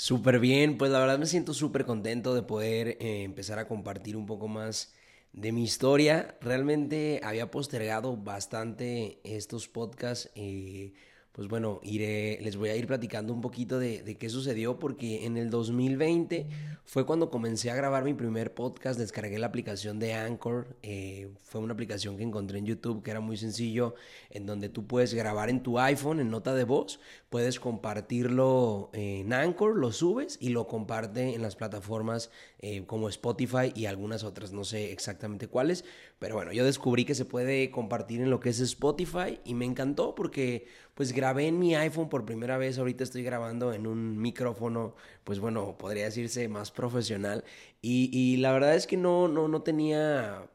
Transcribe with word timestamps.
Súper 0.00 0.38
bien, 0.38 0.78
pues 0.78 0.92
la 0.92 1.00
verdad 1.00 1.18
me 1.18 1.26
siento 1.26 1.52
súper 1.54 1.84
contento 1.84 2.32
de 2.32 2.42
poder 2.44 2.96
eh, 3.00 3.24
empezar 3.24 3.58
a 3.58 3.66
compartir 3.66 4.16
un 4.16 4.26
poco 4.26 4.46
más 4.46 4.94
de 5.32 5.50
mi 5.50 5.64
historia. 5.64 6.38
Realmente 6.40 7.20
había 7.24 7.50
postergado 7.50 8.16
bastante 8.16 9.20
estos 9.24 9.66
podcasts. 9.66 10.30
Eh, 10.36 10.92
pues 11.38 11.46
bueno, 11.46 11.80
les 11.84 12.56
voy 12.56 12.70
a 12.70 12.74
ir 12.74 12.88
platicando 12.88 13.32
un 13.32 13.40
poquito 13.40 13.78
de, 13.78 14.02
de, 14.02 14.16
qué 14.16 14.28
sucedió 14.28 14.80
porque 14.80 15.24
en 15.24 15.36
el 15.36 15.50
2020 15.50 16.48
fue 16.84 17.06
cuando 17.06 17.30
comencé 17.30 17.70
a 17.70 17.76
grabar 17.76 18.02
mi 18.02 18.12
primer 18.12 18.54
podcast, 18.54 18.98
descargué 18.98 19.38
la 19.38 19.46
aplicación 19.46 20.00
de 20.00 20.14
Anchor, 20.14 20.76
eh, 20.82 21.30
fue 21.44 21.60
una 21.60 21.74
aplicación 21.74 22.16
que 22.16 22.24
encontré 22.24 22.58
en 22.58 22.66
YouTube 22.66 23.04
que 23.04 23.12
era 23.12 23.20
muy 23.20 23.36
sencillo, 23.36 23.94
en 24.30 24.46
donde 24.46 24.68
tú 24.68 24.88
puedes 24.88 25.14
grabar 25.14 25.48
en 25.48 25.62
tu 25.62 25.78
iPhone 25.78 26.18
en 26.18 26.28
nota 26.28 26.56
de 26.56 26.64
voz, 26.64 26.98
puedes 27.30 27.60
compartirlo 27.60 28.90
en 28.92 29.32
Anchor, 29.32 29.76
lo 29.76 29.92
subes 29.92 30.38
y 30.40 30.48
lo 30.48 30.66
comparte 30.66 31.36
en 31.36 31.42
las 31.42 31.54
plataformas 31.54 32.32
eh, 32.60 32.84
como 32.86 33.08
Spotify 33.08 33.72
y 33.74 33.86
algunas 33.86 34.24
otras, 34.24 34.52
no 34.52 34.64
sé 34.64 34.92
exactamente 34.92 35.46
cuáles, 35.46 35.84
pero 36.18 36.34
bueno, 36.34 36.52
yo 36.52 36.64
descubrí 36.64 37.04
que 37.04 37.14
se 37.14 37.24
puede 37.24 37.70
compartir 37.70 38.20
en 38.20 38.30
lo 38.30 38.40
que 38.40 38.48
es 38.50 38.58
Spotify 38.60 39.40
y 39.44 39.54
me 39.54 39.64
encantó 39.64 40.14
porque 40.14 40.66
pues 40.94 41.12
grabé 41.12 41.46
en 41.46 41.58
mi 41.58 41.76
iPhone 41.76 42.08
por 42.08 42.24
primera 42.24 42.58
vez, 42.58 42.78
ahorita 42.78 43.04
estoy 43.04 43.22
grabando 43.22 43.72
en 43.72 43.86
un 43.86 44.18
micrófono, 44.20 44.96
pues 45.24 45.38
bueno, 45.38 45.78
podría 45.78 46.06
decirse 46.06 46.48
más 46.48 46.72
profesional 46.72 47.44
y, 47.80 48.10
y 48.12 48.38
la 48.38 48.52
verdad 48.52 48.74
es 48.74 48.86
que 48.88 48.96
no, 48.96 49.28
no, 49.28 49.46
no 49.46 49.62
tenía 49.62 50.48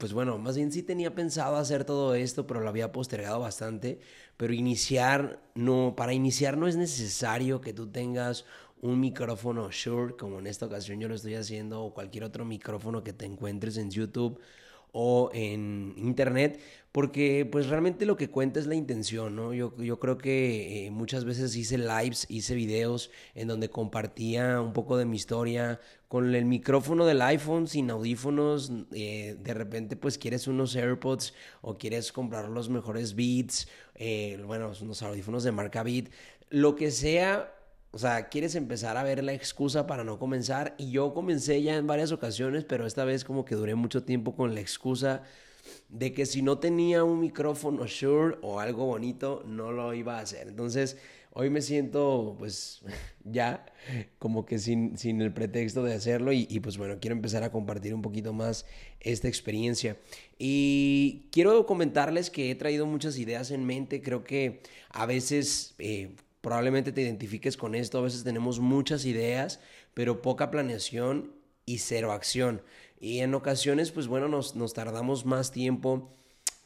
pues 0.00 0.14
bueno, 0.14 0.38
más 0.38 0.56
bien 0.56 0.72
sí 0.72 0.82
tenía 0.82 1.14
pensado 1.14 1.56
hacer 1.56 1.84
todo 1.84 2.14
esto, 2.14 2.46
pero 2.46 2.60
lo 2.60 2.70
había 2.70 2.90
postergado 2.90 3.38
bastante. 3.38 4.00
Pero 4.38 4.54
iniciar, 4.54 5.42
no, 5.54 5.92
para 5.94 6.14
iniciar 6.14 6.56
no 6.56 6.66
es 6.66 6.76
necesario 6.76 7.60
que 7.60 7.74
tú 7.74 7.86
tengas 7.86 8.46
un 8.80 9.00
micrófono 9.00 9.70
Shure, 9.70 10.16
como 10.16 10.38
en 10.38 10.46
esta 10.46 10.66
ocasión 10.66 11.00
yo 11.00 11.08
lo 11.08 11.14
estoy 11.14 11.34
haciendo, 11.34 11.82
o 11.82 11.94
cualquier 11.94 12.24
otro 12.24 12.44
micrófono 12.44 13.04
que 13.04 13.12
te 13.12 13.26
encuentres 13.26 13.76
en 13.76 13.90
YouTube 13.90 14.40
o 14.92 15.30
en 15.32 15.94
internet, 15.96 16.60
porque 16.92 17.48
pues 17.50 17.68
realmente 17.68 18.06
lo 18.06 18.16
que 18.16 18.28
cuenta 18.28 18.58
es 18.58 18.66
la 18.66 18.74
intención, 18.74 19.36
¿no? 19.36 19.54
Yo, 19.54 19.76
yo 19.76 20.00
creo 20.00 20.18
que 20.18 20.86
eh, 20.86 20.90
muchas 20.90 21.24
veces 21.24 21.54
hice 21.54 21.78
lives, 21.78 22.26
hice 22.28 22.54
videos 22.54 23.10
en 23.34 23.46
donde 23.46 23.70
compartía 23.70 24.60
un 24.60 24.72
poco 24.72 24.96
de 24.96 25.04
mi 25.04 25.16
historia 25.16 25.80
con 26.08 26.34
el 26.34 26.44
micrófono 26.44 27.06
del 27.06 27.22
iPhone, 27.22 27.68
sin 27.68 27.90
audífonos, 27.90 28.72
eh, 28.92 29.36
de 29.40 29.54
repente 29.54 29.94
pues 29.94 30.18
quieres 30.18 30.48
unos 30.48 30.74
AirPods 30.74 31.34
o 31.60 31.78
quieres 31.78 32.10
comprar 32.10 32.48
los 32.48 32.68
mejores 32.68 33.14
Beats, 33.14 33.68
eh, 33.94 34.42
bueno, 34.44 34.72
unos 34.80 35.02
audífonos 35.02 35.44
de 35.44 35.52
marca 35.52 35.84
Beat, 35.84 36.06
lo 36.48 36.74
que 36.74 36.90
sea, 36.90 37.54
o 37.92 37.98
sea, 37.98 38.28
quieres 38.28 38.54
empezar 38.54 38.96
a 38.96 39.02
ver 39.02 39.24
la 39.24 39.32
excusa 39.32 39.86
para 39.86 40.04
no 40.04 40.18
comenzar. 40.18 40.74
Y 40.78 40.92
yo 40.92 41.12
comencé 41.12 41.60
ya 41.62 41.76
en 41.76 41.86
varias 41.86 42.12
ocasiones, 42.12 42.64
pero 42.64 42.86
esta 42.86 43.04
vez 43.04 43.24
como 43.24 43.44
que 43.44 43.56
duré 43.56 43.74
mucho 43.74 44.04
tiempo 44.04 44.36
con 44.36 44.54
la 44.54 44.60
excusa 44.60 45.22
de 45.88 46.12
que 46.12 46.24
si 46.26 46.42
no 46.42 46.58
tenía 46.58 47.04
un 47.04 47.20
micrófono 47.20 47.86
Shure 47.86 48.38
o 48.42 48.60
algo 48.60 48.86
bonito, 48.86 49.42
no 49.46 49.72
lo 49.72 49.92
iba 49.92 50.18
a 50.18 50.22
hacer. 50.22 50.48
Entonces, 50.48 50.98
hoy 51.32 51.50
me 51.50 51.62
siento 51.62 52.36
pues 52.38 52.82
ya 53.24 53.66
como 54.18 54.46
que 54.46 54.60
sin, 54.60 54.96
sin 54.96 55.20
el 55.20 55.32
pretexto 55.32 55.82
de 55.82 55.94
hacerlo 55.94 56.32
y, 56.32 56.46
pues 56.60 56.78
bueno, 56.78 56.98
quiero 57.00 57.16
empezar 57.16 57.42
a 57.42 57.50
compartir 57.50 57.92
un 57.92 58.02
poquito 58.02 58.32
más 58.32 58.66
esta 59.00 59.26
experiencia. 59.26 59.96
Y 60.38 61.28
quiero 61.32 61.66
comentarles 61.66 62.30
que 62.30 62.52
he 62.52 62.54
traído 62.54 62.86
muchas 62.86 63.18
ideas 63.18 63.50
en 63.50 63.64
mente, 63.64 64.00
creo 64.00 64.22
que 64.22 64.62
a 64.90 65.06
veces... 65.06 65.74
Eh, 65.78 66.14
probablemente 66.40 66.92
te 66.92 67.02
identifiques 67.02 67.56
con 67.56 67.74
esto. 67.74 67.98
A 67.98 68.02
veces 68.02 68.24
tenemos 68.24 68.60
muchas 68.60 69.04
ideas, 69.04 69.60
pero 69.94 70.22
poca 70.22 70.50
planeación 70.50 71.32
y 71.66 71.78
cero 71.78 72.12
acción. 72.12 72.62
Y 72.98 73.20
en 73.20 73.34
ocasiones, 73.34 73.92
pues 73.92 74.06
bueno, 74.06 74.28
nos, 74.28 74.56
nos 74.56 74.74
tardamos 74.74 75.24
más 75.24 75.52
tiempo. 75.52 76.12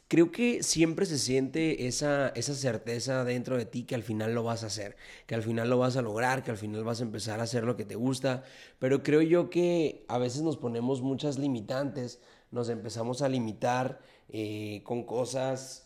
Creo 0.07 0.31
que 0.31 0.61
siempre 0.61 1.05
se 1.07 1.17
siente 1.17 1.87
esa, 1.87 2.29
esa 2.29 2.53
certeza 2.53 3.23
dentro 3.23 3.57
de 3.57 3.65
ti 3.65 3.85
que 3.85 3.95
al 3.95 4.03
final 4.03 4.35
lo 4.35 4.43
vas 4.43 4.63
a 4.63 4.67
hacer, 4.67 4.95
que 5.25 5.33
al 5.33 5.41
final 5.41 5.69
lo 5.69 5.79
vas 5.79 5.97
a 5.97 6.03
lograr, 6.03 6.43
que 6.43 6.51
al 6.51 6.57
final 6.57 6.83
vas 6.83 6.99
a 6.99 7.03
empezar 7.03 7.39
a 7.39 7.43
hacer 7.43 7.63
lo 7.63 7.75
que 7.75 7.85
te 7.85 7.95
gusta, 7.95 8.43
pero 8.77 9.01
creo 9.01 9.23
yo 9.23 9.49
que 9.49 10.05
a 10.07 10.19
veces 10.19 10.43
nos 10.43 10.57
ponemos 10.57 11.01
muchas 11.01 11.39
limitantes, 11.39 12.21
nos 12.51 12.69
empezamos 12.69 13.23
a 13.23 13.29
limitar 13.29 13.99
eh, 14.29 14.81
con 14.83 15.05
cosas 15.05 15.84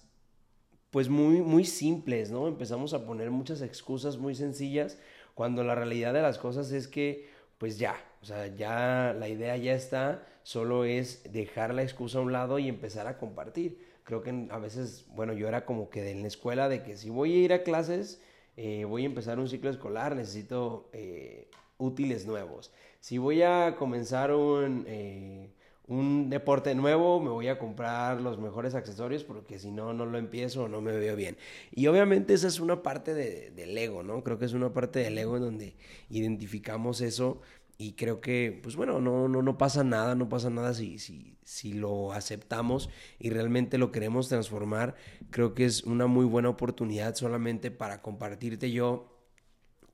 pues 0.92 1.10
muy, 1.10 1.42
muy 1.42 1.66
simples, 1.66 2.32
¿no? 2.32 2.48
Empezamos 2.48 2.94
a 2.94 3.06
poner 3.06 3.32
muchas 3.32 3.62
excusas 3.62 4.18
muy 4.18 4.36
sencillas 4.36 4.98
cuando 5.36 5.64
la 5.64 5.76
realidad 5.76 6.14
de 6.14 6.22
las 6.22 6.38
cosas 6.38 6.72
es 6.72 6.88
que 6.88 7.30
pues 7.58 7.78
ya, 7.78 7.96
o 8.22 8.26
sea, 8.26 8.48
ya 8.48 9.14
la 9.18 9.28
idea 9.28 9.58
ya 9.58 9.74
está, 9.74 10.26
solo 10.44 10.86
es 10.86 11.32
dejar 11.32 11.74
la 11.74 11.84
excusa 11.84 12.18
a 12.18 12.22
un 12.22 12.32
lado 12.32 12.58
y 12.58 12.70
empezar 12.70 13.06
a 13.08 13.18
compartir. 13.18 13.86
Creo 14.04 14.24
que 14.24 14.48
a 14.50 14.58
veces, 14.58 15.06
bueno, 15.14 15.34
yo 15.34 15.48
era 15.48 15.66
como 15.66 15.90
que 15.90 16.10
en 16.10 16.22
la 16.22 16.28
escuela 16.30 16.70
de 16.70 16.82
que 16.84 16.98
si 16.98 17.10
voy 17.10 17.34
a 17.34 17.38
ir 17.38 17.54
a 17.54 17.64
clases, 17.64 18.22
eh, 18.58 18.86
voy 18.86 19.04
a 19.04 19.08
empezar 19.08 19.40
un 19.40 19.48
ciclo 19.50 19.70
escolar, 19.70 20.16
necesito 20.16 20.90
eh, 20.94 21.50
útiles 21.78 22.26
nuevos. 22.26 22.72
Si 23.02 23.18
voy 23.18 23.42
a 23.44 23.76
comenzar 23.78 24.34
un... 24.34 24.86
Eh, 24.88 25.50
un 25.90 26.30
deporte 26.30 26.76
nuevo, 26.76 27.20
me 27.20 27.32
voy 27.32 27.48
a 27.48 27.58
comprar 27.58 28.22
los 28.22 28.38
mejores 28.38 28.76
accesorios 28.76 29.24
porque 29.24 29.58
si 29.58 29.72
no, 29.72 29.92
no 29.92 30.06
lo 30.06 30.20
empiezo 30.20 30.64
o 30.64 30.68
no 30.68 30.82
me 30.82 30.96
veo 30.96 31.16
bien. 31.16 31.36
Y 31.72 31.88
obviamente 31.88 32.36
esa 32.36 32.48
es 32.48 32.60
una 32.60 32.84
parte 32.84 33.16
de, 33.16 33.50
del 33.50 33.76
ego, 33.76 34.04
¿no? 34.04 34.24
Creo 34.24 34.38
que 34.38 34.46
es 34.46 34.54
una 34.54 34.72
parte 34.72 35.00
del 35.00 35.18
ego 35.18 35.38
en 35.38 35.44
donde 35.44 35.76
identificamos 36.10 37.02
eso 37.02 37.42
y 37.80 37.94
creo 37.94 38.22
que, 38.22 38.60
pues 38.62 38.76
bueno, 38.76 39.02
no, 39.02 39.28
no, 39.28 39.42
no 39.42 39.58
pasa 39.58 39.84
nada, 39.84 40.14
no 40.14 40.30
pasa 40.30 40.52
nada 40.52 40.76
si, 40.76 41.00
si, 41.00 41.38
si 41.44 41.74
lo 41.74 42.14
aceptamos 42.14 42.92
y 43.18 43.32
realmente 43.32 43.80
lo 43.80 43.92
queremos 43.92 44.30
transformar. 44.30 44.96
Creo 45.32 45.56
que 45.56 45.66
es 45.66 45.84
una 45.84 46.06
muy 46.06 46.26
buena 46.26 46.50
oportunidad 46.50 47.16
solamente 47.16 47.72
para 47.72 48.04
compartirte 48.04 48.72
yo 48.72 49.16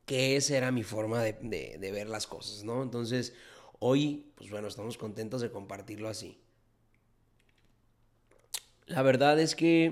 que 0.05 0.35
esa 0.35 0.57
era 0.57 0.71
mi 0.71 0.83
forma 0.83 1.23
de, 1.23 1.33
de, 1.41 1.77
de 1.79 1.91
ver 1.91 2.09
las 2.09 2.27
cosas, 2.27 2.63
¿no? 2.65 2.83
Entonces, 2.83 3.33
Hoy, 3.87 4.25
pues 4.33 4.49
bueno, 4.49 4.67
estamos 4.67 4.97
contentos 4.97 5.41
de 5.41 5.51
compartirlo 5.51 6.09
así. 6.09 6.39
La 8.87 9.03
verdad 9.03 9.39
es 9.39 9.53
que 9.53 9.91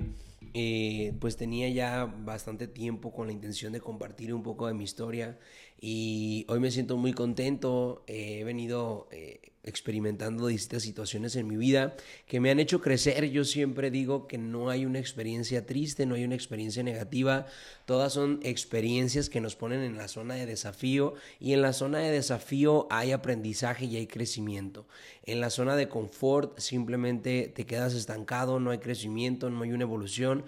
eh, 0.55 1.15
pues 1.19 1.37
tenía 1.37 1.69
ya 1.69 2.05
bastante 2.05 2.67
tiempo 2.67 3.13
con 3.13 3.27
la 3.27 3.33
intención 3.33 3.71
de 3.71 3.81
compartir 3.81 4.33
un 4.33 4.41
poco 4.41 4.65
de 4.65 4.73
mi 4.73 4.83
historia 4.83 5.37
y 5.85 6.45
hoy 6.47 6.61
me 6.61 6.71
siento 6.71 6.95
muy 6.95 7.11
contento. 7.11 8.05
he 8.07 8.45
venido 8.45 9.09
eh, 9.11 9.41
experimentando 9.63 10.47
distintas 10.47 10.83
situaciones 10.83 11.35
en 11.35 11.45
mi 11.45 11.57
vida 11.57 11.97
que 12.25 12.39
me 12.39 12.51
han 12.51 12.61
hecho 12.61 12.79
crecer. 12.79 13.29
Yo 13.31 13.43
siempre 13.43 13.91
digo 13.91 14.25
que 14.25 14.37
no 14.37 14.69
hay 14.69 14.85
una 14.85 14.99
experiencia 14.99 15.65
triste, 15.65 16.05
no 16.05 16.15
hay 16.15 16.23
una 16.23 16.35
experiencia 16.35 16.83
negativa. 16.83 17.47
Todas 17.85 18.13
son 18.13 18.39
experiencias 18.43 19.29
que 19.29 19.41
nos 19.41 19.57
ponen 19.57 19.81
en 19.81 19.97
la 19.97 20.07
zona 20.07 20.35
de 20.35 20.45
desafío 20.45 21.15
y 21.37 21.51
en 21.51 21.61
la 21.61 21.73
zona 21.73 21.99
de 21.99 22.11
desafío 22.11 22.87
hay 22.89 23.11
aprendizaje 23.11 23.83
y 23.83 23.97
hay 23.97 24.07
crecimiento. 24.07 24.87
En 25.25 25.41
la 25.41 25.49
zona 25.49 25.75
de 25.75 25.89
confort 25.89 26.59
simplemente 26.59 27.51
te 27.53 27.65
quedas 27.65 27.93
estancado, 27.93 28.61
no 28.61 28.71
hay 28.71 28.77
crecimiento, 28.77 29.49
no 29.49 29.63
hay 29.63 29.73
una 29.73 29.83
evolución. 29.83 30.45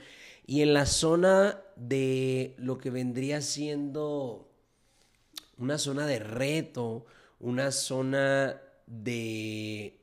Y 0.47 0.61
en 0.61 0.73
la 0.73 0.85
zona 0.85 1.59
de 1.75 2.53
lo 2.57 2.77
que 2.77 2.89
vendría 2.89 3.41
siendo 3.41 4.54
una 5.57 5.77
zona 5.77 6.05
de 6.05 6.19
reto, 6.19 7.05
una 7.39 7.71
zona 7.71 8.61
de 8.87 9.99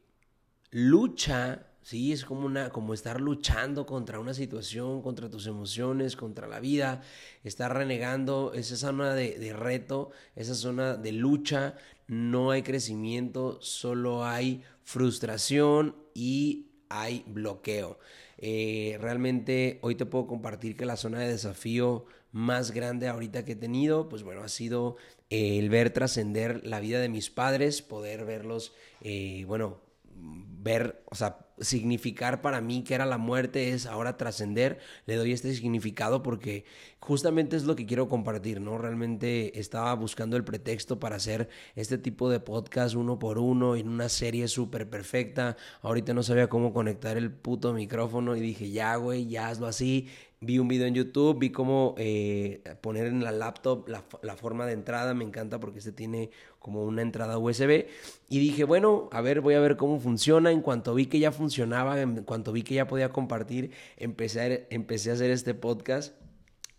lucha, 0.71 1.67
sí, 1.83 2.13
es 2.13 2.25
como 2.25 2.47
una 2.47 2.71
como 2.71 2.95
estar 2.95 3.21
luchando 3.21 3.87
contra 3.87 4.19
una 4.19 4.35
situación, 4.35 5.03
contra 5.03 5.31
tus 5.31 5.47
emociones, 5.47 6.17
contra 6.17 6.47
la 6.47 6.61
vida, 6.61 7.03
estar 7.45 7.75
renegando, 7.77 8.53
esa 8.55 8.77
zona 8.77 9.15
de, 9.15 9.39
de 9.39 9.53
reto, 9.53 10.11
esa 10.37 10.55
zona 10.55 10.97
de 10.97 11.13
lucha, 11.13 11.75
no 12.07 12.51
hay 12.51 12.63
crecimiento, 12.63 13.61
solo 13.61 14.25
hay 14.25 14.63
frustración 14.83 15.97
y 16.15 16.67
hay 16.89 17.25
bloqueo. 17.27 17.99
Eh, 18.45 18.99
realmente 19.01 19.79
hoy 19.83 19.95
te 19.95 20.05
puedo 20.05 20.27
compartir 20.27 20.77
que 20.77 20.85
la 20.85 20.97
zona 20.97 21.21
de 21.21 21.29
desafío 21.29 22.07
más 22.33 22.73
grande 22.73 23.09
ahorita 23.09 23.45
que 23.45 23.53
he 23.53 23.57
tenido, 23.57 24.09
pues 24.09 24.23
bueno, 24.23 24.43
ha 24.43 24.49
sido 24.49 24.97
el 25.31 25.69
ver 25.71 25.91
trascender 25.91 26.67
la 26.67 26.81
vida 26.81 27.01
de 27.01 27.09
mis 27.09 27.31
padres, 27.31 27.83
poder 27.83 28.25
verlos, 28.25 28.75
eh, 29.03 29.45
bueno, 29.47 29.81
ver, 30.15 31.03
o 31.11 31.15
sea, 31.15 31.39
significar 31.61 32.41
para 32.41 32.61
mí 32.61 32.85
que 32.85 32.95
era 32.95 33.07
la 33.07 33.19
muerte 33.19 33.71
es 33.71 33.87
ahora 33.87 34.17
trascender, 34.17 34.79
le 35.07 35.17
doy 35.17 35.33
este 35.33 35.55
significado 35.55 36.23
porque 36.23 36.65
justamente 37.01 37.57
es 37.57 37.65
lo 37.65 37.77
que 37.77 37.87
quiero 37.87 38.09
compartir, 38.09 38.61
¿no? 38.61 38.79
Realmente 38.79 39.59
estaba 39.59 39.95
buscando 39.95 40.37
el 40.37 40.45
pretexto 40.45 40.99
para 41.01 41.17
hacer 41.17 41.49
este 41.75 41.99
tipo 41.99 42.31
de 42.31 42.41
podcast 42.41 42.95
uno 42.95 43.19
por 43.19 43.39
uno 43.39 43.77
en 43.77 43.89
una 43.89 44.09
serie 44.09 44.49
súper 44.49 44.89
perfecta, 44.89 45.57
ahorita 45.83 46.15
no 46.15 46.23
sabía 46.23 46.49
cómo 46.49 46.73
conectar 46.73 47.17
el 47.17 47.33
puto 47.33 47.73
micrófono 47.73 48.37
y 48.37 48.41
dije, 48.41 48.71
ya, 48.71 48.97
güey, 48.97 49.27
ya 49.27 49.49
hazlo 49.49 49.67
así, 49.67 50.09
vi 50.43 50.59
un 50.59 50.67
video 50.67 50.87
en 50.87 50.95
YouTube, 50.95 51.39
vi 51.39 51.51
cómo 51.51 51.95
eh, 51.97 52.63
poner 52.81 53.07
en 53.07 53.23
la 53.23 53.31
laptop 53.31 53.89
la, 53.89 54.37
forma 54.37 54.67
de 54.67 54.73
entrada, 54.73 55.15
me 55.15 55.25
encanta 55.25 55.61
porque 55.61 55.79
este 55.79 55.93
tiene 55.93 56.31
como 56.59 56.85
una 56.85 57.01
entrada 57.01 57.39
USB 57.39 57.87
y 58.29 58.39
dije, 58.41 58.65
bueno, 58.65 59.09
a 59.13 59.21
ver, 59.21 59.41
voy 59.41 59.55
a 59.55 59.61
ver 59.61 59.77
cómo 59.77 60.01
funciona, 60.01 60.51
en 60.51 60.61
cuanto 60.61 60.95
vi 60.95 61.07
que 61.07 61.21
ya 61.21 61.31
funcionaba, 61.31 62.01
en 62.01 62.25
cuanto 62.25 62.53
vi 62.53 62.65
que 62.65 62.75
ya 62.75 62.89
podía 62.89 63.11
compartir, 63.11 63.71
empecé 63.97 64.41
a, 64.41 64.75
empecé 64.75 65.11
a 65.11 65.15
hacer 65.15 65.31
este 65.31 65.55
podcast 65.55 66.15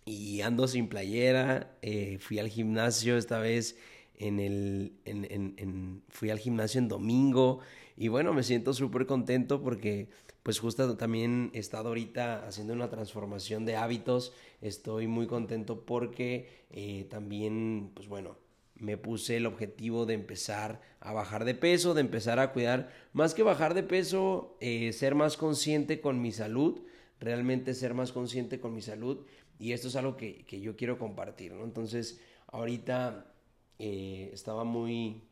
y 0.06 0.42
ando 0.42 0.68
sin 0.68 0.90
playera, 0.90 1.78
eh, 1.82 2.18
fui 2.20 2.40
al 2.40 2.50
gimnasio 2.50 3.18
esta 3.18 3.40
vez 3.40 3.78
en 4.20 4.40
el, 4.40 4.94
fui 6.10 6.30
al 6.30 6.40
gimnasio 6.40 6.80
en 6.80 6.90
domingo 6.90 7.60
y 7.96 8.10
bueno, 8.10 8.34
me 8.34 8.44
siento 8.44 8.74
súper 8.74 9.06
contento 9.06 9.62
porque 9.62 10.10
pues 10.44 10.60
justo 10.60 10.98
también 10.98 11.52
he 11.54 11.60
estado 11.60 11.88
ahorita 11.90 12.46
haciendo 12.46 12.74
una 12.74 12.90
transformación 12.90 13.66
de 13.66 13.78
hábitos, 13.78 14.34
estoy 14.62 15.08
muy 15.08 15.26
contento 15.26 15.86
porque 15.86 16.66
eh, 16.70 17.08
también, 17.10 17.92
pues 17.94 18.08
bueno, 18.08 18.38
me 18.76 18.98
puse 18.98 19.38
el 19.38 19.46
objetivo 19.46 20.06
de 20.06 20.16
empezar 20.16 20.82
a 21.00 21.14
bajar 21.14 21.46
de 21.46 21.56
peso, 21.56 21.94
de 21.94 22.02
empezar 22.02 22.40
a 22.40 22.52
cuidar, 22.52 22.92
más 23.14 23.34
que 23.34 23.44
bajar 23.44 23.74
de 23.74 23.84
peso, 23.84 24.58
eh, 24.60 24.92
ser 24.92 25.16
más 25.16 25.38
consciente 25.38 26.02
con 26.02 26.22
mi 26.22 26.32
salud, 26.32 26.82
realmente 27.20 27.74
ser 27.74 27.94
más 27.94 28.12
consciente 28.12 28.60
con 28.60 28.74
mi 28.74 28.82
salud. 28.82 29.26
Y 29.60 29.72
esto 29.72 29.88
es 29.88 29.96
algo 29.96 30.18
que, 30.18 30.46
que 30.46 30.60
yo 30.60 30.76
quiero 30.76 30.98
compartir, 30.98 31.54
¿no? 31.54 31.64
Entonces, 31.64 32.20
ahorita 32.48 33.34
eh, 33.80 34.30
estaba 34.34 34.64
muy, 34.64 35.24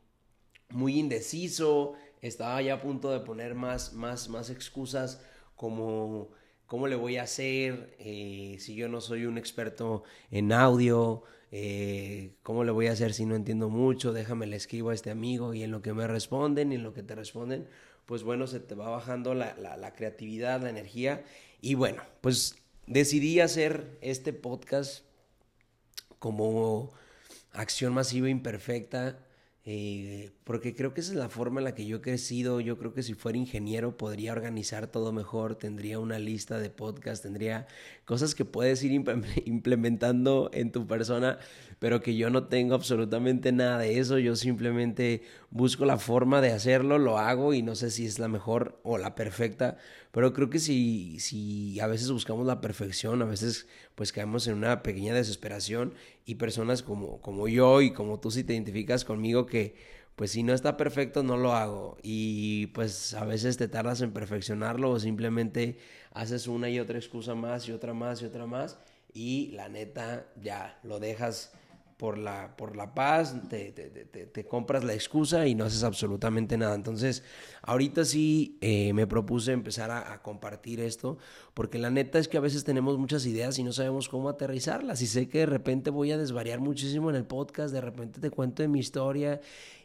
muy 0.69 0.99
indeciso, 0.99 1.93
estaba 2.21 2.61
ya 2.61 2.75
a 2.75 2.81
punto 2.81 3.11
de 3.11 3.19
poner 3.19 3.55
más, 3.55 3.93
más, 3.93 4.29
más 4.29 4.49
excusas 4.49 5.21
como 5.55 6.29
cómo 6.65 6.87
le 6.87 6.95
voy 6.95 7.17
a 7.17 7.23
hacer 7.23 7.95
eh, 7.99 8.55
si 8.59 8.75
yo 8.75 8.87
no 8.87 9.01
soy 9.01 9.25
un 9.25 9.37
experto 9.37 10.03
en 10.29 10.53
audio, 10.53 11.23
eh, 11.51 12.35
cómo 12.43 12.63
le 12.63 12.71
voy 12.71 12.87
a 12.87 12.93
hacer 12.93 13.13
si 13.13 13.25
no 13.25 13.35
entiendo 13.35 13.69
mucho, 13.69 14.13
déjame 14.13 14.47
le 14.47 14.55
escribo 14.55 14.91
a 14.91 14.93
este 14.93 15.11
amigo 15.11 15.53
y 15.53 15.63
en 15.63 15.71
lo 15.71 15.81
que 15.81 15.93
me 15.93 16.07
responden 16.07 16.71
y 16.71 16.75
en 16.75 16.83
lo 16.83 16.93
que 16.93 17.03
te 17.03 17.13
responden, 17.13 17.67
pues 18.05 18.23
bueno, 18.23 18.47
se 18.47 18.61
te 18.61 18.75
va 18.75 18.89
bajando 18.89 19.33
la, 19.33 19.55
la, 19.57 19.93
creatividad, 19.93 20.61
la 20.61 20.69
energía. 20.69 21.25
Y 21.59 21.75
bueno, 21.75 22.03
pues 22.21 22.55
decidí 22.87 23.39
hacer 23.41 23.97
este 24.01 24.31
podcast 24.31 25.03
como 26.19 26.93
acción 27.51 27.93
masiva 27.93 28.29
imperfecta 28.29 29.19
eh, 29.65 30.31
porque 30.43 30.75
creo 30.75 30.93
que 30.93 31.01
esa 31.01 31.11
es 31.11 31.17
la 31.17 31.29
forma 31.29 31.59
en 31.59 31.65
la 31.65 31.75
que 31.75 31.85
yo 31.85 31.97
he 31.97 32.01
crecido. 32.01 32.59
Yo 32.59 32.77
creo 32.79 32.93
que 32.93 33.03
si 33.03 33.13
fuera 33.13 33.37
ingeniero 33.37 33.95
podría 33.95 34.31
organizar 34.31 34.87
todo 34.87 35.11
mejor, 35.11 35.55
tendría 35.55 35.99
una 35.99 36.17
lista 36.17 36.57
de 36.57 36.71
podcast, 36.71 37.21
tendría 37.21 37.67
cosas 38.05 38.33
que 38.33 38.43
puedes 38.43 38.83
ir 38.83 38.91
implementando 39.45 40.49
en 40.51 40.71
tu 40.71 40.87
persona, 40.87 41.37
pero 41.77 42.01
que 42.01 42.15
yo 42.15 42.31
no 42.31 42.47
tengo 42.47 42.73
absolutamente 42.73 43.51
nada 43.51 43.77
de 43.77 43.99
eso. 43.99 44.17
Yo 44.17 44.35
simplemente 44.35 45.21
busco 45.51 45.85
la 45.85 45.97
forma 45.97 46.41
de 46.41 46.51
hacerlo, 46.51 46.97
lo 46.97 47.19
hago 47.19 47.53
y 47.53 47.61
no 47.61 47.75
sé 47.75 47.91
si 47.91 48.07
es 48.07 48.17
la 48.17 48.27
mejor 48.27 48.79
o 48.83 48.97
la 48.97 49.13
perfecta, 49.13 49.77
pero 50.11 50.33
creo 50.33 50.49
que 50.49 50.59
si, 50.59 51.19
si 51.19 51.79
a 51.79 51.87
veces 51.87 52.09
buscamos 52.11 52.47
la 52.47 52.61
perfección, 52.61 53.21
a 53.21 53.25
veces 53.25 53.67
pues 53.93 54.11
caemos 54.11 54.47
en 54.47 54.55
una 54.55 54.81
pequeña 54.81 55.13
desesperación 55.13 55.93
y 56.25 56.35
personas 56.35 56.81
como, 56.81 57.21
como 57.21 57.47
yo 57.47 57.81
y 57.81 57.93
como 57.93 58.19
tú 58.19 58.31
si 58.31 58.43
te 58.43 58.53
identificas 58.53 59.05
conmigo 59.05 59.45
que 59.45 60.00
pues 60.15 60.31
si 60.31 60.43
no 60.43 60.53
está 60.53 60.77
perfecto 60.77 61.23
no 61.23 61.37
lo 61.37 61.53
hago 61.53 61.97
y 62.03 62.67
pues 62.67 63.13
a 63.13 63.25
veces 63.25 63.57
te 63.57 63.67
tardas 63.67 64.01
en 64.01 64.11
perfeccionarlo 64.11 64.91
o 64.91 64.99
simplemente 64.99 65.79
haces 66.13 66.47
una 66.47 66.69
y 66.69 66.79
otra 66.79 66.97
excusa 66.97 67.35
más 67.35 67.67
y 67.67 67.71
otra 67.71 67.93
más 67.93 68.21
y 68.21 68.25
otra 68.25 68.45
más 68.45 68.77
y 69.13 69.51
la 69.51 69.69
neta 69.69 70.27
ya 70.41 70.79
lo 70.83 70.99
dejas 70.99 71.51
por 72.01 72.17
la, 72.17 72.57
por 72.57 72.75
la 72.75 72.95
paz, 72.95 73.35
te, 73.47 73.71
te, 73.71 73.85
te, 73.91 74.45
compras 74.47 74.83
la 74.83 74.95
excusa 74.95 75.45
y 75.45 75.53
no 75.53 75.65
haces 75.65 75.83
absolutamente 75.83 76.57
nada. 76.57 76.73
Entonces, 76.73 77.23
ahorita 77.61 78.05
sí 78.05 78.57
eh, 78.61 78.91
me 78.93 79.05
propuse 79.05 79.51
empezar 79.51 79.91
a, 79.91 80.11
a, 80.11 80.23
compartir 80.23 80.79
esto, 80.79 81.19
porque 81.53 81.77
la 81.77 81.91
neta 81.91 82.17
es 82.17 82.27
que 82.27 82.37
a 82.37 82.41
veces 82.41 82.63
tenemos 82.63 82.97
muchas 82.97 83.27
ideas 83.27 83.59
y 83.59 83.63
no 83.63 83.71
sabemos 83.71 84.09
cómo 84.09 84.29
aterrizarlas. 84.29 85.03
Y 85.03 85.05
sé 85.05 85.29
que 85.29 85.41
de 85.41 85.45
repente 85.45 85.91
voy 85.91 86.11
a 86.11 86.17
desvariar 86.17 86.59
muchísimo 86.59 87.11
en 87.11 87.17
el 87.17 87.25
podcast, 87.25 87.71
de 87.71 87.81
repente 87.81 88.19
te 88.19 88.31
cuento 88.31 88.63
de 88.63 88.67
mi 88.67 88.79
historia. 88.79 89.39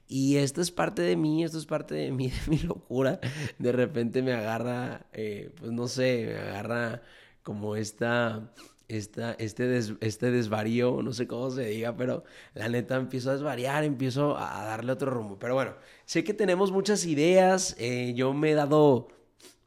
Y 0.09 0.37
esto 0.37 0.61
es 0.61 0.71
parte 0.71 1.03
de 1.03 1.17
mí, 1.17 1.45
esto 1.45 1.59
es 1.59 1.67
parte 1.67 1.95
de 1.95 2.13
mí, 2.13 2.31
de 2.47 2.51
mi 2.51 2.59
locura. 2.59 3.21
De 3.59 3.73
repente 3.73 4.23
me 4.23 4.33
agarra, 4.33 5.07
eh, 5.13 5.53
pues 5.59 5.73
no 5.73 5.89
sé, 5.89 6.27
me 6.27 6.37
agarra 6.37 7.03
como 7.43 7.77
esta 7.77 8.53
esta, 8.89 9.33
este, 9.33 9.67
des, 9.67 9.95
este 10.01 10.31
desvarío, 10.31 11.03
no 11.03 11.13
sé 11.13 11.27
cómo 11.27 11.51
se 11.51 11.67
diga, 11.67 11.97
pero 11.97 12.25
la 12.55 12.69
neta 12.69 12.97
empiezo 12.97 13.31
a 13.31 13.35
desvariar, 13.35 13.85
empiezo 13.85 14.37
a 14.39 14.65
darle 14.65 14.93
otro 14.93 15.11
rumbo. 15.11 15.39
Pero 15.39 15.55
bueno, 15.55 15.75
sé 16.05 16.25
que 16.25 16.35
tenemos 16.35 16.71
muchas 16.73 17.05
ideas, 17.07 17.75
eh, 17.79 18.13
yo 18.15 18.33
me 18.33 18.53
he 18.53 18.55
dado 18.55 19.09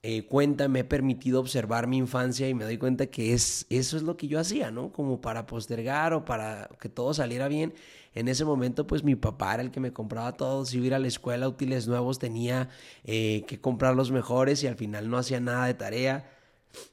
eh, 0.04 0.26
cuenta, 0.28 0.68
me 0.70 0.80
he 0.80 0.84
permitido 0.86 1.40
observar 1.42 1.88
mi 1.88 1.98
infancia 1.98 2.48
y 2.48 2.54
me 2.54 2.64
doy 2.64 2.78
cuenta 2.78 3.08
que 3.08 3.34
es, 3.34 3.66
eso 3.70 3.98
es 3.98 4.04
lo 4.04 4.16
que 4.16 4.28
yo 4.28 4.40
hacía, 4.40 4.72
¿no? 4.72 4.92
Como 4.94 5.20
para 5.22 5.46
postergar 5.46 6.14
o 6.14 6.24
para 6.24 6.70
que 6.80 6.88
todo 6.90 7.14
saliera 7.14 7.48
bien. 7.50 7.74
En 8.14 8.28
ese 8.28 8.46
momento, 8.46 8.88
pues 8.88 9.04
mi 9.04 9.16
papá 9.16 9.54
era 9.54 9.64
el 9.64 9.72
que 9.72 9.80
me 9.80 9.94
compraba 9.94 10.34
todo. 10.34 10.66
Si 10.66 10.78
iba 10.78 10.84
a 10.84 10.88
ir 10.88 10.94
a 10.96 11.00
la 11.00 11.08
escuela, 11.08 11.48
útiles 11.48 11.88
nuevos, 11.88 12.20
tenía 12.20 12.70
eh, 13.04 13.44
que 13.48 13.60
comprar 13.62 13.96
los 13.96 14.12
mejores 14.12 14.64
y 14.64 14.68
al 14.68 14.76
final 14.76 15.10
no 15.10 15.18
hacía 15.18 15.40
nada 15.40 15.66
de 15.66 15.74
tarea 15.74 16.26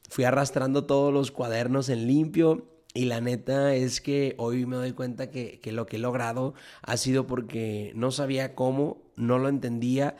fui 0.09 0.23
arrastrando 0.23 0.85
todos 0.85 1.13
los 1.13 1.31
cuadernos 1.31 1.89
en 1.89 2.07
limpio 2.07 2.65
y 2.93 3.05
la 3.05 3.21
neta 3.21 3.75
es 3.75 4.01
que 4.01 4.35
hoy 4.37 4.65
me 4.65 4.77
doy 4.77 4.93
cuenta 4.93 5.29
que, 5.29 5.59
que, 5.59 5.71
lo 5.71 5.85
que 5.85 5.97
he 5.97 5.99
logrado 5.99 6.53
ha 6.81 6.97
sido 6.97 7.27
porque 7.27 7.91
no 7.95 8.11
sabía 8.11 8.55
cómo, 8.55 9.03
no 9.15 9.37
lo 9.37 9.49
entendía. 9.49 10.15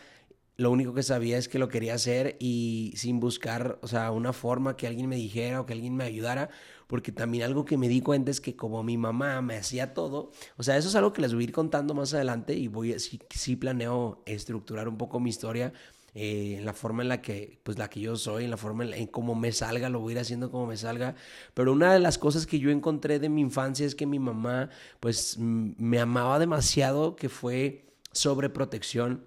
Lo 0.57 0.71
único 0.71 0.94
que 0.94 1.03
sabía 1.03 1.38
es 1.38 1.47
que 1.47 1.59
lo 1.59 1.69
quería 1.69 1.95
hacer 1.95 2.35
y 2.39 2.94
sin 2.95 3.19
buscar, 3.19 3.79
o 3.81 3.88
sea, 3.88 4.11
una 4.11 4.33
forma 4.33 4.75
que 4.75 4.85
alguien 4.85 5.09
me 5.09 5.15
dijera 5.15 5.61
o 5.61 5.65
que 5.65 5.73
alguien 5.73 5.95
me 5.95 6.03
ayudara, 6.03 6.49
porque 6.88 7.12
también 7.12 7.44
algo 7.44 7.66
que 7.66 7.78
me 7.78 7.88
di 7.88 8.01
cuenta 8.01 8.31
es 8.31 8.42
que 8.42 8.56
como 8.56 8.84
mi 8.84 8.98
mamá 8.98 9.42
me 9.42 9.57
hacía 9.57 9.94
todo, 9.94 10.31
o 10.57 10.63
sea, 10.63 10.78
eso 10.78 10.89
es 10.89 10.95
algo 10.95 11.13
que 11.13 11.22
les 11.22 11.34
voy 11.34 11.44
a 11.44 11.48
ir 11.48 11.51
contando 11.51 11.94
más 11.94 12.13
adelante 12.13 12.54
y 12.56 12.68
voy, 12.68 12.98
sí, 13.00 13.19
sí 13.30 13.56
planeo 13.56 14.24
estructurar 14.25 14.88
un 14.88 14.98
poco 14.98 15.19
mi 15.19 15.30
historia 15.30 15.74
eh, 16.16 16.56
en 16.57 16.66
la 16.66 16.74
forma 16.74 17.04
en 17.04 17.10
la 17.10 17.22
que, 17.22 17.60
pues 17.63 17.78
la 17.78 17.89
que 17.89 18.00
yo 18.00 18.16
soy, 18.16 18.45
en 18.45 18.50
la 18.50 18.57
forma 18.57 18.84
en, 18.86 18.94
en 18.94 19.07
cómo 19.07 19.36
me 19.36 19.51
salga, 19.51 19.89
lo 19.89 20.00
voy 20.00 20.12
a 20.12 20.16
ir 20.16 20.19
haciendo 20.19 20.50
como 20.50 20.66
me 20.66 20.75
salga. 20.75 21.13
Pero 21.54 21.74
una 21.74 21.94
de 21.94 22.00
las 22.00 22.18
cosas 22.18 22.48
que 22.48 22.57
yo 22.57 22.72
encontré 22.72 23.19
de 23.19 23.30
mi 23.30 23.42
infancia 23.42 23.86
es 23.86 23.94
que 23.94 24.07
mi 24.07 24.18
mamá, 24.18 24.69
pues 25.00 25.38
me 25.38 26.00
amaba 26.00 26.40
demasiado, 26.40 27.16
que 27.16 27.30
fue 27.30 27.86
sobreprotección 28.13 29.26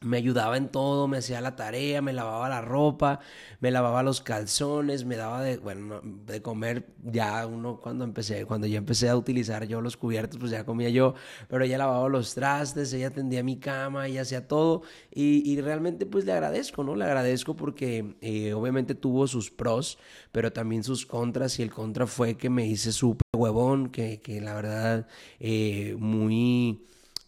me 0.00 0.18
ayudaba 0.18 0.56
en 0.56 0.68
todo, 0.68 1.08
me 1.08 1.18
hacía 1.18 1.40
la 1.40 1.56
tarea, 1.56 2.02
me 2.02 2.12
lavaba 2.12 2.48
la 2.48 2.60
ropa, 2.60 3.20
me 3.60 3.70
lavaba 3.70 4.02
los 4.02 4.20
calzones, 4.20 5.04
me 5.06 5.16
daba 5.16 5.42
de, 5.42 5.56
bueno, 5.56 6.00
de 6.02 6.42
comer 6.42 6.86
ya 7.02 7.46
uno 7.46 7.80
cuando 7.80 8.04
empecé, 8.04 8.44
cuando 8.44 8.66
yo 8.66 8.76
empecé 8.76 9.08
a 9.08 9.16
utilizar 9.16 9.66
yo 9.66 9.80
los 9.80 9.96
cubiertos, 9.96 10.38
pues 10.38 10.50
ya 10.52 10.64
comía 10.66 10.90
yo, 10.90 11.14
pero 11.48 11.64
ella 11.64 11.78
lavaba 11.78 12.08
los 12.08 12.34
trastes, 12.34 12.92
ella 12.92 13.10
tendía 13.10 13.42
mi 13.42 13.58
cama, 13.58 14.06
ella 14.06 14.22
hacía 14.22 14.46
todo 14.46 14.82
y, 15.10 15.50
y 15.50 15.60
realmente 15.62 16.04
pues 16.04 16.26
le 16.26 16.32
agradezco, 16.32 16.84
¿no? 16.84 16.94
Le 16.94 17.04
agradezco 17.04 17.56
porque 17.56 18.16
eh, 18.20 18.52
obviamente 18.52 18.94
tuvo 18.94 19.26
sus 19.26 19.50
pros, 19.50 19.98
pero 20.30 20.52
también 20.52 20.84
sus 20.84 21.06
contras 21.06 21.58
y 21.58 21.62
el 21.62 21.72
contra 21.72 22.06
fue 22.06 22.36
que 22.36 22.50
me 22.50 22.66
hice 22.66 22.92
súper 22.92 23.26
huevón, 23.34 23.88
que, 23.88 24.20
que 24.20 24.40
la 24.42 24.54
verdad 24.54 25.06
eh, 25.40 25.96
muy 25.98 26.86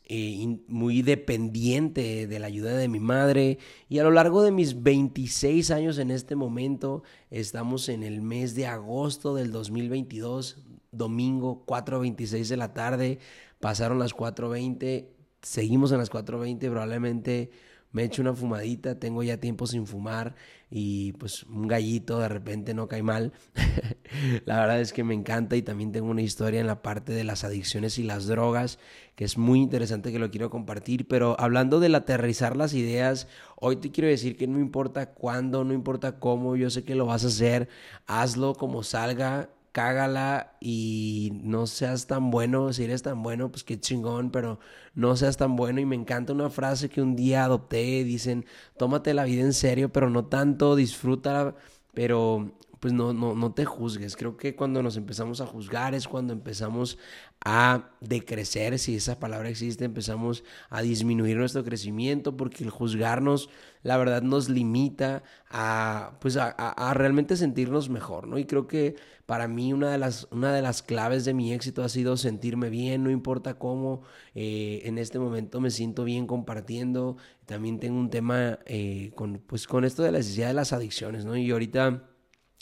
eh, 0.09 0.59
muy 0.69 1.03
dependiente 1.03 2.27
de 2.27 2.39
la 2.39 2.47
ayuda 2.47 2.77
de 2.77 2.89
mi 2.89 3.01
madre. 3.01 3.59
Y 3.89 3.99
a 3.99 4.05
lo 4.05 4.11
largo 4.11 4.43
de 4.43 4.51
mis 4.51 4.83
26 4.83 5.71
años 5.71 5.99
en 5.99 6.11
este 6.11 6.35
momento 6.35 7.03
estamos 7.31 7.89
en 7.89 8.03
el 8.03 8.23
mes 8.23 8.55
de 8.55 8.67
agosto 8.67 9.35
del 9.35 9.53
2022 9.53 10.65
domingo 10.91 11.65
4.26 11.67 12.49
de 12.49 12.57
la 12.57 12.73
tarde. 12.73 13.19
Pasaron 13.61 13.99
las 13.99 14.15
4.20 14.15 15.19
seguimos 15.43 15.93
en 15.93 15.99
las 15.99 16.11
4.20 16.11 16.59
probablemente 16.71 17.51
me 17.93 18.05
echo 18.05 18.23
una 18.23 18.35
fumadita, 18.35 18.99
tengo 18.99 19.23
ya 19.23 19.39
tiempo 19.39 19.67
sin 19.67 19.87
fumar 19.87 20.35
y 20.71 21.13
pues 21.15 21.45
un 21.45 21.67
gallito 21.67 22.19
de 22.19 22.29
repente 22.29 22.75
no 22.75 22.89
cae 22.89 23.03
mal. 23.03 23.33
la 24.45 24.61
verdad 24.61 24.81
es 24.81 24.93
que 24.93 25.05
me 25.05 25.15
encanta 25.15 25.57
y 25.57 25.63
también 25.63 25.93
tengo 25.93 26.11
una 26.11 26.23
historia 26.23 26.61
en 26.61 26.67
la 26.67 26.83
parte 26.83 27.13
de 27.13 27.25
las 27.25 27.45
adicciones 27.45 27.99
y 27.99 28.03
las 28.03 28.27
drogas 28.27 28.79
que 29.19 29.25
es 29.25 29.37
muy 29.37 29.61
interesante 29.61 30.13
que 30.13 30.21
lo 30.21 30.31
quiero 30.31 30.49
compartir, 30.49 31.09
pero 31.09 31.35
hablando 31.41 31.81
del 31.81 31.97
aterrizar 31.97 32.57
las 32.57 32.73
ideas, 32.73 33.27
hoy 33.57 33.75
te 33.75 33.91
quiero 33.91 34.09
decir 34.09 34.37
que 34.37 34.47
no 34.47 34.61
importa 34.61 35.13
cuándo, 35.13 35.65
no 35.65 35.75
importa 35.75 36.21
cómo, 36.21 36.55
yo 36.55 36.71
sé 36.71 36.85
que 36.85 36.95
lo 36.95 37.07
vas 37.07 37.25
a 37.25 37.27
hacer, 37.27 37.69
hazlo 38.07 38.55
como 38.55 38.85
salga, 38.85 39.51
cágala 39.79 40.57
y 40.61 41.31
no 41.45 41.69
seas 41.69 42.09
tan 42.09 42.33
bueno. 42.33 42.73
Si 42.73 42.83
eres 42.83 43.03
tan 43.03 43.23
bueno, 43.23 43.53
pues 43.53 43.63
qué 43.63 43.79
chingón, 43.79 44.33
pero 44.33 44.59
no 44.97 45.15
seas 45.15 45.37
tan 45.37 45.55
bueno. 45.55 45.81
Y 45.81 45.87
me 45.87 45.95
encanta 45.95 46.33
una 46.33 46.51
frase 46.51 46.89
que 46.89 47.01
un 47.01 47.15
día 47.15 47.45
adopté. 47.45 48.03
Dicen, 48.03 48.45
tómate 48.77 49.15
la 49.15 49.23
vida 49.23 49.43
en 49.43 49.53
serio, 49.53 49.93
pero 49.93 50.11
no 50.11 50.25
tanto, 50.25 50.75
disfrútala, 50.75 51.55
pero 51.95 52.51
pues 52.81 52.93
no, 52.93 53.13
no, 53.13 53.35
no 53.35 53.53
te 53.53 53.65
juzgues. 53.65 54.17
Creo 54.17 54.37
que 54.37 54.55
cuando 54.55 54.83
nos 54.83 54.97
empezamos 54.97 55.41
a 55.41 55.47
juzgar 55.47 55.95
es 55.95 56.07
cuando 56.09 56.33
empezamos 56.33 56.99
a 57.45 57.91
decrecer, 58.01 58.79
si 58.79 58.97
esa 58.97 59.19
palabra 59.19 59.49
existe, 59.49 59.85
empezamos 59.85 60.45
a 60.71 60.83
disminuir 60.83 61.37
nuestro 61.37 61.65
crecimiento, 61.65 62.37
porque 62.37 62.65
el 62.65 62.71
juzgarnos, 62.71 63.49
la 63.83 63.97
verdad, 63.97 64.23
nos 64.23 64.49
limita 64.49 65.23
a, 65.51 66.19
pues 66.21 66.37
a, 66.37 66.95
realmente 66.95 67.37
sentirnos 67.37 67.89
mejor, 67.89 68.29
¿no? 68.29 68.39
Y 68.39 68.45
creo 68.45 68.67
que 68.67 68.97
para 69.29 69.47
mí 69.47 69.75
una 69.75 69.91
de, 69.91 69.99
las, 69.99 70.27
una 70.31 70.55
de 70.55 70.63
las 70.63 70.83
claves 70.83 71.27
de 71.27 71.35
mi 71.35 71.53
éxito 71.53 71.85
ha 71.85 71.91
sido 71.91 72.17
sentirme 72.17 72.71
bien, 72.71 73.05
no 73.05 73.11
importa 73.11 73.59
cómo, 73.59 74.01
eh, 74.35 74.81
en 74.85 74.97
este 74.97 75.19
momento 75.19 75.61
me 75.61 75.71
siento 75.71 76.05
bien 76.05 76.27
compartiendo. 76.27 77.19
También 77.45 77.79
tengo 77.79 77.99
un 77.99 78.09
tema 78.09 78.59
eh, 78.65 79.13
con, 79.17 79.43
pues, 79.47 79.67
con 79.67 79.85
esto 79.85 80.03
de 80.03 80.13
la 80.13 80.19
necesidad 80.21 80.47
de 80.47 80.55
las 80.55 80.73
adicciones, 80.73 81.27
¿no? 81.27 81.37
Y 81.37 81.51
ahorita 81.51 82.05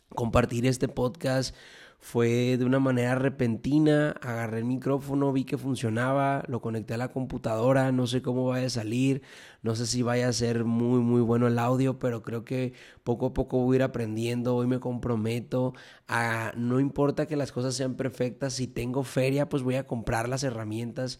compartir 0.09 0.67
este 0.67 0.89
podcast 0.89 1.55
fue 1.99 2.57
de 2.57 2.65
una 2.65 2.79
manera 2.79 3.17
repentina, 3.17 4.11
agarré 4.21 4.59
el 4.59 4.65
micrófono, 4.65 5.33
vi 5.33 5.45
que 5.45 5.59
funcionaba, 5.59 6.45
lo 6.47 6.61
conecté 6.61 6.95
a 6.95 6.99
la 6.99 7.09
computadora, 7.09 7.91
no 7.93 8.07
sé 8.07 8.23
cómo 8.23 8.47
vaya 8.47 8.67
a 8.67 8.71
salir, 8.71 9.23
no 9.63 9.75
sé 9.75 9.87
si 9.87 10.03
vaya 10.03 10.29
a 10.29 10.33
ser 10.33 10.65
muy, 10.65 11.01
muy 11.01 11.21
bueno 11.21 11.49
el 11.49 11.59
audio, 11.59 11.99
pero 11.99 12.23
creo 12.23 12.45
que 12.45 12.75
poco 13.03 13.27
a 13.27 13.35
poco 13.35 13.59
voy 13.59 13.75
a 13.75 13.79
ir 13.79 13.83
aprendiendo. 13.83 14.55
Hoy 14.55 14.69
me 14.69 14.79
comprometo 14.79 15.75
a, 16.07 16.53
no 16.57 16.79
importa 16.79 17.27
que 17.27 17.35
las 17.35 17.51
cosas 17.51 17.75
sean 17.75 17.97
perfectas, 17.97 18.53
si 18.53 18.69
tengo 18.69 19.03
feria, 19.03 19.49
pues 19.49 19.65
voy 19.65 19.75
a 19.75 19.87
comprar 19.89 20.29
las 20.29 20.45
herramientas. 20.45 21.19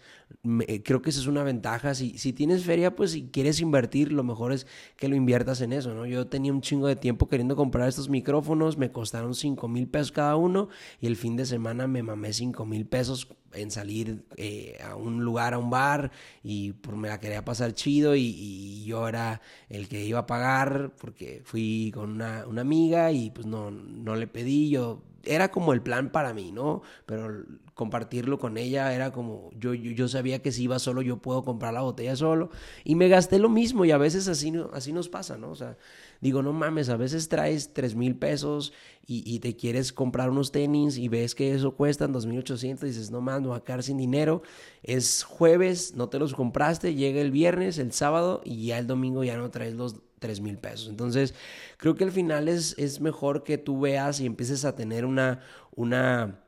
Eh, 0.69 0.83
creo 0.85 1.03
que 1.03 1.11
esa 1.11 1.19
es 1.19 1.27
una 1.27 1.43
ventaja. 1.43 1.95
Si, 1.97 2.19
si 2.19 2.33
tienes 2.33 2.65
feria, 2.65 2.95
pues 2.95 3.11
si 3.11 3.29
quieres 3.31 3.61
invertir, 3.61 4.13
lo 4.13 4.23
mejor 4.23 4.53
es 4.53 4.69
que 4.97 5.09
lo 5.09 5.17
inviertas 5.17 5.61
en 5.61 5.73
eso, 5.73 5.93
¿no? 5.95 6.07
Yo 6.07 6.29
tenía 6.29 6.53
un 6.53 6.61
chingo 6.61 6.87
de 6.87 6.95
tiempo 6.95 7.29
queriendo 7.29 7.57
comprar 7.57 7.89
estos 7.89 8.09
micrófonos, 8.09 8.79
me 8.79 8.93
costaron 8.93 9.35
5 9.35 9.67
mil 9.67 9.89
pesos 9.89 10.13
cada 10.13 10.37
uno 10.37 10.69
y 11.01 11.07
el 11.07 11.17
fin 11.17 11.37
de 11.37 11.47
semana 11.47 11.87
me 11.87 12.03
mamé 12.03 12.33
5 12.33 12.65
mil 12.67 12.87
pesos 12.87 13.29
en 13.53 13.71
salir 13.71 14.25
eh, 14.37 14.79
a 14.85 14.97
un 14.97 15.25
lugar, 15.25 15.55
a 15.55 15.59
un 15.59 15.71
bar, 15.71 16.11
y 16.43 16.73
pues, 16.73 16.97
me 16.97 17.09
la 17.09 17.21
quería 17.21 17.45
pasar 17.45 17.73
chido 17.73 18.15
y, 18.17 18.85
yo 18.87 19.09
era 19.09 19.41
el 19.69 19.89
que 19.89 20.05
iba 20.05 20.21
a 20.21 20.27
pagar 20.27 20.93
porque 21.01 21.43
fui 21.45 21.91
con 21.93 22.11
una, 22.11 22.47
una 22.47 22.61
amiga 22.61 23.11
y 23.11 23.31
pues 23.31 23.47
no, 23.47 23.71
no 23.73 24.15
le 24.15 24.29
pedí, 24.29 24.71
yo 24.71 25.03
era 25.27 25.51
como 25.51 25.73
el 25.73 25.83
plan 25.83 26.11
para 26.11 26.33
mí, 26.33 26.53
¿no? 26.53 26.83
Pero 27.05 27.45
compartirlo 27.75 28.39
con 28.39 28.57
ella 28.57 28.95
era 28.95 29.13
como, 29.13 29.51
yo, 29.59 29.75
yo, 29.75 30.09
sabía 30.09 30.41
que 30.41 30.53
si 30.53 30.63
iba 30.63 30.79
solo 30.79 31.03
yo 31.03 31.19
puedo 31.19 31.45
comprar 31.45 31.75
la 31.75 31.83
botella 31.83 32.17
solo 32.17 32.51
y 32.85 32.95
me 32.95 33.09
gasté 33.09 33.39
lo 33.39 33.49
mismo 33.49 33.85
y 33.85 33.91
a 33.91 33.99
veces 33.99 34.29
así, 34.29 34.53
así 34.73 34.93
nos 34.93 35.09
pasa, 35.09 35.37
¿no? 35.37 35.51
O 35.51 35.55
sea, 35.55 35.77
digo, 36.21 36.43
no 36.43 36.53
mames, 36.53 36.89
a 36.89 36.97
veces 36.97 37.29
traes 37.29 37.73
tres 37.73 37.95
mil 37.95 38.17
pesos 38.17 38.73
y, 39.09 39.39
te 39.39 39.55
quieres 39.55 39.93
comprar 39.93 40.31
unos 40.31 40.51
tenis 40.51 40.99
y 40.99 41.09
ves 41.09 41.37
que 41.37 41.55
eso 41.55 41.77
cuesta 41.77 42.09
2.800 42.09 42.83
y 42.83 42.87
dices, 42.87 43.11
no 43.13 43.21
mames, 43.21 43.43
no 43.43 43.49
voy 43.51 43.59
a 43.59 43.65
quedar 43.65 43.85
sin 43.85 43.99
dinero. 43.99 44.43
Es 44.83 45.23
jueves, 45.23 45.95
no 45.95 46.09
te 46.09 46.19
los 46.19 46.35
compraste, 46.35 46.95
llega 46.95 47.21
el 47.21 47.31
viernes, 47.31 47.79
el 47.79 47.93
sábado 47.93 48.43
y 48.45 48.67
ya 48.67 48.79
el 48.79 48.89
domingo 48.89 49.23
ya 49.23 49.37
no 49.37 49.51
traes 49.51 49.75
los 49.75 49.97
3 50.19 50.41
mil 50.41 50.59
pesos. 50.59 50.89
Entonces, 50.89 51.35
creo 51.77 51.95
que 51.95 52.05
al 52.05 52.13
final 52.13 52.49
es, 52.49 52.75
es 52.79 53.01
mejor 53.01 53.45
que 53.45 53.59
tú 53.59 53.81
veas 53.81 54.21
y 54.21 54.27
empieces 54.27 54.65
a 54.65 54.75
tener 54.75 55.05
una, 55.05 55.41
una, 55.75 56.41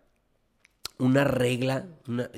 una 0.99 1.23
regla, 1.23 1.87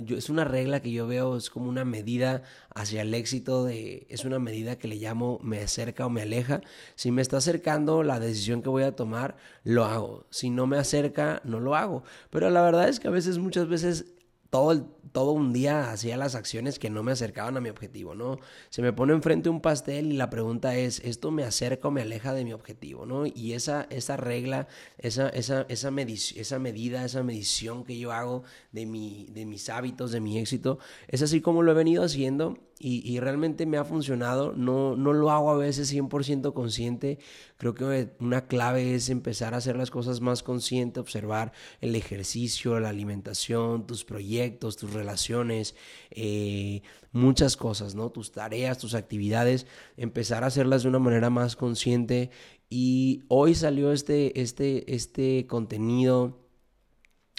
es 0.06 0.28
una 0.28 0.44
regla 0.44 0.80
que 0.80 0.92
yo 0.92 1.06
veo, 1.06 1.36
es 1.36 1.48
como 1.48 1.68
una 1.68 1.86
medida 1.86 2.42
hacia 2.74 3.02
el 3.02 3.14
éxito, 3.14 3.64
de, 3.64 4.06
es 4.10 4.24
una 4.26 4.38
medida 4.38 4.76
que 4.78 4.86
le 4.86 4.96
llamo 4.96 5.38
me 5.42 5.60
acerca 5.60 6.04
o 6.04 6.10
me 6.10 6.22
aleja. 6.22 6.60
Si 6.94 7.10
me 7.10 7.22
está 7.22 7.38
acercando 7.38 8.02
la 8.02 8.20
decisión 8.20 8.62
que 8.62 8.68
voy 8.68 8.82
a 8.82 8.94
tomar, 8.94 9.36
lo 9.64 9.86
hago. 9.86 10.26
Si 10.30 10.50
no 10.50 10.66
me 10.66 10.76
acerca, 10.76 11.40
no 11.44 11.58
lo 11.58 11.74
hago. 11.74 12.02
Pero 12.28 12.50
la 12.50 12.62
verdad 12.62 12.88
es 12.88 13.00
que 13.00 13.08
a 13.08 13.10
veces, 13.10 13.38
muchas 13.38 13.66
veces, 13.66 14.04
todo 14.50 14.72
el, 14.72 14.84
todo 15.12 15.32
un 15.32 15.52
día 15.52 15.90
hacía 15.90 16.16
las 16.16 16.34
acciones 16.34 16.78
que 16.78 16.90
no 16.90 17.02
me 17.02 17.12
acercaban 17.12 17.56
a 17.56 17.60
mi 17.60 17.68
objetivo, 17.68 18.14
¿no? 18.14 18.38
Se 18.68 18.82
me 18.82 18.92
pone 18.92 19.12
enfrente 19.12 19.48
un 19.48 19.60
pastel 19.60 20.12
y 20.12 20.16
la 20.16 20.30
pregunta 20.30 20.76
es, 20.76 21.00
¿esto 21.00 21.30
me 21.30 21.44
acerca 21.44 21.88
o 21.88 21.90
me 21.90 22.02
aleja 22.02 22.34
de 22.34 22.44
mi 22.44 22.52
objetivo, 22.52 23.06
¿no? 23.06 23.26
Y 23.26 23.52
esa, 23.52 23.86
esa 23.90 24.16
regla, 24.16 24.68
esa, 24.98 25.28
esa, 25.30 25.62
esa, 25.68 25.90
esa 25.90 26.58
medida, 26.58 27.04
esa 27.04 27.22
medición 27.22 27.84
que 27.84 27.98
yo 27.98 28.12
hago 28.12 28.42
de, 28.72 28.86
mi, 28.86 29.26
de 29.30 29.46
mis 29.46 29.68
hábitos, 29.68 30.12
de 30.12 30.20
mi 30.20 30.38
éxito, 30.38 30.78
es 31.08 31.22
así 31.22 31.40
como 31.40 31.62
lo 31.62 31.72
he 31.72 31.74
venido 31.74 32.04
haciendo 32.04 32.58
y, 32.82 33.20
realmente 33.20 33.66
me 33.66 33.76
ha 33.76 33.84
funcionado. 33.84 34.54
No, 34.56 34.96
no 34.96 35.12
lo 35.12 35.30
hago 35.30 35.50
a 35.50 35.56
veces 35.58 35.92
100% 35.92 36.54
consciente. 36.54 37.18
Creo 37.58 37.74
que 37.74 38.14
una 38.20 38.46
clave 38.46 38.94
es 38.94 39.10
empezar 39.10 39.52
a 39.52 39.58
hacer 39.58 39.76
las 39.76 39.90
cosas 39.90 40.22
más 40.22 40.42
consciente, 40.42 40.98
observar 40.98 41.52
el 41.82 41.94
ejercicio, 41.94 42.80
la 42.80 42.88
alimentación, 42.88 43.86
tus 43.86 44.06
proyectos, 44.06 44.78
tus 44.78 44.94
relaciones, 44.94 45.74
eh, 46.10 46.80
muchas 47.12 47.58
cosas, 47.58 47.94
¿no? 47.94 48.08
Tus 48.08 48.32
tareas, 48.32 48.78
tus 48.78 48.94
actividades, 48.94 49.66
empezar 49.98 50.42
a 50.42 50.46
hacerlas 50.46 50.82
de 50.82 50.88
una 50.88 51.00
manera 51.00 51.28
más 51.28 51.56
consciente. 51.56 52.30
Y 52.70 53.24
hoy 53.28 53.54
salió 53.54 53.92
este, 53.92 54.40
este, 54.40 54.94
este 54.94 55.46
contenido 55.46 56.38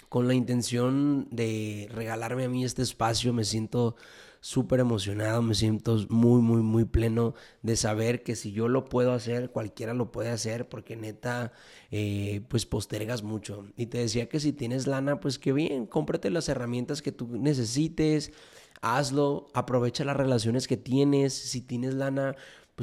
con 0.08 0.28
la 0.28 0.34
intención 0.34 1.26
de 1.32 1.88
regalarme 1.90 2.44
a 2.44 2.48
mí 2.48 2.64
este 2.64 2.82
espacio. 2.82 3.32
Me 3.32 3.42
siento 3.42 3.96
súper 4.42 4.80
emocionado, 4.80 5.40
me 5.40 5.54
siento 5.54 5.96
muy, 6.08 6.42
muy, 6.42 6.62
muy 6.62 6.84
pleno 6.84 7.34
de 7.62 7.76
saber 7.76 8.24
que 8.24 8.34
si 8.34 8.50
yo 8.50 8.66
lo 8.66 8.84
puedo 8.84 9.12
hacer, 9.12 9.50
cualquiera 9.50 9.94
lo 9.94 10.10
puede 10.10 10.30
hacer, 10.30 10.68
porque 10.68 10.96
neta, 10.96 11.52
eh, 11.92 12.42
pues 12.48 12.66
postergas 12.66 13.22
mucho. 13.22 13.66
Y 13.76 13.86
te 13.86 13.98
decía 13.98 14.28
que 14.28 14.40
si 14.40 14.52
tienes 14.52 14.88
lana, 14.88 15.20
pues 15.20 15.38
que 15.38 15.52
bien, 15.52 15.86
cómprate 15.86 16.28
las 16.28 16.48
herramientas 16.48 17.02
que 17.02 17.12
tú 17.12 17.28
necesites, 17.38 18.32
hazlo, 18.80 19.46
aprovecha 19.54 20.04
las 20.04 20.16
relaciones 20.16 20.66
que 20.66 20.76
tienes, 20.76 21.32
si 21.34 21.60
tienes 21.60 21.94
lana, 21.94 22.34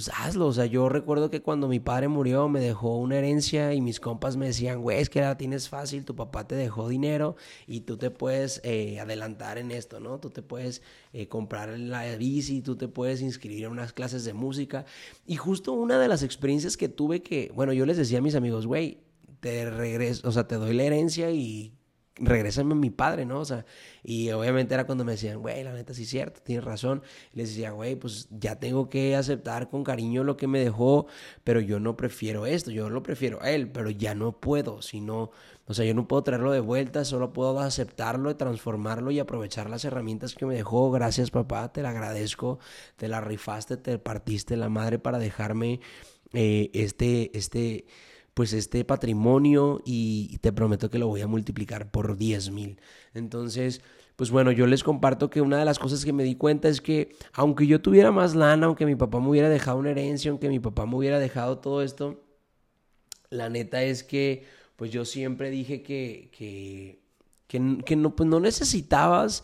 pues 0.05 0.17
hazlo. 0.17 0.47
O 0.47 0.53
sea, 0.53 0.65
yo 0.65 0.87
recuerdo 0.87 1.29
que 1.29 1.41
cuando 1.41 1.67
mi 1.67 1.81
padre 1.81 2.07
murió 2.07 2.47
me 2.47 2.61
dejó 2.61 2.97
una 2.97 3.17
herencia 3.17 3.73
y 3.73 3.81
mis 3.81 3.99
compas 3.99 4.37
me 4.37 4.45
decían, 4.45 4.81
güey, 4.81 5.01
es 5.01 5.09
que 5.09 5.19
la 5.19 5.37
tienes 5.37 5.67
fácil, 5.67 6.05
tu 6.05 6.15
papá 6.15 6.47
te 6.47 6.55
dejó 6.55 6.87
dinero 6.87 7.35
y 7.67 7.81
tú 7.81 7.97
te 7.97 8.09
puedes 8.09 8.61
eh, 8.63 9.01
adelantar 9.01 9.57
en 9.57 9.71
esto, 9.71 9.99
¿no? 9.99 10.17
Tú 10.21 10.29
te 10.29 10.41
puedes 10.41 10.81
eh, 11.11 11.27
comprar 11.27 11.77
la 11.77 12.15
bici, 12.15 12.61
tú 12.61 12.77
te 12.77 12.87
puedes 12.87 13.21
inscribir 13.21 13.65
en 13.65 13.71
unas 13.71 13.91
clases 13.91 14.23
de 14.23 14.31
música. 14.31 14.85
Y 15.25 15.35
justo 15.35 15.73
una 15.73 15.99
de 15.99 16.07
las 16.07 16.23
experiencias 16.23 16.77
que 16.77 16.87
tuve 16.87 17.21
que, 17.21 17.51
bueno, 17.53 17.73
yo 17.73 17.85
les 17.85 17.97
decía 17.97 18.19
a 18.19 18.21
mis 18.21 18.35
amigos, 18.35 18.67
güey, 18.67 18.99
te 19.41 19.69
regreso, 19.69 20.29
o 20.29 20.31
sea, 20.31 20.47
te 20.47 20.55
doy 20.55 20.73
la 20.75 20.83
herencia 20.83 21.29
y 21.31 21.73
regrésame 22.19 22.73
a 22.73 22.75
mi 22.75 22.89
padre, 22.89 23.25
¿no? 23.25 23.39
O 23.39 23.45
sea, 23.45 23.65
y 24.03 24.31
obviamente 24.31 24.73
era 24.73 24.85
cuando 24.85 25.05
me 25.05 25.13
decían, 25.13 25.39
güey, 25.39 25.63
la 25.63 25.73
neta 25.73 25.93
sí 25.93 26.03
es 26.03 26.09
cierto, 26.09 26.41
tienes 26.43 26.63
razón. 26.63 27.01
les 27.33 27.49
decía, 27.49 27.71
güey, 27.71 27.95
pues 27.95 28.27
ya 28.31 28.59
tengo 28.59 28.89
que 28.89 29.15
aceptar 29.15 29.69
con 29.69 29.83
cariño 29.83 30.23
lo 30.23 30.37
que 30.37 30.47
me 30.47 30.59
dejó, 30.59 31.07
pero 31.43 31.59
yo 31.59 31.79
no 31.79 31.95
prefiero 31.97 32.45
esto, 32.45 32.71
yo 32.71 32.89
lo 32.89 33.03
prefiero 33.03 33.41
a 33.41 33.51
él, 33.51 33.71
pero 33.71 33.89
ya 33.89 34.15
no 34.15 34.39
puedo, 34.39 34.81
sino, 34.81 35.31
o 35.65 35.73
sea, 35.73 35.85
yo 35.85 35.93
no 35.93 36.07
puedo 36.07 36.23
traerlo 36.23 36.51
de 36.51 36.59
vuelta, 36.59 37.05
solo 37.05 37.33
puedo 37.33 37.59
aceptarlo, 37.59 38.35
transformarlo 38.35 39.11
y 39.11 39.19
aprovechar 39.19 39.69
las 39.69 39.85
herramientas 39.85 40.35
que 40.35 40.45
me 40.45 40.55
dejó. 40.55 40.91
Gracias, 40.91 41.31
papá, 41.31 41.71
te 41.71 41.81
la 41.81 41.89
agradezco, 41.89 42.59
te 42.97 43.07
la 43.07 43.21
rifaste, 43.21 43.77
te 43.77 43.99
partiste 43.99 44.57
la 44.57 44.69
madre 44.69 44.99
para 44.99 45.19
dejarme 45.19 45.79
eh, 46.33 46.69
este, 46.73 47.35
este 47.37 47.85
pues 48.39 48.53
este 48.53 48.85
patrimonio 48.85 49.81
y 49.83 50.37
te 50.37 50.53
prometo 50.53 50.89
que 50.89 50.97
lo 50.97 51.07
voy 51.07 51.19
a 51.19 51.27
multiplicar 51.27 51.91
por 51.91 52.15
10 52.15 52.51
mil. 52.51 52.79
Entonces, 53.13 53.81
pues 54.15 54.31
bueno, 54.31 54.53
yo 54.53 54.65
les 54.65 54.81
comparto 54.81 55.29
que 55.29 55.41
una 55.41 55.57
de 55.57 55.65
las 55.65 55.77
cosas 55.77 56.05
que 56.05 56.13
me 56.13 56.23
di 56.23 56.35
cuenta 56.35 56.69
es 56.69 56.79
que 56.79 57.17
aunque 57.33 57.67
yo 57.67 57.81
tuviera 57.81 58.13
más 58.13 58.35
lana, 58.35 58.67
aunque 58.67 58.85
mi 58.85 58.95
papá 58.95 59.19
me 59.19 59.27
hubiera 59.27 59.49
dejado 59.49 59.77
una 59.77 59.91
herencia, 59.91 60.31
aunque 60.31 60.47
mi 60.47 60.61
papá 60.61 60.85
me 60.85 60.95
hubiera 60.95 61.19
dejado 61.19 61.57
todo 61.57 61.83
esto, 61.83 62.23
la 63.29 63.49
neta 63.49 63.83
es 63.83 64.05
que 64.05 64.45
pues 64.77 64.89
yo 64.89 65.03
siempre 65.03 65.49
dije 65.49 65.83
que, 65.83 66.29
que, 66.31 67.01
que, 67.45 67.95
no, 67.97 68.15
pues 68.15 68.29
no 68.29 68.39
necesitabas, 68.39 69.43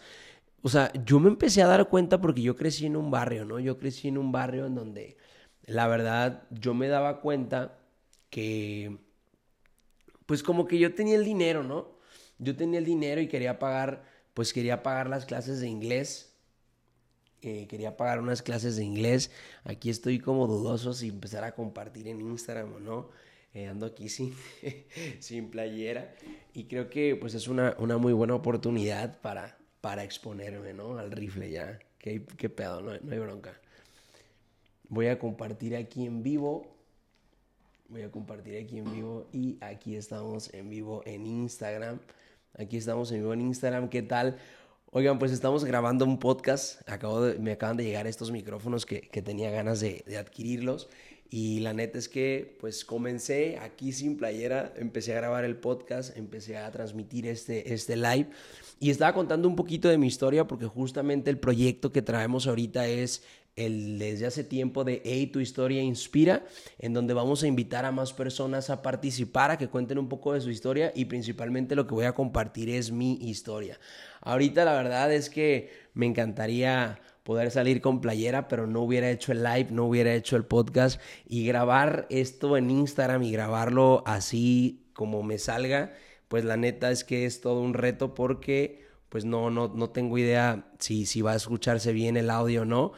o 0.61 0.69
sea, 0.69 0.93
yo 1.03 1.19
me 1.19 1.27
empecé 1.27 1.61
a 1.61 1.67
dar 1.67 1.89
cuenta 1.89 2.21
porque 2.21 2.43
yo 2.43 2.55
crecí 2.55 2.85
en 2.85 2.95
un 2.95 3.11
barrio, 3.11 3.43
¿no? 3.43 3.59
Yo 3.59 3.77
crecí 3.77 4.07
en 4.07 4.17
un 4.17 4.31
barrio 4.31 4.65
en 4.67 4.75
donde 4.75 5.17
la 5.65 5.85
verdad 5.89 6.43
yo 6.49 6.73
me 6.73 6.87
daba 6.87 7.19
cuenta 7.19 7.77
que, 8.29 8.97
pues 10.25 10.43
como 10.43 10.67
que 10.67 10.79
yo 10.79 10.93
tenía 10.93 11.15
el 11.15 11.25
dinero, 11.25 11.63
¿no? 11.63 11.95
Yo 12.37 12.55
tenía 12.55 12.79
el 12.79 12.85
dinero 12.85 13.21
y 13.21 13.27
quería 13.27 13.59
pagar, 13.59 14.03
pues 14.33 14.53
quería 14.53 14.83
pagar 14.83 15.09
las 15.09 15.25
clases 15.25 15.59
de 15.59 15.67
inglés. 15.67 16.33
Eh, 17.41 17.67
quería 17.67 17.95
pagar 17.95 18.19
unas 18.19 18.41
clases 18.41 18.75
de 18.75 18.83
inglés. 18.83 19.31
Aquí 19.63 19.89
estoy 19.89 20.19
como 20.19 20.47
dudoso 20.47 20.93
si 20.93 21.09
empezar 21.09 21.43
a 21.43 21.53
compartir 21.53 22.07
en 22.07 22.21
Instagram 22.21 22.73
o 22.73 22.79
no. 22.79 23.09
Eh, 23.53 23.67
ando 23.67 23.85
aquí 23.85 24.09
sin, 24.09 24.33
sin 25.19 25.49
playera. 25.49 26.13
Y 26.53 26.65
creo 26.65 26.89
que 26.89 27.15
pues 27.15 27.35
es 27.35 27.47
una, 27.47 27.75
una 27.79 27.97
muy 27.97 28.13
buena 28.13 28.35
oportunidad 28.35 29.21
para, 29.21 29.57
para 29.79 30.03
exponerme, 30.03 30.73
¿no? 30.73 30.97
Al 30.97 31.11
rifle 31.11 31.49
ya. 31.49 31.79
¿Qué, 31.99 32.25
qué 32.37 32.49
pedo? 32.49 32.81
No, 32.81 32.97
no 32.99 33.11
hay 33.13 33.19
bronca. 33.19 33.59
Voy 34.89 35.07
a 35.07 35.19
compartir 35.19 35.75
aquí 35.75 36.05
en 36.05 36.21
vivo 36.21 36.74
Voy 37.95 38.03
a 38.03 38.11
compartir 38.11 38.57
aquí 38.61 38.79
en 38.79 38.91
vivo 38.91 39.29
y 39.31 39.57
aquí 39.61 39.95
estamos 39.95 40.53
en 40.53 40.69
vivo 40.69 41.01
en 41.05 41.25
Instagram. 41.25 41.99
Aquí 42.57 42.75
estamos 42.75 43.09
en 43.13 43.19
vivo 43.19 43.31
en 43.31 43.39
Instagram. 43.39 43.87
¿Qué 43.87 44.01
tal? 44.01 44.35
Oigan, 44.91 45.17
pues 45.17 45.31
estamos 45.31 45.63
grabando 45.63 46.03
un 46.03 46.19
podcast. 46.19 46.81
Acabo 46.89 47.21
de, 47.21 47.39
me 47.39 47.53
acaban 47.53 47.77
de 47.77 47.85
llegar 47.85 48.05
estos 48.05 48.31
micrófonos 48.31 48.85
que, 48.85 48.99
que 48.99 49.21
tenía 49.21 49.49
ganas 49.49 49.79
de, 49.79 50.03
de, 50.07 50.17
adquirirlos. 50.17 50.89
Y 51.29 51.61
la 51.61 51.73
neta 51.73 51.97
es 51.97 52.09
que 52.09 52.57
pues 52.59 52.83
comencé 52.83 53.59
aquí 53.59 53.93
sin 53.93 54.17
playera, 54.17 54.73
empecé 54.75 55.13
a 55.13 55.15
grabar 55.15 55.45
el 55.45 55.55
podcast, 55.55 56.17
empecé 56.17 56.57
a 56.57 56.69
transmitir 56.71 57.25
este, 57.25 57.73
este 57.73 57.95
live. 57.95 58.27
Y 58.77 58.89
estaba 58.89 59.13
contando 59.13 59.47
un 59.47 59.55
poquito 59.55 59.87
de 59.87 59.97
mi 59.97 60.07
historia 60.07 60.45
porque 60.47 60.65
justamente 60.65 61.29
el 61.29 61.39
proyecto 61.39 61.93
que 61.93 62.01
traemos 62.01 62.45
ahorita 62.45 62.87
es 62.87 63.23
el 63.55 63.99
desde 63.99 64.25
hace 64.25 64.43
tiempo 64.43 64.83
de 64.83 65.01
Hey, 65.05 65.27
tu 65.27 65.39
historia 65.39 65.81
inspira, 65.81 66.45
en 66.77 66.93
donde 66.93 67.13
vamos 67.13 67.43
a 67.43 67.47
invitar 67.47 67.85
a 67.85 67.91
más 67.91 68.13
personas 68.13 68.69
a 68.69 68.81
participar, 68.81 69.51
a 69.51 69.57
que 69.57 69.69
cuenten 69.69 69.97
un 69.97 70.09
poco 70.09 70.33
de 70.33 70.41
su 70.41 70.49
historia 70.49 70.91
y 70.95 71.05
principalmente 71.05 71.75
lo 71.75 71.87
que 71.87 71.93
voy 71.93 72.05
a 72.05 72.13
compartir 72.13 72.69
es 72.69 72.91
mi 72.91 73.13
historia. 73.21 73.79
Ahorita 74.21 74.65
la 74.65 74.73
verdad 74.73 75.13
es 75.13 75.29
que 75.29 75.71
me 75.93 76.05
encantaría 76.05 76.99
poder 77.23 77.49
salir 77.49 77.81
con 77.81 78.01
playera, 78.01 78.47
pero 78.47 78.67
no 78.67 78.81
hubiera 78.81 79.09
hecho 79.09 79.31
el 79.31 79.43
live, 79.43 79.67
no 79.71 79.85
hubiera 79.85 80.13
hecho 80.13 80.35
el 80.35 80.45
podcast 80.45 81.01
y 81.25 81.45
grabar 81.45 82.07
esto 82.09 82.57
en 82.57 82.69
Instagram 82.69 83.23
y 83.23 83.31
grabarlo 83.31 84.03
así 84.05 84.89
como 84.93 85.23
me 85.23 85.37
salga, 85.39 85.93
pues 86.27 86.45
la 86.45 86.57
neta 86.57 86.91
es 86.91 87.03
que 87.03 87.25
es 87.25 87.41
todo 87.41 87.61
un 87.61 87.73
reto 87.73 88.13
porque 88.13 88.85
pues 89.09 89.23
no, 89.23 89.49
no, 89.49 89.69
no 89.69 89.89
tengo 89.91 90.17
idea 90.17 90.67
si, 90.79 91.05
si 91.05 91.21
va 91.21 91.31
a 91.31 91.35
escucharse 91.35 91.93
bien 91.93 92.17
el 92.17 92.29
audio 92.29 92.63
o 92.63 92.65
no 92.65 92.91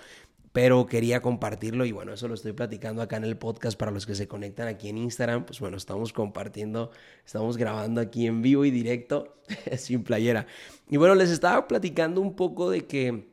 pero 0.58 0.88
quería 0.88 1.22
compartirlo 1.22 1.86
y 1.86 1.92
bueno, 1.92 2.14
eso 2.14 2.28
lo 2.28 2.34
estoy 2.34 2.52
platicando 2.52 3.04
acá 3.04 3.18
en 3.18 3.26
el 3.26 3.38
podcast 3.38 3.78
para 3.78 3.92
los 3.92 4.08
que 4.08 4.16
se 4.16 4.28
conectan 4.28 4.68
aquí 4.68 4.90
en 4.90 4.98
Instagram, 4.98 5.46
pues 5.46 5.60
bueno, 5.60 5.78
estamos 5.78 6.14
compartiendo, 6.14 6.90
estamos 7.24 7.58
grabando 7.58 8.02
aquí 8.02 8.26
en 8.26 8.42
vivo 8.42 8.66
y 8.66 8.72
directo 8.72 9.38
sin 9.78 10.04
playera. 10.04 10.48
Y 10.90 10.98
bueno, 10.98 11.14
les 11.14 11.30
estaba 11.30 11.68
platicando 11.68 12.22
un 12.22 12.36
poco 12.36 12.72
de 12.72 12.88
que 12.88 13.28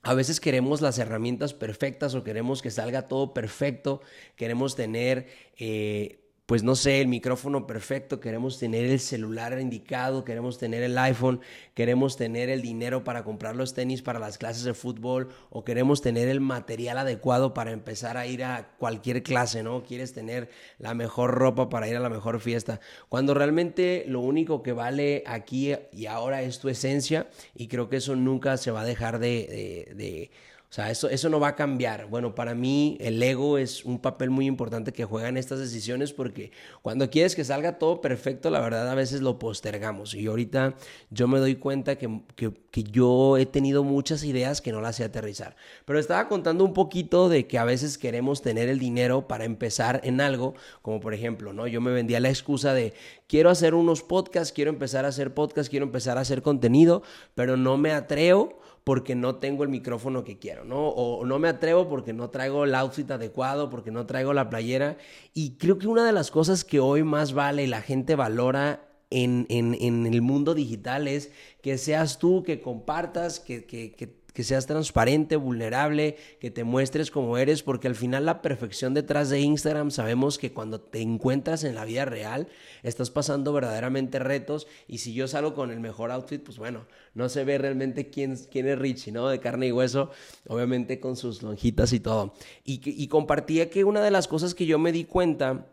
a 0.00 0.14
veces 0.14 0.40
queremos 0.40 0.80
las 0.80 0.98
herramientas 0.98 1.52
perfectas 1.52 2.14
o 2.14 2.24
queremos 2.24 2.62
que 2.62 2.70
salga 2.70 3.06
todo 3.06 3.34
perfecto, 3.34 4.00
queremos 4.34 4.74
tener 4.74 5.26
eh, 5.58 6.21
pues 6.46 6.64
no 6.64 6.74
sé, 6.74 7.00
el 7.00 7.08
micrófono 7.08 7.66
perfecto, 7.66 8.18
queremos 8.18 8.58
tener 8.58 8.84
el 8.84 8.98
celular 8.98 9.58
indicado, 9.60 10.24
queremos 10.24 10.58
tener 10.58 10.82
el 10.82 10.98
iPhone, 10.98 11.40
queremos 11.74 12.16
tener 12.16 12.48
el 12.50 12.62
dinero 12.62 13.04
para 13.04 13.22
comprar 13.22 13.54
los 13.54 13.74
tenis 13.74 14.02
para 14.02 14.18
las 14.18 14.38
clases 14.38 14.64
de 14.64 14.74
fútbol 14.74 15.28
o 15.50 15.64
queremos 15.64 16.02
tener 16.02 16.28
el 16.28 16.40
material 16.40 16.98
adecuado 16.98 17.54
para 17.54 17.70
empezar 17.70 18.16
a 18.16 18.26
ir 18.26 18.42
a 18.42 18.74
cualquier 18.76 19.22
clase, 19.22 19.62
¿no? 19.62 19.84
Quieres 19.84 20.12
tener 20.12 20.50
la 20.78 20.94
mejor 20.94 21.30
ropa 21.30 21.68
para 21.68 21.88
ir 21.88 21.96
a 21.96 22.00
la 22.00 22.10
mejor 22.10 22.40
fiesta, 22.40 22.80
cuando 23.08 23.34
realmente 23.34 24.04
lo 24.08 24.20
único 24.20 24.62
que 24.62 24.72
vale 24.72 25.22
aquí 25.26 25.74
y 25.92 26.06
ahora 26.06 26.42
es 26.42 26.58
tu 26.58 26.68
esencia 26.68 27.28
y 27.54 27.68
creo 27.68 27.88
que 27.88 27.96
eso 27.96 28.16
nunca 28.16 28.56
se 28.56 28.72
va 28.72 28.80
a 28.80 28.84
dejar 28.84 29.20
de, 29.20 29.86
de, 29.88 29.94
de 29.94 30.30
o 30.72 30.74
sea, 30.74 30.90
eso, 30.90 31.10
eso 31.10 31.28
no 31.28 31.38
va 31.38 31.48
a 31.48 31.54
cambiar. 31.54 32.06
Bueno, 32.06 32.34
para 32.34 32.54
mí 32.54 32.96
el 32.98 33.22
ego 33.22 33.58
es 33.58 33.84
un 33.84 33.98
papel 33.98 34.30
muy 34.30 34.46
importante 34.46 34.90
que 34.94 35.04
juega 35.04 35.28
en 35.28 35.36
estas 35.36 35.58
decisiones 35.58 36.14
porque 36.14 36.50
cuando 36.80 37.10
quieres 37.10 37.36
que 37.36 37.44
salga 37.44 37.76
todo 37.76 38.00
perfecto, 38.00 38.48
la 38.48 38.58
verdad 38.58 38.88
a 38.88 38.94
veces 38.94 39.20
lo 39.20 39.38
postergamos. 39.38 40.14
Y 40.14 40.28
ahorita 40.28 40.74
yo 41.10 41.28
me 41.28 41.40
doy 41.40 41.56
cuenta 41.56 41.96
que, 41.96 42.22
que, 42.36 42.54
que 42.70 42.84
yo 42.84 43.36
he 43.36 43.44
tenido 43.44 43.84
muchas 43.84 44.24
ideas 44.24 44.62
que 44.62 44.72
no 44.72 44.80
las 44.80 44.96
sé 44.96 45.04
aterrizar. 45.04 45.56
Pero 45.84 45.98
estaba 45.98 46.26
contando 46.26 46.64
un 46.64 46.72
poquito 46.72 47.28
de 47.28 47.46
que 47.46 47.58
a 47.58 47.64
veces 47.64 47.98
queremos 47.98 48.40
tener 48.40 48.70
el 48.70 48.78
dinero 48.78 49.28
para 49.28 49.44
empezar 49.44 50.00
en 50.04 50.22
algo, 50.22 50.54
como 50.80 51.00
por 51.00 51.12
ejemplo, 51.12 51.52
¿no? 51.52 51.66
Yo 51.66 51.82
me 51.82 51.92
vendía 51.92 52.18
la 52.18 52.30
excusa 52.30 52.72
de 52.72 52.94
quiero 53.26 53.50
hacer 53.50 53.74
unos 53.74 54.02
podcasts, 54.02 54.54
quiero 54.54 54.70
empezar 54.70 55.04
a 55.04 55.08
hacer 55.08 55.34
podcasts, 55.34 55.68
quiero 55.68 55.84
empezar 55.84 56.16
a 56.16 56.22
hacer 56.22 56.40
contenido, 56.40 57.02
pero 57.34 57.58
no 57.58 57.76
me 57.76 57.92
atrevo 57.92 58.61
porque 58.84 59.14
no 59.14 59.36
tengo 59.36 59.62
el 59.62 59.68
micrófono 59.68 60.24
que 60.24 60.38
quiero, 60.38 60.64
¿no? 60.64 60.88
O 60.88 61.24
no 61.24 61.38
me 61.38 61.48
atrevo 61.48 61.88
porque 61.88 62.12
no 62.12 62.30
traigo 62.30 62.64
el 62.64 62.74
outfit 62.74 63.10
adecuado, 63.10 63.70
porque 63.70 63.90
no 63.90 64.06
traigo 64.06 64.32
la 64.32 64.50
playera. 64.50 64.96
Y 65.34 65.56
creo 65.56 65.78
que 65.78 65.86
una 65.86 66.04
de 66.04 66.12
las 66.12 66.30
cosas 66.30 66.64
que 66.64 66.80
hoy 66.80 67.04
más 67.04 67.32
vale 67.32 67.64
y 67.64 67.68
la 67.68 67.82
gente 67.82 68.16
valora 68.16 68.88
en, 69.10 69.46
en, 69.50 69.74
en 69.74 70.06
el 70.06 70.22
mundo 70.22 70.54
digital 70.54 71.06
es 71.06 71.30
que 71.62 71.78
seas 71.78 72.18
tú, 72.18 72.42
que 72.42 72.60
compartas, 72.60 73.38
que, 73.38 73.66
que, 73.66 73.92
que 73.92 74.21
que 74.32 74.44
seas 74.44 74.66
transparente, 74.66 75.36
vulnerable, 75.36 76.16
que 76.40 76.50
te 76.50 76.64
muestres 76.64 77.10
como 77.10 77.38
eres, 77.38 77.62
porque 77.62 77.88
al 77.88 77.94
final 77.94 78.26
la 78.26 78.42
perfección 78.42 78.94
detrás 78.94 79.28
de 79.30 79.40
Instagram 79.40 79.90
sabemos 79.90 80.38
que 80.38 80.52
cuando 80.52 80.80
te 80.80 81.00
encuentras 81.00 81.64
en 81.64 81.74
la 81.74 81.84
vida 81.84 82.04
real 82.04 82.48
estás 82.82 83.10
pasando 83.10 83.52
verdaderamente 83.52 84.18
retos 84.18 84.66
y 84.88 84.98
si 84.98 85.14
yo 85.14 85.28
salgo 85.28 85.54
con 85.54 85.70
el 85.70 85.80
mejor 85.80 86.10
outfit, 86.10 86.42
pues 86.42 86.58
bueno, 86.58 86.86
no 87.14 87.28
se 87.28 87.44
ve 87.44 87.58
realmente 87.58 88.08
quién, 88.10 88.36
quién 88.50 88.68
es 88.68 88.78
Richie, 88.78 89.12
¿no? 89.12 89.28
De 89.28 89.40
carne 89.40 89.68
y 89.68 89.72
hueso, 89.72 90.10
obviamente 90.48 91.00
con 91.00 91.16
sus 91.16 91.42
lonjitas 91.42 91.92
y 91.92 92.00
todo. 92.00 92.34
Y, 92.64 92.80
y 92.84 93.08
compartía 93.08 93.70
que 93.70 93.84
una 93.84 94.02
de 94.02 94.10
las 94.10 94.28
cosas 94.28 94.54
que 94.54 94.66
yo 94.66 94.78
me 94.78 94.92
di 94.92 95.04
cuenta 95.04 95.66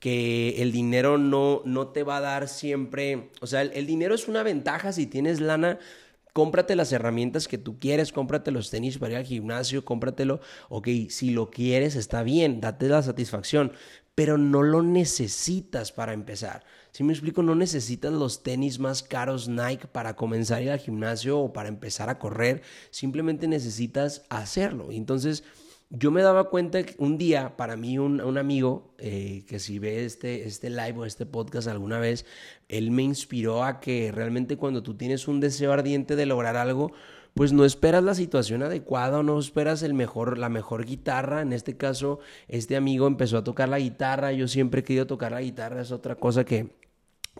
que 0.00 0.62
el 0.62 0.72
dinero 0.72 1.18
no, 1.18 1.62
no 1.64 1.88
te 1.88 2.02
va 2.02 2.18
a 2.18 2.20
dar 2.20 2.48
siempre, 2.48 3.30
o 3.40 3.46
sea, 3.46 3.62
el, 3.62 3.72
el 3.72 3.86
dinero 3.86 4.14
es 4.14 4.28
una 4.28 4.42
ventaja 4.42 4.92
si 4.92 5.06
tienes 5.06 5.40
lana, 5.40 5.78
cómprate 6.36 6.76
las 6.76 6.92
herramientas 6.92 7.48
que 7.48 7.56
tú 7.56 7.78
quieres, 7.78 8.12
cómprate 8.12 8.50
los 8.50 8.68
tenis 8.68 8.98
para 8.98 9.12
ir 9.12 9.16
al 9.16 9.24
gimnasio, 9.24 9.86
cómpratelo, 9.86 10.40
ok, 10.68 10.86
si 11.08 11.30
lo 11.30 11.48
quieres 11.50 11.96
está 11.96 12.22
bien, 12.22 12.60
date 12.60 12.90
la 12.90 13.02
satisfacción, 13.02 13.72
pero 14.14 14.36
no 14.36 14.62
lo 14.62 14.82
necesitas 14.82 15.92
para 15.92 16.12
empezar. 16.12 16.62
Si 16.90 17.04
me 17.04 17.14
explico, 17.14 17.42
no 17.42 17.54
necesitas 17.54 18.12
los 18.12 18.42
tenis 18.42 18.78
más 18.78 19.02
caros 19.02 19.48
Nike 19.48 19.86
para 19.86 20.14
comenzar 20.14 20.58
a 20.58 20.62
ir 20.62 20.70
al 20.72 20.78
gimnasio 20.78 21.38
o 21.38 21.54
para 21.54 21.70
empezar 21.70 22.10
a 22.10 22.18
correr, 22.18 22.60
simplemente 22.90 23.48
necesitas 23.48 24.26
hacerlo. 24.28 24.88
Entonces, 24.92 25.42
yo 25.90 26.10
me 26.10 26.22
daba 26.22 26.50
cuenta 26.50 26.82
que 26.82 26.94
un 26.98 27.16
día, 27.16 27.56
para 27.56 27.76
mí, 27.76 27.98
un, 27.98 28.38
amigo, 28.38 28.94
eh, 28.98 29.44
que 29.46 29.58
si 29.60 29.78
ve 29.78 30.04
este, 30.04 30.44
este 30.46 30.68
live 30.68 30.98
o 30.98 31.04
este 31.04 31.26
podcast 31.26 31.68
alguna 31.68 32.00
vez, 32.00 32.26
él 32.68 32.90
me 32.90 33.02
inspiró 33.02 33.62
a 33.62 33.78
que 33.80 34.10
realmente 34.12 34.56
cuando 34.56 34.82
tú 34.82 34.96
tienes 34.96 35.28
un 35.28 35.38
deseo 35.38 35.72
ardiente 35.72 36.16
de 36.16 36.26
lograr 36.26 36.56
algo, 36.56 36.92
pues 37.34 37.52
no 37.52 37.64
esperas 37.64 38.02
la 38.02 38.14
situación 38.14 38.62
adecuada 38.62 39.18
o 39.20 39.22
no 39.22 39.38
esperas 39.38 39.82
el 39.82 39.94
mejor, 39.94 40.38
la 40.38 40.48
mejor 40.48 40.86
guitarra. 40.86 41.42
En 41.42 41.52
este 41.52 41.76
caso, 41.76 42.18
este 42.48 42.76
amigo 42.76 43.06
empezó 43.06 43.38
a 43.38 43.44
tocar 43.44 43.68
la 43.68 43.78
guitarra. 43.78 44.32
Yo 44.32 44.48
siempre 44.48 44.80
he 44.80 44.84
querido 44.84 45.06
tocar 45.06 45.32
la 45.32 45.42
guitarra, 45.42 45.82
es 45.82 45.92
otra 45.92 46.16
cosa 46.16 46.44
que, 46.44 46.74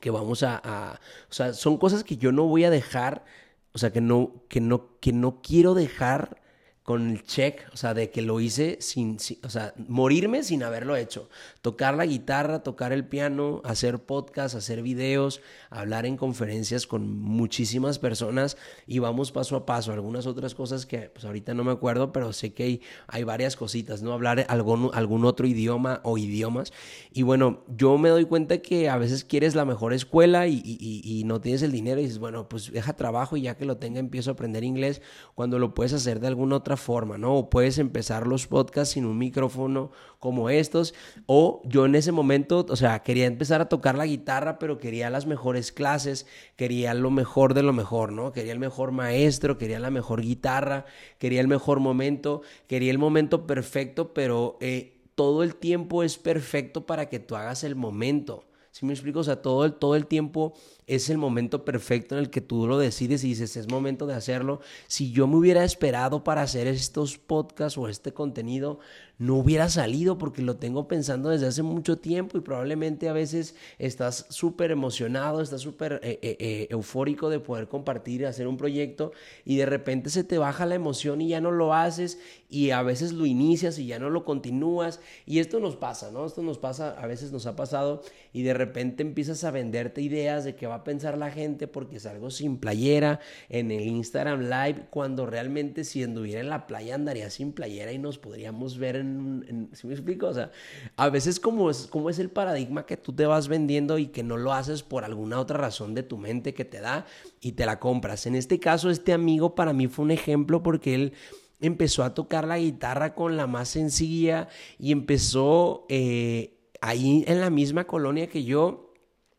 que 0.01 0.11
vamos 0.11 0.43
a, 0.45 0.61
a, 0.63 1.01
O 1.31 1.33
sea, 1.33 1.53
son 1.55 1.79
cosas 1.79 2.05
que 2.05 2.17
yo 2.17 2.31
no 2.31 2.45
voy 2.45 2.65
a 2.65 2.71
dejar, 2.71 3.25
o 3.73 3.79
sea, 3.79 3.91
que 3.91 4.01
no, 4.01 4.45
que 4.49 4.61
no, 4.61 4.99
que 5.01 5.13
no 5.13 5.41
quiero 5.43 5.75
dejar 5.75 6.46
con 6.87 7.11
el 7.11 7.25
check, 7.25 7.68
o 7.72 7.77
sea, 7.77 7.94
de 7.94 8.11
que 8.11 8.22
lo 8.22 8.38
hice 8.38 8.79
sin, 8.81 9.18
o 9.42 9.51
sea, 9.51 9.75
morirme 9.88 10.44
sin 10.44 10.62
haberlo 10.62 10.94
hecho. 10.94 11.29
Tocar 11.61 11.96
la 11.96 12.07
guitarra, 12.07 12.62
tocar 12.62 12.92
el 12.92 13.05
piano, 13.05 13.61
hacer 13.64 13.99
podcast, 13.99 14.55
hacer 14.55 14.83
videos, 14.83 15.40
hablar 15.68 16.07
en 16.07 16.16
conferencias 16.16 16.87
con 16.87 17.20
muchísimas 17.20 17.99
personas 17.99 18.57
y 18.87 19.01
vamos 19.01 19.33
paso 19.33 19.57
a 19.57 19.66
paso. 19.66 19.92
Algunas 19.92 20.29
otras 20.29 20.55
cosas 20.55 20.87
que 20.87 21.11
pues 21.11 21.25
ahorita 21.25 21.55
no 21.55 21.64
me 21.64 21.72
acuerdo, 21.72 22.12
pero 22.12 22.33
sé 22.33 22.55
que 22.55 22.62
hay, 22.62 22.83
hay 23.09 23.25
varias 23.25 23.57
cositas, 23.57 24.03
¿no? 24.03 24.12
Hablar 24.12 24.46
algún, 24.49 24.90
algún 24.94 25.25
otro 25.25 25.49
idioma 25.49 26.01
o 26.05 26.18
idiomas. 26.18 26.72
Y 27.12 27.22
bueno, 27.22 27.64
yo 27.77 27.99
me 27.99 28.11
doy 28.11 28.27
cuenta 28.27 28.59
que 28.59 28.88
a 28.88 28.96
veces 28.96 29.25
quieres 29.25 29.57
la 29.57 29.64
mejor 29.64 29.92
escuela 29.92 30.46
y 30.46 31.25
no 31.27 31.40
tienes 31.40 31.62
el 31.62 31.72
dinero 31.72 32.01
y 32.01 32.05
dices, 32.05 32.20
bueno, 32.20 32.49
pues 32.49 32.70
deja 32.70 32.92
trabajo 32.94 33.37
y 33.37 33.42
ya 33.42 33.57
que 33.57 33.64
lo 33.64 33.79
tenga 33.79 33.99
empiezo 33.99 34.31
a 34.31 34.35
aprender 34.35 34.62
inglés 34.62 35.03
cuando 35.35 35.59
lo 35.59 35.75
puedes 35.75 35.92
hacer 35.92 36.20
de 36.20 36.29
alguna 36.29 36.55
otra 36.55 36.76
forma, 36.77 37.19
¿no? 37.19 37.35
O 37.35 37.51
puedes 37.51 37.79
empezar 37.79 38.27
los 38.27 38.47
podcasts 38.47 38.95
sin 38.95 39.05
un 39.05 39.19
micrófono 39.19 39.91
como 40.19 40.51
estos. 40.51 40.95
O 41.27 41.62
yo 41.65 41.87
en 41.87 41.95
ese 41.95 42.12
momento, 42.12 42.67
o 42.69 42.77
sea, 42.77 43.03
quería 43.03 43.27
empezar 43.27 43.61
a 43.61 43.69
tocar 43.69 43.97
la 43.97 44.07
guitarra, 44.07 44.59
pero 44.59 44.79
quería 44.79 45.11
las 45.11 45.27
mejores 45.27 45.73
clases, 45.73 46.27
quería 46.57 46.95
lo 46.95 47.11
mejor 47.11 47.55
de 47.55 47.62
lo 47.62 47.73
mejor, 47.73 48.12
¿no? 48.12 48.33
Quería 48.33 48.53
el 48.53 48.59
mejor 48.59 48.93
maestro, 48.93 49.59
quería 49.59 49.81
la 49.81 49.91
mejor 49.91 50.23
guitarra, 50.23 50.87
quería 51.19 51.41
el 51.41 51.49
mejor 51.49 51.81
momento, 51.81 52.43
quería 52.67 52.91
el 52.91 52.99
momento 52.99 53.47
perfecto, 53.47 54.15
pero 54.15 54.59
eh, 54.61 54.97
todo 55.15 55.43
el 55.43 55.57
tiempo 55.57 56.03
es 56.03 56.19
perfecto 56.19 56.87
para 56.87 57.09
que 57.09 57.19
tú 57.19 57.37
hagas 57.37 57.65
el 57.65 57.75
momento. 57.75 58.45
¿Sí 58.71 58.85
me 58.85 58.93
explico? 58.93 59.21
O 59.21 59.25
sea, 59.25 59.41
todo 59.41 59.65
el, 59.65 59.73
todo 59.73 59.97
el 59.97 60.07
tiempo 60.07 60.53
es 60.87 61.11
el 61.11 61.18
momento 61.18 61.64
perfecto 61.64 62.14
en 62.14 62.20
el 62.20 62.31
que 62.31 62.40
tú 62.40 62.66
lo 62.66 62.79
decides 62.79 63.25
y 63.25 63.29
dices, 63.29 63.57
es 63.57 63.68
momento 63.68 64.07
de 64.07 64.14
hacerlo. 64.14 64.61
Si 64.87 65.11
yo 65.11 65.27
me 65.27 65.37
hubiera 65.37 65.64
esperado 65.64 66.22
para 66.22 66.42
hacer 66.42 66.68
estos 66.68 67.18
podcasts 67.18 67.77
o 67.77 67.88
este 67.88 68.12
contenido, 68.12 68.79
no 69.18 69.37
hubiera 69.37 69.68
salido 69.68 70.18
porque 70.18 70.42
lo 70.42 70.57
tengo 70.57 70.88
pensando 70.88 71.31
desde 71.31 71.46
hace 71.46 71.62
mucho 71.62 71.99
tiempo 71.99 72.37
y 72.37 72.42
probablemente 72.42 73.09
a 73.09 73.14
veces 73.14 73.57
estás 73.79 74.27
súper 74.29 74.70
emocionado, 74.70 75.40
estás 75.40 75.62
súper 75.62 76.01
eh, 76.03 76.18
eh, 76.22 76.37
eh, 76.38 76.66
eufórico 76.70 77.31
de 77.31 77.40
poder 77.40 77.66
compartir, 77.66 78.27
hacer 78.27 78.46
un 78.46 78.59
proyecto 78.59 79.12
y 79.44 79.57
de 79.57 79.66
repente 79.66 80.11
se 80.11 80.22
te 80.22 80.38
baja 80.38 80.66
la 80.66 80.75
emoción 80.75 81.20
y 81.20 81.29
ya 81.29 81.40
no 81.40 81.51
lo 81.51 81.72
haces 81.72 82.20
y 82.49 82.70
a 82.70 82.83
veces 82.83 83.12
lo 83.12 83.25
inicias 83.27 83.79
y 83.79 83.87
ya 83.87 83.99
no 83.99 84.11
lo 84.11 84.25
continúas 84.25 85.01
y 85.25 85.38
esto 85.38 85.61
nos 85.61 85.77
pasa, 85.77 86.11
¿no? 86.11 86.27
Esto 86.27 86.42
nos 86.42 86.59
pasa, 86.59 86.90
a 86.90 87.07
veces 87.07 87.33
nos 87.33 87.46
ha 87.46 87.57
pasado 87.57 88.03
y 88.33 88.42
de 88.42 88.55
repente 88.55 89.03
empiezas 89.03 89.44
a 89.44 89.51
venderte 89.51 90.03
ideas 90.03 90.44
de 90.44 90.55
qué 90.55 90.66
va 90.66 90.76
a 90.77 90.85
pensar 90.85 91.19
la 91.19 91.31
gente 91.31 91.69
porque 91.69 92.01
salgo 92.01 92.31
sin 92.31 92.59
playera 92.59 93.21
en 93.49 93.71
el 93.71 93.83
Instagram 93.83 94.43
Live 94.43 94.87
cuando 94.91 95.27
realmente 95.27 95.85
si 95.85 96.03
anduviera 96.03 96.41
en 96.41 96.49
la 96.49 96.67
playa 96.67 96.95
andaría 96.95 97.31
sin 97.31 97.53
playera 97.53 97.93
y 97.93 97.99
nos 97.99 98.19
podríamos 98.19 98.79
ver 98.79 98.97
en, 98.97 99.69
¿sí 99.73 99.87
me 99.87 99.95
explico? 99.95 100.29
O 100.29 100.35
sea, 100.35 100.51
a 100.97 101.09
veces 101.09 101.41
como 101.41 101.71
es, 101.71 101.87
como 101.87 102.11
es 102.11 102.19
el 102.19 102.31
paradigma 102.31 102.87
que 102.87 102.97
tú 102.97 103.12
te 103.12 103.27
vas 103.27 103.49
vendiendo 103.49 103.99
y 103.99 104.07
que 104.07 104.23
no 104.23 104.37
lo 104.37 104.53
haces 104.53 104.83
por 104.83 105.05
alguna 105.05 105.41
otra 105.41 105.59
razón 105.59 105.95
de 105.95 106.03
tu 106.03 106.19
mente 106.19 106.55
que 106.55 106.65
te 106.65 106.81
da 106.81 107.07
y 107.41 107.53
te 107.53 107.67
la 107.67 107.79
compras. 107.79 108.27
En 108.27 108.35
este 108.35 108.59
caso, 108.59 108.91
este 108.91 109.12
amigo 109.12 109.55
para 109.55 109.73
mí 109.73 109.89
fue 109.89 110.05
un 110.05 110.11
ejemplo 110.11 110.62
porque 110.62 110.95
él 110.95 111.12
empezó 111.61 112.05
a 112.05 112.15
tocar 112.15 112.47
la 112.47 112.59
guitarra 112.59 113.15
con 113.15 113.37
la 113.37 113.47
más 113.47 113.69
sencilla 113.69 114.49
y 114.79 114.93
empezó 114.93 115.87
eh, 115.89 116.57
ahí 116.81 117.25
en 117.27 117.41
la 117.41 117.51
misma 117.51 117.87
colonia 117.87 118.29
que 118.29 118.45
yo 118.45 118.86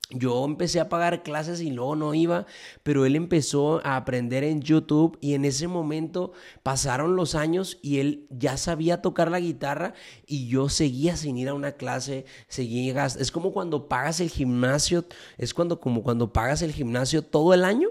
yo 0.10 0.46
empecé 0.46 0.80
a 0.80 0.88
pagar 0.88 1.22
clases 1.22 1.60
y 1.60 1.70
luego 1.70 1.96
no 1.98 2.14
iba, 2.14 2.46
pero 2.84 3.06
él 3.06 3.16
empezó 3.16 3.86
a 3.86 3.98
aprender 3.98 4.46
en 4.46 4.62
YouTube 4.62 5.18
y 5.20 5.34
en 5.34 5.44
ese 5.44 5.68
momento 5.68 6.32
pasaron 6.64 7.18
los 7.18 7.36
años 7.36 7.78
y 7.82 8.00
él 8.00 8.26
ya 8.30 8.56
sabía 8.56 9.02
tocar 9.02 9.30
la 9.30 9.42
guitarra 9.42 9.94
y 10.26 10.48
yo 10.48 10.70
seguía 10.70 11.18
sin 11.18 11.38
ir 11.38 11.50
a 11.50 11.54
una 11.54 11.74
clase, 11.74 12.26
seguía, 12.48 13.06
es 13.06 13.32
como 13.32 13.52
cuando 13.52 13.90
pagas 13.90 14.22
el 14.22 14.30
gimnasio, 14.30 15.06
es 15.38 15.54
cuando 15.54 15.82
como 15.82 16.04
cuando 16.04 16.32
pagas 16.32 16.62
el 16.62 16.72
gimnasio 16.72 17.22
todo 17.22 17.54
el 17.54 17.66
año, 17.66 17.90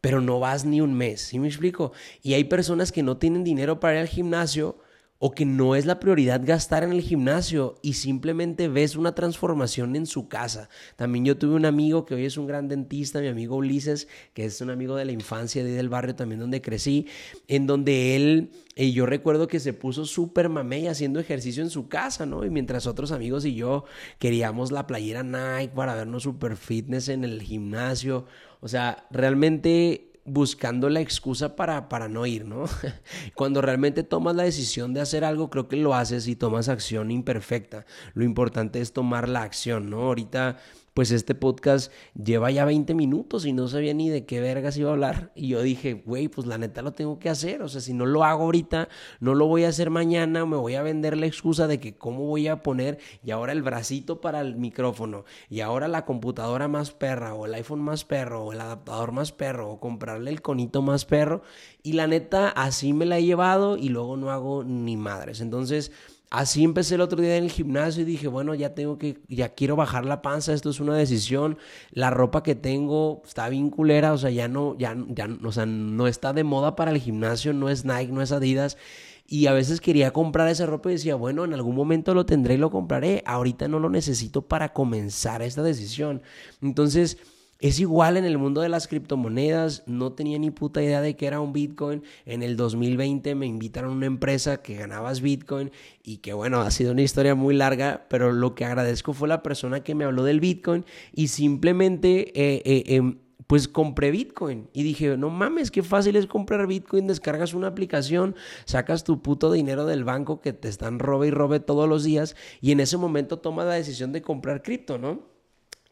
pero 0.00 0.20
no 0.20 0.38
vas 0.38 0.64
ni 0.64 0.80
un 0.80 0.94
mes, 0.94 1.22
¿sí 1.22 1.38
me 1.40 1.48
explico? 1.48 1.92
Y 2.22 2.34
hay 2.34 2.44
personas 2.44 2.92
que 2.92 3.02
no 3.02 3.16
tienen 3.16 3.42
dinero 3.42 3.80
para 3.80 3.94
ir 3.94 4.00
al 4.00 4.08
gimnasio 4.08 4.76
o 5.24 5.30
que 5.30 5.46
no 5.46 5.76
es 5.76 5.86
la 5.86 6.00
prioridad 6.00 6.40
gastar 6.44 6.82
en 6.82 6.90
el 6.90 7.00
gimnasio 7.00 7.76
y 7.80 7.92
simplemente 7.92 8.66
ves 8.66 8.96
una 8.96 9.14
transformación 9.14 9.94
en 9.94 10.06
su 10.06 10.26
casa. 10.26 10.68
También 10.96 11.24
yo 11.24 11.38
tuve 11.38 11.54
un 11.54 11.64
amigo 11.64 12.04
que 12.04 12.16
hoy 12.16 12.24
es 12.24 12.36
un 12.36 12.48
gran 12.48 12.66
dentista, 12.66 13.20
mi 13.20 13.28
amigo 13.28 13.54
Ulises, 13.54 14.08
que 14.34 14.44
es 14.46 14.60
un 14.60 14.70
amigo 14.70 14.96
de 14.96 15.04
la 15.04 15.12
infancia 15.12 15.62
de 15.62 15.70
del 15.70 15.88
barrio 15.88 16.16
también 16.16 16.40
donde 16.40 16.60
crecí, 16.60 17.06
en 17.46 17.68
donde 17.68 18.16
él, 18.16 18.50
y 18.74 18.86
eh, 18.86 18.92
yo 18.92 19.06
recuerdo 19.06 19.46
que 19.46 19.60
se 19.60 19.72
puso 19.72 20.06
súper 20.06 20.48
mamey 20.48 20.88
haciendo 20.88 21.20
ejercicio 21.20 21.62
en 21.62 21.70
su 21.70 21.86
casa, 21.86 22.26
¿no? 22.26 22.44
Y 22.44 22.50
mientras 22.50 22.88
otros 22.88 23.12
amigos 23.12 23.44
y 23.44 23.54
yo 23.54 23.84
queríamos 24.18 24.72
la 24.72 24.88
playera 24.88 25.22
Nike 25.22 25.72
para 25.72 25.94
vernos 25.94 26.24
super 26.24 26.56
fitness 26.56 27.08
en 27.08 27.22
el 27.22 27.40
gimnasio. 27.42 28.26
O 28.58 28.66
sea, 28.66 29.06
realmente 29.12 30.11
buscando 30.24 30.88
la 30.88 31.00
excusa 31.00 31.56
para, 31.56 31.88
para 31.88 32.08
no 32.08 32.26
ir, 32.26 32.44
¿no? 32.44 32.64
Cuando 33.34 33.60
realmente 33.60 34.02
tomas 34.02 34.36
la 34.36 34.44
decisión 34.44 34.94
de 34.94 35.00
hacer 35.00 35.24
algo, 35.24 35.50
creo 35.50 35.68
que 35.68 35.76
lo 35.76 35.94
haces 35.94 36.28
y 36.28 36.36
tomas 36.36 36.68
acción 36.68 37.10
imperfecta. 37.10 37.86
Lo 38.14 38.24
importante 38.24 38.80
es 38.80 38.92
tomar 38.92 39.28
la 39.28 39.42
acción, 39.42 39.90
¿no? 39.90 40.02
Ahorita 40.02 40.58
pues 40.94 41.10
este 41.10 41.34
podcast 41.34 41.90
lleva 42.14 42.50
ya 42.50 42.64
20 42.64 42.94
minutos 42.94 43.46
y 43.46 43.52
no 43.52 43.68
sabía 43.68 43.94
ni 43.94 44.10
de 44.10 44.26
qué 44.26 44.40
vergas 44.40 44.76
iba 44.76 44.90
a 44.90 44.92
hablar. 44.92 45.32
Y 45.34 45.48
yo 45.48 45.62
dije, 45.62 45.94
güey, 45.94 46.28
pues 46.28 46.46
la 46.46 46.58
neta 46.58 46.82
lo 46.82 46.92
tengo 46.92 47.18
que 47.18 47.30
hacer. 47.30 47.62
O 47.62 47.68
sea, 47.68 47.80
si 47.80 47.94
no 47.94 48.04
lo 48.04 48.24
hago 48.24 48.44
ahorita, 48.44 48.88
no 49.20 49.34
lo 49.34 49.46
voy 49.46 49.64
a 49.64 49.68
hacer 49.68 49.90
mañana, 49.90 50.44
me 50.44 50.56
voy 50.56 50.74
a 50.74 50.82
vender 50.82 51.16
la 51.16 51.26
excusa 51.26 51.66
de 51.66 51.80
que 51.80 51.96
cómo 51.96 52.26
voy 52.26 52.48
a 52.48 52.62
poner 52.62 52.98
y 53.24 53.30
ahora 53.30 53.52
el 53.52 53.62
bracito 53.62 54.20
para 54.20 54.40
el 54.40 54.56
micrófono 54.56 55.24
y 55.48 55.60
ahora 55.60 55.88
la 55.88 56.04
computadora 56.04 56.68
más 56.68 56.90
perra 56.90 57.34
o 57.34 57.46
el 57.46 57.54
iPhone 57.54 57.80
más 57.80 58.04
perro 58.04 58.44
o 58.44 58.52
el 58.52 58.60
adaptador 58.60 59.12
más 59.12 59.32
perro 59.32 59.70
o 59.70 59.80
comprarle 59.80 60.30
el 60.30 60.42
conito 60.42 60.82
más 60.82 61.04
perro. 61.04 61.42
Y 61.82 61.94
la 61.94 62.06
neta, 62.06 62.48
así 62.48 62.92
me 62.92 63.06
la 63.06 63.18
he 63.18 63.24
llevado 63.24 63.76
y 63.76 63.88
luego 63.88 64.16
no 64.16 64.30
hago 64.30 64.62
ni 64.62 64.96
madres. 64.96 65.40
Entonces, 65.40 65.90
Así 66.32 66.64
empecé 66.64 66.94
el 66.94 67.02
otro 67.02 67.20
día 67.20 67.36
en 67.36 67.44
el 67.44 67.50
gimnasio 67.50 68.00
y 68.00 68.06
dije, 68.06 68.26
bueno, 68.26 68.54
ya 68.54 68.74
tengo 68.74 68.96
que, 68.96 69.18
ya 69.28 69.50
quiero 69.50 69.76
bajar 69.76 70.06
la 70.06 70.22
panza, 70.22 70.54
esto 70.54 70.70
es 70.70 70.80
una 70.80 70.96
decisión. 70.96 71.58
La 71.90 72.08
ropa 72.08 72.42
que 72.42 72.54
tengo 72.54 73.20
está 73.26 73.50
bien 73.50 73.68
culera, 73.68 74.14
o 74.14 74.16
sea, 74.16 74.30
ya 74.30 74.48
no, 74.48 74.74
ya, 74.78 74.96
ya, 75.08 75.28
o 75.44 75.52
sea, 75.52 75.66
no 75.66 76.06
está 76.06 76.32
de 76.32 76.42
moda 76.42 76.74
para 76.74 76.90
el 76.90 77.00
gimnasio, 77.00 77.52
no 77.52 77.68
es 77.68 77.84
Nike, 77.84 78.12
no 78.12 78.22
es 78.22 78.32
Adidas. 78.32 78.78
Y 79.26 79.46
a 79.46 79.52
veces 79.52 79.82
quería 79.82 80.14
comprar 80.14 80.48
esa 80.48 80.64
ropa 80.64 80.88
y 80.88 80.94
decía, 80.94 81.16
bueno, 81.16 81.44
en 81.44 81.52
algún 81.52 81.76
momento 81.76 82.14
lo 82.14 82.24
tendré 82.24 82.54
y 82.54 82.56
lo 82.56 82.70
compraré. 82.70 83.22
Ahorita 83.26 83.68
no 83.68 83.78
lo 83.78 83.90
necesito 83.90 84.40
para 84.40 84.72
comenzar 84.72 85.42
esta 85.42 85.62
decisión. 85.62 86.22
Entonces, 86.62 87.18
es 87.62 87.78
igual 87.78 88.16
en 88.16 88.24
el 88.24 88.38
mundo 88.38 88.60
de 88.60 88.68
las 88.68 88.88
criptomonedas, 88.88 89.84
no 89.86 90.12
tenía 90.14 90.36
ni 90.36 90.50
puta 90.50 90.82
idea 90.82 91.00
de 91.00 91.14
que 91.14 91.28
era 91.28 91.40
un 91.40 91.52
Bitcoin. 91.52 92.02
En 92.26 92.42
el 92.42 92.56
2020 92.56 93.36
me 93.36 93.46
invitaron 93.46 93.92
a 93.92 93.94
una 93.94 94.06
empresa 94.06 94.62
que 94.62 94.74
ganabas 94.74 95.20
Bitcoin 95.20 95.70
y 96.02 96.16
que 96.16 96.32
bueno, 96.32 96.60
ha 96.60 96.72
sido 96.72 96.90
una 96.90 97.02
historia 97.02 97.36
muy 97.36 97.54
larga, 97.54 98.06
pero 98.10 98.32
lo 98.32 98.56
que 98.56 98.64
agradezco 98.64 99.12
fue 99.12 99.28
la 99.28 99.44
persona 99.44 99.84
que 99.84 99.94
me 99.94 100.04
habló 100.04 100.24
del 100.24 100.40
Bitcoin 100.40 100.84
y 101.14 101.28
simplemente... 101.28 102.32
Eh, 102.34 102.62
eh, 102.64 102.96
em, 102.96 103.18
pues 103.46 103.68
compré 103.68 104.10
Bitcoin 104.10 104.70
y 104.72 104.82
dije, 104.82 105.16
no 105.18 105.28
mames, 105.28 105.70
qué 105.70 105.82
fácil 105.82 106.16
es 106.16 106.26
comprar 106.26 106.66
Bitcoin, 106.66 107.06
descargas 107.06 107.52
una 107.52 107.66
aplicación, 107.66 108.34
sacas 108.64 109.04
tu 109.04 109.20
puto 109.20 109.52
dinero 109.52 109.84
del 109.84 110.04
banco 110.04 110.40
que 110.40 110.54
te 110.54 110.68
están 110.68 110.98
robe 110.98 111.26
y 111.26 111.30
robe 111.32 111.60
todos 111.60 111.86
los 111.86 112.02
días 112.02 112.34
y 112.62 112.72
en 112.72 112.80
ese 112.80 112.96
momento 112.96 113.40
tomas 113.40 113.66
la 113.66 113.74
decisión 113.74 114.12
de 114.12 114.22
comprar 114.22 114.62
cripto, 114.62 114.96
¿no? 114.96 115.31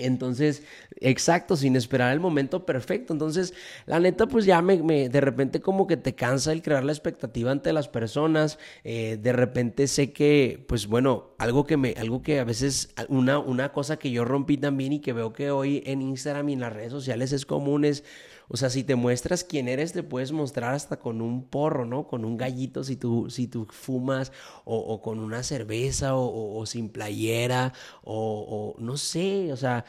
Entonces, 0.07 0.63
exacto, 1.01 1.57
sin 1.57 1.77
esperar 1.77 2.13
el 2.13 2.21
momento 2.21 2.67
perfecto. 2.67 3.13
Entonces, 3.13 3.55
la 3.87 4.01
neta, 4.01 4.27
pues 4.27 4.45
ya 4.45 4.63
me, 4.63 5.09
de 5.09 5.21
repente 5.21 5.61
como 5.61 5.87
que 5.87 5.97
te 5.97 6.15
cansa 6.15 6.53
el 6.53 6.63
crear 6.63 6.85
la 6.85 6.93
expectativa 6.93 7.51
ante 7.51 7.73
las 7.73 7.89
personas. 7.89 8.59
Eh, 8.85 9.19
de 9.21 9.33
repente 9.33 9.87
sé 9.87 10.13
que, 10.13 10.65
pues 10.69 10.87
bueno, 10.87 11.35
algo 11.39 11.65
que 11.65 11.77
me, 11.77 11.95
algo 11.99 12.23
que 12.23 12.41
a 12.41 12.45
veces, 12.45 12.95
una, 13.09 13.39
una 13.39 13.73
cosa 13.73 13.99
que 13.99 14.11
yo 14.11 14.25
rompí 14.25 14.57
también 14.57 14.93
y 14.93 15.01
que 15.01 15.13
veo 15.13 15.33
que 15.33 15.51
hoy 15.51 15.83
en 15.87 16.03
Instagram 16.03 16.49
y 16.49 16.53
en 16.55 16.61
las 16.61 16.73
redes 16.73 16.93
sociales 16.93 17.33
es 17.33 17.47
común 17.47 17.85
es 17.85 18.05
o 18.53 18.57
sea, 18.57 18.69
si 18.69 18.83
te 18.83 18.97
muestras 18.97 19.45
quién 19.45 19.69
eres, 19.69 19.93
te 19.93 20.03
puedes 20.03 20.33
mostrar 20.33 20.75
hasta 20.75 20.99
con 20.99 21.23
un 21.23 21.45
porro, 21.45 21.87
¿no? 21.87 22.09
Con 22.09 22.25
un 22.25 22.37
gallito 22.37 22.83
si 22.83 22.97
tú, 22.97 23.31
si 23.31 23.47
tú 23.47 23.69
fumas, 23.71 24.33
o, 24.65 25.01
con 25.01 25.21
una 25.21 25.45
cerveza, 25.45 26.17
o, 26.17 26.67
sin 26.67 26.89
playera, 26.89 27.73
o, 28.03 28.75
no 28.81 28.97
sé, 28.97 29.53
o 29.53 29.57
sea, 29.57 29.85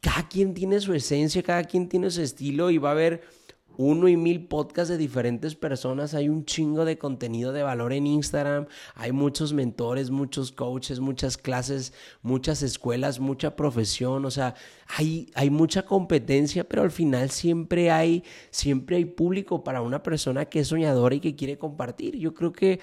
cada 0.00 0.26
quien 0.28 0.54
tiene 0.54 0.80
su 0.80 0.94
esencia, 0.94 1.42
cada 1.42 1.64
quien 1.64 1.90
tiene 1.90 2.10
su 2.10 2.22
estilo 2.22 2.70
y 2.70 2.78
va 2.78 2.88
a 2.88 2.92
haber 2.92 3.22
uno 3.76 4.08
y 4.08 4.16
mil 4.16 4.46
podcasts 4.46 4.90
de 4.90 4.98
diferentes 4.98 5.54
personas, 5.54 6.14
hay 6.14 6.28
un 6.28 6.44
chingo 6.44 6.84
de 6.84 6.98
contenido 6.98 7.52
de 7.52 7.62
valor 7.62 7.92
en 7.92 8.06
Instagram, 8.06 8.66
hay 8.94 9.12
muchos 9.12 9.52
mentores, 9.52 10.10
muchos 10.10 10.52
coaches, 10.52 11.00
muchas 11.00 11.36
clases, 11.36 11.92
muchas 12.22 12.62
escuelas, 12.62 13.20
mucha 13.20 13.56
profesión, 13.56 14.24
o 14.24 14.30
sea, 14.30 14.54
hay, 14.86 15.30
hay 15.34 15.50
mucha 15.50 15.84
competencia, 15.84 16.64
pero 16.64 16.82
al 16.82 16.90
final 16.90 17.30
siempre 17.30 17.90
hay, 17.90 18.24
siempre 18.50 18.96
hay 18.96 19.04
público 19.04 19.64
para 19.64 19.82
una 19.82 20.02
persona 20.02 20.44
que 20.46 20.60
es 20.60 20.68
soñadora 20.68 21.14
y 21.14 21.20
que 21.20 21.36
quiere 21.36 21.58
compartir. 21.58 22.16
Yo 22.16 22.34
creo 22.34 22.52
que 22.52 22.80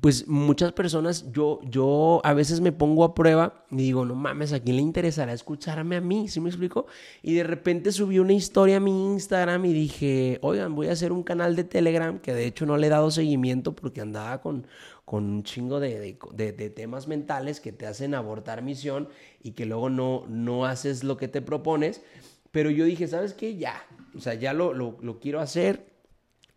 pues 0.00 0.26
muchas 0.26 0.72
personas, 0.72 1.30
yo, 1.32 1.60
yo 1.64 2.22
a 2.24 2.32
veces 2.32 2.62
me 2.62 2.72
pongo 2.72 3.04
a 3.04 3.14
prueba 3.14 3.66
y 3.70 3.76
digo, 3.76 4.06
no 4.06 4.14
mames, 4.14 4.54
¿a 4.54 4.60
quién 4.60 4.76
le 4.76 4.82
interesará 4.82 5.34
escucharme 5.34 5.96
a 5.96 6.00
mí? 6.00 6.28
¿Sí 6.28 6.40
me 6.40 6.48
explico? 6.48 6.86
Y 7.22 7.34
de 7.34 7.44
repente 7.44 7.92
subí 7.92 8.18
una 8.18 8.32
historia 8.32 8.78
a 8.78 8.80
mi 8.80 9.12
Instagram 9.12 9.66
y 9.66 9.72
dije, 9.74 10.38
oigan, 10.40 10.74
voy 10.74 10.88
a 10.88 10.92
hacer 10.92 11.12
un 11.12 11.22
canal 11.22 11.56
de 11.56 11.64
Telegram, 11.64 12.18
que 12.18 12.32
de 12.32 12.46
hecho 12.46 12.64
no 12.64 12.78
le 12.78 12.86
he 12.86 12.90
dado 12.90 13.10
seguimiento 13.10 13.74
porque 13.76 14.00
andaba 14.00 14.40
con, 14.40 14.66
con 15.04 15.24
un 15.24 15.42
chingo 15.42 15.78
de, 15.78 16.14
temas 16.74 17.06
mentales 17.06 17.60
que 17.60 17.70
te 17.70 17.86
hacen 17.86 18.14
abortar 18.14 18.62
misión 18.62 19.10
y 19.42 19.52
que 19.52 19.66
luego 19.66 19.90
no, 19.90 20.24
no 20.26 20.64
haces 20.64 21.04
lo 21.04 21.18
que 21.18 21.28
te 21.28 21.42
propones. 21.42 22.02
Pero 22.50 22.70
yo 22.70 22.86
dije, 22.86 23.06
¿sabes 23.08 23.34
qué? 23.34 23.56
Ya, 23.56 23.86
o 24.16 24.20
sea, 24.20 24.34
ya 24.34 24.54
lo, 24.54 24.72
lo, 24.72 24.96
lo 25.02 25.20
quiero 25.20 25.40
hacer. 25.40 25.92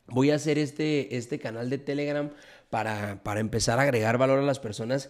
Voy 0.07 0.31
a 0.31 0.35
hacer 0.35 0.57
este, 0.57 1.17
este 1.17 1.37
canal 1.39 1.69
de 1.69 1.79
Telegram 1.79 2.31
para, 2.69 3.23
para 3.23 3.39
empezar 3.39 3.80
a 3.80 3.84
agregar 3.84 4.17
valor 4.17 4.39
a 4.39 4.43
las 4.43 4.60
personas. 4.60 5.10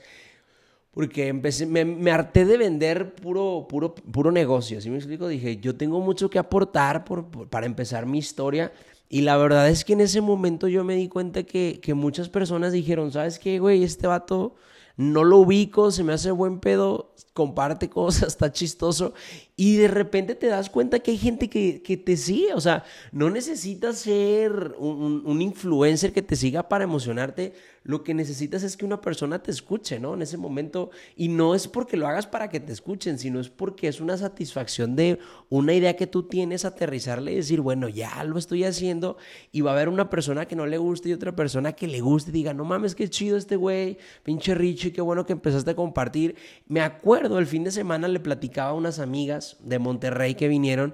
Porque 0.92 1.28
empecé, 1.28 1.66
me, 1.66 2.12
harté 2.12 2.46
de 2.46 2.58
vender 2.58 3.16
puro, 3.16 3.68
puro, 3.68 3.96
puro 3.96 4.32
negocio. 4.32 4.80
¿Sí 4.80 4.90
me 4.90 4.96
explico? 4.96 5.28
Dije, 5.28 5.58
yo 5.58 5.76
tengo 5.76 6.00
mucho 6.00 6.30
que 6.30 6.40
aportar 6.40 7.04
por, 7.04 7.50
para 7.50 7.66
empezar 7.66 8.06
mi 8.06 8.20
historia. 8.20 8.72
Y 9.10 9.22
la 9.22 9.36
verdad 9.38 9.70
es 9.70 9.84
que 9.84 9.94
en 9.94 10.02
ese 10.02 10.22
momento 10.22 10.68
yo 10.68 10.84
me 10.84 10.96
di 10.96 11.10
cuenta 11.10 11.44
que, 11.44 11.80
que 11.82 11.94
muchas 11.94 12.30
personas 12.30 12.72
dijeron, 12.72 13.12
¿sabes 13.12 13.40
qué, 13.40 13.60
güey? 13.60 13.84
Este 13.84 14.08
vato 14.08 14.56
no 14.98 15.24
lo 15.24 15.40
ubico, 15.40 15.92
se 15.92 16.04
me 16.04 16.14
hace 16.14 16.32
buen 16.32 16.60
pedo, 16.60 17.14
comparte 17.34 17.90
cosas, 17.90 18.28
está 18.30 18.52
chistoso. 18.52 19.14
Y 19.58 19.78
de 19.78 19.88
repente 19.88 20.36
te 20.36 20.48
das 20.48 20.70
cuenta 20.70 21.00
que 21.00 21.12
hay 21.12 21.18
gente 21.18 21.50
que, 21.50 21.80
te 22.04 22.18
sigue. 22.18 22.54
O 22.54 22.60
sea, 22.60 22.84
no 23.14 23.30
necesitas 23.30 24.00
ser 24.00 24.76
un, 24.78 25.24
un, 25.26 25.42
influencer 25.42 26.12
que 26.12 26.22
te 26.22 26.36
siga 26.36 26.68
para 26.68 26.84
emocionarte. 26.84 27.54
Lo 27.84 28.04
que 28.04 28.14
necesitas 28.14 28.64
es 28.64 28.76
que 28.76 28.84
una 28.84 29.00
persona 29.00 29.42
te 29.42 29.52
escuche, 29.52 29.98
¿no? 29.98 30.16
En 30.16 30.24
ese 30.24 30.36
momento. 30.36 30.90
Y 31.16 31.30
no 31.30 31.56
es 31.56 31.70
porque 31.70 31.96
lo 31.96 32.06
hagas 32.06 32.28
para 32.28 32.50
que 32.50 32.60
te 32.60 32.74
escuchen, 32.74 33.18
sino 33.18 33.40
es 33.40 33.50
porque 33.50 33.88
es 33.88 34.02
una 34.02 34.18
satisfacción 34.18 34.98
de 34.98 35.20
una 35.48 35.74
idea 35.74 35.96
que 35.96 36.08
tú 36.08 36.24
tienes, 36.24 36.66
aterrizarle 36.66 37.32
y 37.32 37.36
decir, 37.36 37.62
bueno, 37.62 37.88
ya 37.88 38.26
lo 38.26 38.38
estoy 38.38 38.66
haciendo. 38.66 39.16
Y 39.54 39.62
va 39.62 39.72
a 39.72 39.76
haber 39.76 39.88
una 39.88 40.10
persona 40.10 40.48
que 40.48 40.58
no 40.58 40.66
le 40.66 40.78
guste 40.78 41.08
y 41.08 41.14
otra 41.14 41.34
persona 41.34 41.72
que 41.72 41.88
le 41.88 42.02
guste 42.02 42.32
y 42.32 42.34
diga, 42.34 42.54
no 42.54 42.66
mames, 42.66 42.94
qué 42.94 43.10
chido 43.10 43.38
este 43.38 43.56
güey, 43.56 44.00
pinche 44.24 44.54
Richie, 44.54 44.92
qué 44.92 45.00
bueno 45.00 45.26
que 45.26 45.32
empezaste 45.32 45.72
a 45.72 45.76
compartir. 45.76 46.36
Me 46.68 46.82
acuerdo, 46.82 47.40
el 47.40 47.48
fin 47.48 47.64
de 47.64 47.72
semana 47.72 48.10
le 48.10 48.20
platicaba 48.20 48.72
a 48.72 48.74
unas 48.74 49.00
amigas 49.00 49.45
de 49.62 49.80
Monterrey 49.80 50.36
que 50.36 50.48
vinieron. 50.48 50.94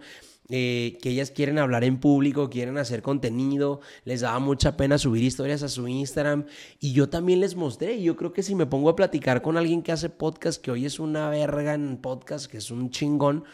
Eh, 0.53 0.97
que 1.01 1.11
ellas 1.11 1.31
quieren 1.31 1.59
hablar 1.59 1.85
en 1.85 1.97
público, 1.97 2.49
quieren 2.49 2.77
hacer 2.77 3.01
contenido, 3.01 3.79
les 4.03 4.19
daba 4.19 4.37
mucha 4.39 4.75
pena 4.75 4.97
subir 4.97 5.23
historias 5.23 5.63
a 5.63 5.69
su 5.69 5.87
Instagram 5.87 6.45
y 6.81 6.91
yo 6.91 7.07
también 7.07 7.39
les 7.39 7.55
mostré. 7.55 8.01
Yo 8.01 8.17
creo 8.17 8.33
que 8.33 8.43
si 8.43 8.53
me 8.53 8.65
pongo 8.65 8.89
a 8.89 8.97
platicar 8.97 9.41
con 9.41 9.55
alguien 9.55 9.81
que 9.81 9.93
hace 9.93 10.09
podcast, 10.09 10.61
que 10.61 10.71
hoy 10.71 10.85
es 10.85 10.99
una 10.99 11.29
verga 11.29 11.73
en 11.73 11.95
podcast, 11.95 12.51
que 12.51 12.57
es 12.57 12.69
un 12.69 12.89
chingón, 12.89 13.45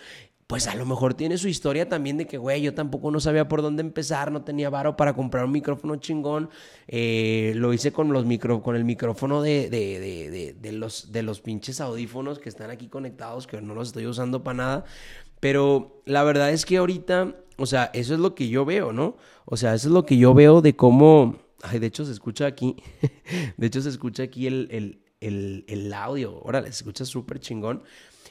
pues 0.47 0.67
a 0.67 0.75
lo 0.75 0.85
mejor 0.85 1.13
tiene 1.13 1.37
su 1.37 1.49
historia 1.49 1.89
también 1.89 2.17
de 2.17 2.25
que, 2.25 2.37
güey, 2.37 2.61
yo 2.61 2.73
tampoco 2.73 3.11
no 3.11 3.19
sabía 3.19 3.49
por 3.49 3.61
dónde 3.61 3.81
empezar, 3.81 4.31
no 4.31 4.43
tenía 4.43 4.69
varo 4.69 4.95
para 4.95 5.13
comprar 5.13 5.43
un 5.43 5.51
micrófono 5.51 5.97
chingón. 5.97 6.49
Eh, 6.87 7.51
lo 7.57 7.73
hice 7.73 7.91
con, 7.91 8.13
los 8.13 8.25
micro, 8.25 8.63
con 8.63 8.77
el 8.77 8.85
micrófono 8.85 9.41
de, 9.41 9.69
de, 9.69 9.99
de, 9.99 10.53
de, 10.53 10.71
los, 10.71 11.11
de 11.11 11.21
los 11.21 11.41
pinches 11.41 11.81
audífonos 11.81 12.39
que 12.39 12.47
están 12.47 12.69
aquí 12.69 12.87
conectados, 12.87 13.45
que 13.45 13.61
no 13.61 13.75
los 13.75 13.89
estoy 13.89 14.07
usando 14.07 14.41
para 14.41 14.57
nada. 14.57 14.85
Pero 15.41 16.01
la 16.05 16.23
verdad 16.23 16.49
es 16.51 16.65
que 16.65 16.77
ahorita, 16.77 17.35
o 17.57 17.65
sea, 17.65 17.91
eso 17.93 18.13
es 18.13 18.19
lo 18.21 18.33
que 18.33 18.47
yo 18.47 18.63
veo, 18.63 18.93
¿no? 18.93 19.17
O 19.43 19.57
sea, 19.57 19.73
eso 19.73 19.89
es 19.89 19.93
lo 19.93 20.05
que 20.05 20.17
yo 20.17 20.33
veo 20.33 20.61
de 20.61 20.77
cómo... 20.77 21.35
Ay, 21.61 21.79
de 21.79 21.87
hecho 21.87 22.05
se 22.05 22.13
escucha 22.13 22.45
aquí, 22.45 22.77
de 23.57 23.67
hecho 23.67 23.81
se 23.81 23.89
escucha 23.89 24.23
aquí 24.23 24.47
el, 24.47 24.69
el, 24.71 25.01
el, 25.19 25.65
el 25.67 25.91
audio, 25.91 26.39
órale, 26.41 26.67
se 26.67 26.77
escucha 26.77 27.03
súper 27.03 27.39
chingón. 27.39 27.83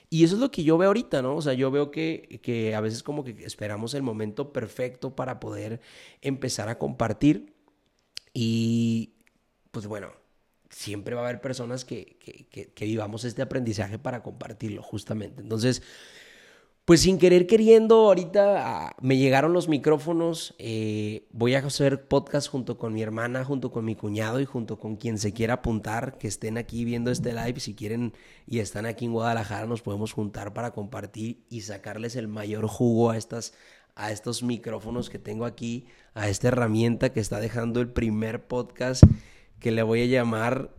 Y 0.09 0.25
eso 0.25 0.35
es 0.37 0.41
lo 0.41 0.51
que 0.51 0.63
yo 0.63 0.79
veo 0.79 0.89
ahorita, 0.89 1.23
¿no? 1.23 1.37
O 1.37 1.43
sea, 1.43 1.53
yo 1.55 1.71
veo 1.71 1.91
que, 1.91 2.41
que 2.43 2.75
a 2.75 2.81
veces 2.81 3.03
como 3.03 3.25
que 3.25 3.45
esperamos 3.45 3.95
el 3.95 4.03
momento 4.03 4.53
perfecto 4.53 5.17
para 5.17 5.41
poder 5.41 5.81
empezar 6.23 6.69
a 6.69 6.79
compartir. 6.79 7.55
Y 8.33 9.15
pues 9.73 9.87
bueno, 9.87 10.13
siempre 10.71 11.15
va 11.15 11.23
a 11.23 11.25
haber 11.25 11.41
personas 11.41 11.85
que, 11.85 12.17
que, 12.51 12.73
que, 12.73 12.85
vivamos 12.85 13.25
este 13.25 13.43
aprendizaje 13.43 13.99
para 13.99 14.23
compartirlo, 14.23 14.83
justamente. 14.83 15.43
Entonces, 15.43 15.83
pues 16.87 17.01
sin 17.01 17.19
querer 17.19 17.49
queriendo, 17.49 17.97
ahorita 18.07 18.87
ah, 18.87 18.97
me 19.01 19.17
llegaron 19.17 19.53
los 19.53 19.67
micrófonos. 19.69 20.55
Eh, 20.61 21.27
voy 21.33 21.57
a 21.57 21.59
hacer 21.59 22.07
podcast 22.07 22.49
junto 22.49 22.79
con 22.79 22.95
mi 22.95 23.03
hermana, 23.03 23.45
junto 23.45 23.73
con 23.73 23.85
mi 23.85 23.97
cuñado 23.97 24.41
y 24.41 24.45
junto 24.45 24.79
con 24.79 24.95
quien 24.95 25.19
se 25.19 25.33
quiera 25.33 25.55
apuntar, 25.55 26.17
que 26.17 26.29
estén 26.29 26.57
aquí 26.59 26.85
viendo 26.85 27.11
este 27.11 27.33
live. 27.33 27.59
Si 27.59 27.75
quieren 27.75 28.13
y 28.47 28.61
están 28.61 28.87
aquí 28.87 29.05
en 29.05 29.13
Guadalajara, 29.13 29.67
nos 29.67 29.83
podemos 29.83 30.13
juntar 30.13 30.55
para 30.55 30.71
compartir 30.71 31.45
y 31.51 31.63
sacarles 31.63 32.15
el 32.15 32.29
mayor 32.29 32.69
jugo 32.69 33.11
a 33.11 33.17
estas 33.17 33.53
a 33.97 34.13
estos 34.13 34.45
micrófonos 34.45 35.11
que 35.11 35.19
tengo 35.19 35.45
aquí, 35.45 35.87
a 36.15 36.29
esta 36.29 36.49
herramienta 36.49 37.13
que 37.13 37.19
está 37.19 37.41
dejando 37.41 37.81
el 37.81 37.89
primer 37.89 38.47
podcast 38.47 39.03
que 39.59 39.73
le 39.73 39.83
voy 39.83 40.03
a 40.03 40.07
llamar 40.07 40.71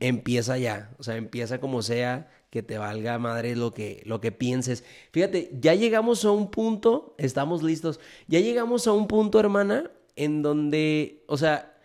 Empieza 0.00 0.56
ya, 0.58 0.92
o 0.98 1.02
sea, 1.02 1.16
empieza 1.16 1.58
como 1.58 1.82
sea 1.82 2.28
que 2.50 2.62
te 2.62 2.78
valga 2.78 3.18
madre 3.18 3.56
lo 3.56 3.74
que, 3.74 4.02
lo 4.06 4.20
que 4.20 4.32
pienses. 4.32 4.84
Fíjate, 5.12 5.50
ya 5.60 5.74
llegamos 5.74 6.24
a 6.24 6.30
un 6.30 6.50
punto, 6.50 7.14
estamos 7.18 7.62
listos, 7.62 8.00
ya 8.26 8.40
llegamos 8.40 8.86
a 8.86 8.92
un 8.92 9.06
punto, 9.06 9.38
hermana, 9.38 9.90
en 10.16 10.42
donde, 10.42 11.24
o 11.28 11.36
sea, 11.36 11.76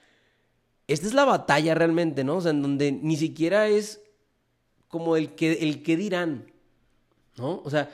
esta 0.88 1.08
es 1.08 1.14
la 1.14 1.26
batalla 1.26 1.76
realmente, 1.76 2.24
¿no? 2.24 2.38
O 2.38 2.42
sea, 2.42 2.52
en 2.52 2.62
donde 2.62 2.92
ni 2.92 3.18
siquiera 3.18 3.68
es 3.68 4.02
como 4.88 5.18
el 5.18 5.36
que, 5.36 5.54
el 5.54 5.84
que 5.84 5.98
dirán, 5.98 6.52
¿no? 7.38 7.62
O 7.64 7.70
sea, 7.70 7.90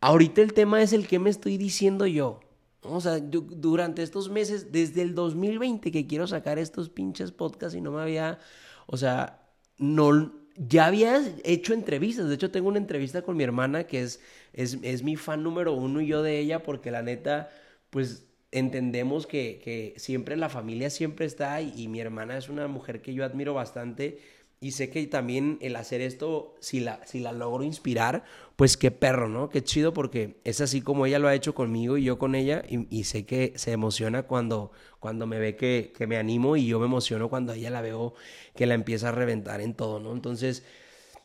ahorita 0.00 0.42
el 0.42 0.52
tema 0.52 0.82
es 0.82 0.92
el 0.92 1.06
que 1.06 1.18
me 1.18 1.30
estoy 1.30 1.56
diciendo 1.56 2.06
yo. 2.06 2.40
O 2.82 3.00
sea, 3.00 3.18
durante 3.20 4.02
estos 4.02 4.30
meses, 4.30 4.72
desde 4.72 5.02
el 5.02 5.14
2020 5.14 5.92
que 5.92 6.06
quiero 6.06 6.26
sacar 6.26 6.58
estos 6.58 6.88
pinches 6.88 7.30
podcasts 7.30 7.76
y 7.76 7.80
no 7.80 7.92
me 7.92 8.00
había, 8.00 8.38
o 8.86 8.96
sea, 8.96 9.46
no, 9.76 10.32
ya 10.68 10.86
había 10.86 11.22
hecho 11.44 11.74
entrevistas. 11.74 12.28
De 12.28 12.34
hecho, 12.34 12.50
tengo 12.50 12.68
una 12.68 12.78
entrevista 12.78 13.22
con 13.22 13.36
mi 13.36 13.44
hermana 13.44 13.84
que 13.84 14.02
es, 14.02 14.20
es, 14.52 14.78
es 14.82 15.02
mi 15.02 15.16
fan 15.16 15.42
número 15.42 15.72
uno 15.74 16.00
y 16.00 16.06
yo 16.08 16.22
de 16.22 16.38
ella 16.38 16.62
porque 16.62 16.90
la 16.90 17.02
neta, 17.02 17.50
pues 17.90 18.26
entendemos 18.52 19.26
que, 19.26 19.60
que 19.62 19.94
siempre 19.96 20.36
la 20.36 20.48
familia 20.48 20.90
siempre 20.90 21.26
está 21.26 21.60
y, 21.62 21.72
y 21.76 21.88
mi 21.88 22.00
hermana 22.00 22.36
es 22.36 22.48
una 22.48 22.66
mujer 22.68 23.00
que 23.02 23.14
yo 23.14 23.24
admiro 23.24 23.54
bastante 23.54 24.18
y 24.62 24.72
sé 24.72 24.90
que 24.90 25.06
también 25.06 25.56
el 25.62 25.74
hacer 25.74 26.02
esto, 26.02 26.54
si 26.60 26.80
la, 26.80 27.00
si 27.06 27.20
la 27.20 27.32
logro 27.32 27.64
inspirar, 27.64 28.24
pues 28.56 28.76
qué 28.76 28.90
perro, 28.90 29.26
¿no? 29.26 29.48
Qué 29.48 29.64
chido 29.64 29.94
porque 29.94 30.36
es 30.44 30.60
así 30.60 30.82
como 30.82 31.06
ella 31.06 31.18
lo 31.18 31.28
ha 31.28 31.34
hecho 31.34 31.54
conmigo 31.54 31.96
y 31.96 32.04
yo 32.04 32.18
con 32.18 32.34
ella. 32.34 32.62
Y, 32.68 33.04
sé 33.04 33.24
que 33.24 33.54
se 33.56 33.72
emociona 33.72 34.24
cuando, 34.24 34.70
cuando 34.98 35.26
me 35.26 35.38
ve 35.38 35.56
que, 35.56 35.94
que, 35.96 36.06
me 36.06 36.18
animo 36.18 36.56
y 36.58 36.66
yo 36.66 36.78
me 36.78 36.84
emociono 36.84 37.30
cuando 37.30 37.54
ella 37.54 37.70
la 37.70 37.80
veo 37.80 38.12
que 38.54 38.66
la 38.66 38.74
empieza 38.74 39.08
a 39.08 39.12
reventar 39.12 39.62
en 39.62 39.72
todo, 39.72 39.98
¿no? 39.98 40.12
Entonces, 40.12 40.62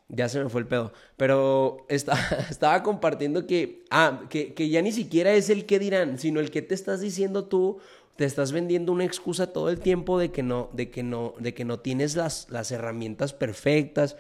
ya 0.08 0.30
se 0.30 0.42
me 0.42 0.50
fue 0.50 0.62
el 0.62 0.68
pedo. 0.68 0.94
Pero 1.18 1.86
está, 1.90 2.18
estaba 2.50 2.84
compartiendo 2.84 3.46
que, 3.48 3.84
ah, 3.92 4.22
que, 4.30 4.54
que 4.54 4.70
ya 4.70 4.82
ni 4.82 4.94
siquiera 4.94 5.34
es 5.34 5.50
el 5.50 5.66
que 5.66 5.78
dirán, 5.78 6.20
sino 6.20 6.40
el 6.40 6.52
que 6.52 6.62
te 6.62 6.74
estás 6.74 7.02
diciendo 7.02 7.46
tú 7.50 7.80
te 8.16 8.26
estás 8.26 8.52
vendiendo 8.52 8.92
una 8.92 9.04
excusa 9.04 9.52
todo 9.52 9.70
el 9.70 9.80
tiempo 9.80 10.18
de 10.18 10.32
que 10.32 10.44
no, 10.44 10.70
de 10.74 10.90
que 10.90 11.04
no, 11.04 11.34
de 11.40 11.54
que 11.54 11.66
no 11.66 11.80
tienes 11.80 12.16
las, 12.16 12.48
las 12.50 12.72
herramientas 12.72 13.34
perfectas 13.34 14.16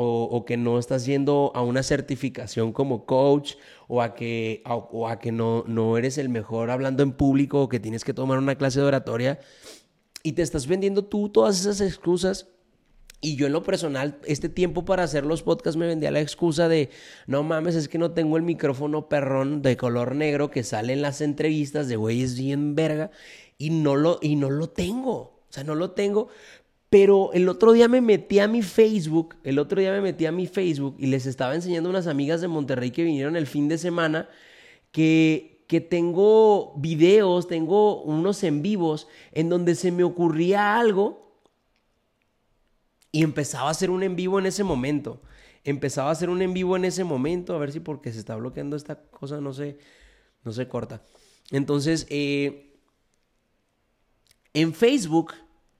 o, 0.00 0.44
que 0.44 0.56
no 0.56 0.78
estás 0.78 1.06
yendo 1.06 1.50
a 1.56 1.62
una 1.62 1.82
certificación 1.82 2.72
como 2.72 3.04
coach 3.04 3.54
o 3.88 4.00
a 4.00 4.14
que, 4.14 4.62
o 4.64 5.08
a 5.08 5.18
que 5.18 5.32
no, 5.32 5.64
no 5.66 5.98
eres 5.98 6.18
el 6.18 6.28
mejor 6.28 6.70
hablando 6.70 7.02
en 7.02 7.10
público 7.10 7.62
o 7.62 7.68
que 7.68 7.80
tienes 7.80 8.04
que 8.04 8.14
tomar 8.14 8.38
una 8.38 8.54
clase 8.54 8.78
de 8.78 8.86
oratoria 8.86 9.40
y 10.22 10.32
te 10.32 10.42
estás 10.42 10.68
vendiendo 10.68 11.04
tú 11.04 11.30
todas 11.30 11.58
esas 11.58 11.80
excusas 11.80 12.46
y 13.20 13.36
yo 13.36 13.46
en 13.46 13.52
lo 13.52 13.64
personal, 13.64 14.18
este 14.26 14.48
tiempo 14.48 14.84
para 14.84 15.02
hacer 15.02 15.26
los 15.26 15.42
podcasts 15.42 15.76
me 15.76 15.88
vendía 15.88 16.10
la 16.12 16.20
excusa 16.20 16.68
de, 16.68 16.90
no 17.26 17.42
mames, 17.42 17.74
es 17.74 17.88
que 17.88 17.98
no 17.98 18.12
tengo 18.12 18.36
el 18.36 18.44
micrófono 18.44 19.08
perrón 19.08 19.60
de 19.60 19.76
color 19.76 20.14
negro 20.14 20.50
que 20.50 20.62
sale 20.62 20.92
en 20.92 21.02
las 21.02 21.20
entrevistas 21.20 21.88
de 21.88 21.96
güeyes 21.96 22.38
bien 22.38 22.76
verga 22.76 23.10
y 23.56 23.70
no 23.70 23.96
lo, 23.96 24.20
y 24.22 24.36
no 24.36 24.50
lo 24.50 24.68
tengo. 24.68 25.16
O 25.48 25.50
sea, 25.52 25.64
no 25.64 25.74
lo 25.74 25.90
tengo. 25.92 26.28
Pero 26.90 27.32
el 27.32 27.48
otro 27.48 27.72
día 27.72 27.88
me 27.88 28.00
metí 28.00 28.38
a 28.38 28.46
mi 28.46 28.62
Facebook, 28.62 29.34
el 29.42 29.58
otro 29.58 29.80
día 29.80 29.92
me 29.92 30.00
metí 30.00 30.24
a 30.24 30.32
mi 30.32 30.46
Facebook 30.46 30.94
y 30.98 31.06
les 31.06 31.26
estaba 31.26 31.54
enseñando 31.54 31.88
a 31.88 31.90
unas 31.90 32.06
amigas 32.06 32.40
de 32.40 32.48
Monterrey 32.48 32.92
que 32.92 33.02
vinieron 33.02 33.36
el 33.36 33.46
fin 33.46 33.68
de 33.68 33.78
semana 33.78 34.28
que, 34.92 35.64
que 35.66 35.80
tengo 35.80 36.72
videos, 36.76 37.48
tengo 37.48 38.00
unos 38.02 38.42
en 38.44 38.62
vivos 38.62 39.08
en 39.32 39.48
donde 39.50 39.74
se 39.74 39.92
me 39.92 40.04
ocurría 40.04 40.78
algo 40.78 41.27
y 43.12 43.22
empezaba 43.22 43.68
a 43.68 43.70
hacer 43.70 43.90
un 43.90 44.02
en 44.02 44.16
vivo 44.16 44.38
en 44.38 44.46
ese 44.46 44.64
momento. 44.64 45.22
Empezaba 45.64 46.08
a 46.08 46.12
hacer 46.12 46.30
un 46.30 46.42
en 46.42 46.54
vivo 46.54 46.76
en 46.76 46.84
ese 46.84 47.04
momento, 47.04 47.54
a 47.54 47.58
ver 47.58 47.72
si 47.72 47.80
porque 47.80 48.12
se 48.12 48.18
está 48.18 48.36
bloqueando 48.36 48.76
esta 48.76 49.02
cosa 49.10 49.40
no 49.40 49.52
se, 49.52 49.78
no 50.44 50.52
se 50.52 50.68
corta. 50.68 51.02
Entonces, 51.50 52.06
eh, 52.10 52.76
en 54.54 54.74
Facebook 54.74 55.34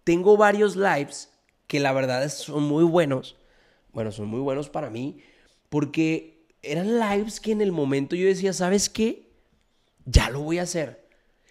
tengo 0.05 0.37
varios 0.37 0.77
lives 0.77 1.31
que 1.67 1.81
la 1.81 1.93
verdad 1.93 2.29
son 2.29 2.65
muy 2.65 2.85
buenos. 2.85 3.37
Bueno, 3.93 4.13
son 4.13 4.29
muy 4.29 4.41
buenos 4.41 4.69
para 4.69 4.91
mí 4.91 5.21
porque 5.69 6.47
eran 6.63 6.99
lives 6.99 7.41
que 7.41 7.53
en 7.53 7.61
el 7.61 7.73
momento 7.73 8.17
yo 8.17 8.27
decía, 8.27 8.53
¿sabes 8.53 8.89
qué? 8.89 9.31
Ya 10.05 10.31
lo 10.31 10.41
voy 10.41 10.59
a 10.59 10.63
hacer 10.63 11.08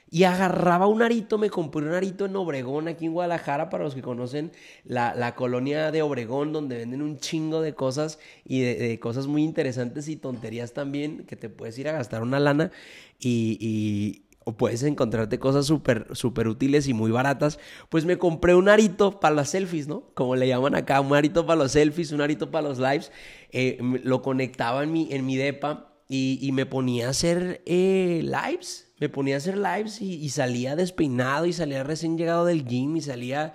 y 0.09 0.23
agarraba 0.23 0.87
un 0.87 1.01
arito, 1.01 1.37
me 1.37 1.49
compré 1.49 1.85
un 1.85 1.93
arito 1.93 2.25
en 2.25 2.35
Obregón, 2.35 2.87
aquí 2.87 3.05
en 3.05 3.13
Guadalajara, 3.13 3.69
para 3.69 3.83
los 3.83 3.93
que 3.93 4.01
conocen 4.01 4.51
la, 4.85 5.35
colonia 5.35 5.91
de 5.91 6.01
Obregón, 6.01 6.53
donde 6.53 6.77
venden 6.77 7.01
un 7.01 7.17
chingo 7.17 7.61
de 7.61 7.73
cosas 7.73 8.19
y 8.45 8.61
de, 8.61 8.99
cosas 8.99 9.27
muy 9.27 9.43
interesantes 9.43 10.07
y 10.07 10.15
tonterías 10.15 10.73
también, 10.73 11.25
que 11.25 11.35
te 11.35 11.49
puedes 11.49 11.77
ir 11.77 11.89
a 11.89 11.91
gastar 11.91 12.21
una 12.21 12.39
lana 12.39 12.71
y, 13.19 14.23
o 14.45 14.55
puedes 14.55 14.81
encontrarte 14.83 15.39
cosas 15.39 15.65
súper 15.65 16.07
super 16.13 16.47
útiles 16.47 16.87
y 16.87 16.93
muy 16.93 17.11
baratas, 17.11 17.59
pues 17.89 18.05
me 18.05 18.17
compré 18.17 18.55
un 18.55 18.69
arito 18.69 19.19
para 19.19 19.35
las 19.35 19.49
selfies, 19.49 19.89
¿no? 19.89 20.03
Como 20.13 20.37
le 20.37 20.47
llaman 20.47 20.73
acá, 20.73 21.01
un 21.01 21.13
arito 21.13 21.45
para 21.45 21.57
los 21.57 21.73
selfies, 21.73 22.13
un 22.13 22.21
arito 22.21 22.49
para 22.49 22.69
los 22.69 22.79
lives, 22.79 23.11
eh, 23.51 23.77
lo 24.03 24.21
conectaba 24.21 24.83
en 24.83 24.93
mi, 24.93 25.09
en 25.11 25.25
mi 25.25 25.35
depa 25.35 25.96
y, 26.09 26.49
me 26.53 26.65
ponía 26.65 27.07
a 27.07 27.09
hacer 27.09 27.61
eh, 27.65 28.21
lives 28.23 28.87
me 28.99 29.09
ponía 29.09 29.35
a 29.35 29.37
hacer 29.37 29.57
lives 29.57 30.01
y, 30.01 30.27
salía 30.29 30.75
despeinado 30.75 31.45
y 31.45 31.53
salía 31.53 31.83
recién 31.83 32.17
llegado 32.17 32.45
del 32.45 32.65
gym 32.65 32.97
y 32.97 33.01
salía 33.01 33.53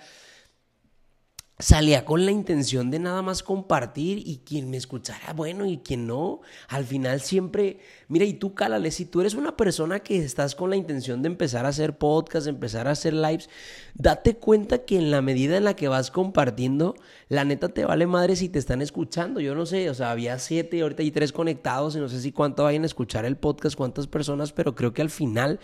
salía 1.63 2.05
con 2.05 2.27
la 2.27 2.33
intención 2.33 2.91
de 2.91 2.99
nada 2.99 3.23
más 3.23 3.45
compartir 3.45 4.19
y 4.27 4.39
quien 4.45 4.69
me 4.69 4.77
escuchara, 4.77 5.33
bueno, 5.33 5.65
y 5.65 5.79
quien 5.79 6.09
no, 6.09 6.41
al 6.67 6.85
final 6.85 7.21
siempre, 7.21 7.79
mira, 8.09 8.25
y 8.25 8.35
tú 8.35 8.53
cálale, 8.53 8.91
si 8.91 9.05
tú 9.05 9.21
eres 9.21 9.35
una 9.35 9.57
persona 9.57 10.01
que 10.01 10.19
estás 10.19 10.57
con 10.57 10.71
la 10.71 10.77
intención 10.77 11.23
de 11.23 11.29
empezar 11.29 11.65
a 11.65 11.69
hacer 11.69 11.97
podcast, 11.99 12.47
de 12.47 12.51
empezar 12.51 12.89
a 12.89 12.91
hacer 12.91 13.15
lives, 13.15 13.49
date 13.95 14.37
cuenta 14.37 14.79
que 14.79 14.99
en 14.99 15.13
la 15.13 15.23
medida 15.23 15.57
en 15.57 15.63
la 15.63 15.77
que 15.77 15.87
vas 15.87 16.11
compartiendo, 16.11 16.97
la 17.29 17.45
neta 17.45 17.69
te 17.69 17.85
vale 17.85 18.09
madre 18.09 18.35
si 18.35 18.49
te 18.49 18.59
están 18.59 18.83
escuchando, 18.83 19.39
yo 19.39 19.55
no 19.55 19.65
sé, 19.65 19.89
o 19.89 19.95
sea, 19.95 20.11
había 20.11 20.41
siete, 20.41 20.83
ahorita 20.83 21.05
hay 21.05 21.13
tres 21.13 21.33
conectados 21.33 21.95
y 21.95 22.01
no 22.01 22.09
sé 22.09 22.21
si 22.21 22.33
cuánto 22.33 22.65
vayan 22.65 22.83
a 22.83 22.87
escuchar 22.87 23.25
el 23.25 23.37
podcast, 23.37 23.77
cuántas 23.77 24.09
personas, 24.09 24.53
pero 24.53 24.75
creo 24.75 24.93
que 24.93 25.03
al 25.03 25.11
final 25.11 25.61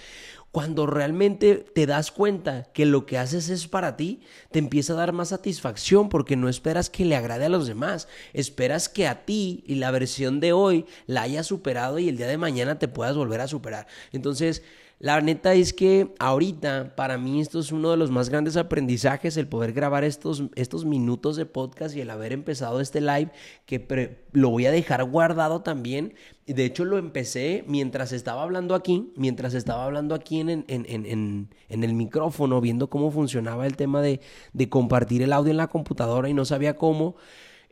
cuando 0.51 0.87
realmente 0.87 1.57
te 1.57 1.87
das 1.87 2.11
cuenta 2.11 2.65
que 2.73 2.87
lo 2.87 3.05
que 3.07 3.19
haces 3.19 3.49
es 3.51 3.69
para 3.69 3.97
ti, 3.97 4.21
te 4.51 4.59
empieza 4.59 4.95
a 4.95 4.97
dar 4.97 5.13
más 5.13 5.29
satisfacción 5.29 6.09
porque 6.09 6.37
no 6.37 6.49
esperas 6.49 6.89
que 6.89 7.05
le 7.05 7.17
agrade 7.17 7.45
a 7.45 7.51
los 7.51 7.67
demás, 7.67 8.09
esperas 8.33 8.89
que 8.89 9.07
a 9.07 9.25
ti 9.25 9.63
y 9.67 9.75
la 9.75 9.91
versión 9.91 10.41
de 10.41 10.53
hoy 10.53 10.87
la 11.07 11.23
hayas 11.23 11.47
superado 11.47 11.99
y 11.99 12.09
el 12.09 12.17
día 12.17 12.27
de 12.27 12.39
mañana 12.39 12.79
te 12.79 12.89
puedas 12.89 13.17
volver 13.17 13.41
a 13.43 13.49
superar. 13.49 13.87
Entonces, 14.13 14.63
la 15.01 15.21
neta 15.21 15.55
es 15.55 15.73
que 15.73 16.13
ahorita 16.19 16.97
para 16.97 17.19
mí 17.19 17.41
esto 17.41 17.61
es 17.61 17.71
uno 17.71 17.93
de 17.93 17.97
los 17.97 18.11
más 18.11 18.31
grandes 18.31 18.57
aprendizajes, 18.57 19.37
el 19.37 19.47
poder 19.47 19.73
grabar 19.73 20.03
estos, 20.03 20.43
estos 20.57 20.85
minutos 20.85 21.37
de 21.37 21.47
podcast 21.47 21.95
y 21.95 22.01
el 22.01 22.11
haber 22.11 22.33
empezado 22.33 22.81
este 22.81 23.01
live, 23.01 23.31
que 23.65 24.19
lo 24.33 24.51
voy 24.51 24.67
a 24.67 24.73
dejar 24.73 25.05
guardado 25.05 25.63
también. 25.63 26.15
De 26.47 26.65
hecho 26.65 26.85
lo 26.85 26.99
empecé 26.99 27.63
mientras 27.69 28.11
estaba 28.11 28.43
hablando 28.43 28.75
aquí, 28.75 29.13
mientras 29.15 29.55
estaba 29.55 29.85
hablando 29.85 30.17
aquí 30.17 30.41
en, 30.41 30.49
en, 30.51 30.65
en, 30.67 31.49
en 31.69 31.85
el 31.85 31.95
micrófono, 31.95 32.61
viendo 32.61 32.91
cómo 32.91 33.13
funcionaba 33.13 33.67
el 33.69 33.77
tema 33.77 34.03
de, 34.03 34.21
de, 34.53 34.69
compartir 34.69 35.23
el 35.23 35.33
audio 35.33 35.53
en 35.53 35.59
la 35.59 35.69
computadora 35.69 36.29
y 36.29 36.35
no 36.35 36.45
sabía 36.45 36.77
cómo. 36.77 37.15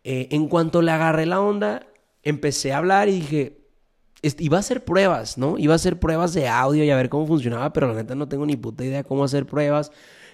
Eh, 0.04 0.28
en 0.30 0.46
cuanto 0.46 0.80
le 0.80 0.92
agarré 0.92 1.26
la 1.26 1.40
onda, 1.40 1.88
empecé 2.22 2.72
a 2.72 2.78
hablar 2.78 3.08
y 3.08 3.12
dije, 3.12 3.65
iba 4.38 4.56
a 4.56 4.60
hacer 4.60 4.84
pruebas, 4.84 5.38
¿no? 5.38 5.58
Iba 5.58 5.74
a 5.74 5.76
hacer 5.76 5.98
pruebas 5.98 6.34
de 6.34 6.48
audio 6.48 6.84
y 6.84 6.90
a 6.90 6.96
ver 6.96 7.08
cómo 7.08 7.26
funcionaba, 7.26 7.72
pero 7.72 7.88
la 7.88 7.94
neta 7.94 8.14
no 8.14 8.28
tengo 8.28 8.46
ni 8.46 8.56
puta 8.56 8.84
idea 8.84 9.04
cómo 9.04 9.24
hacer 9.24 9.46
pruebas. 9.46 9.92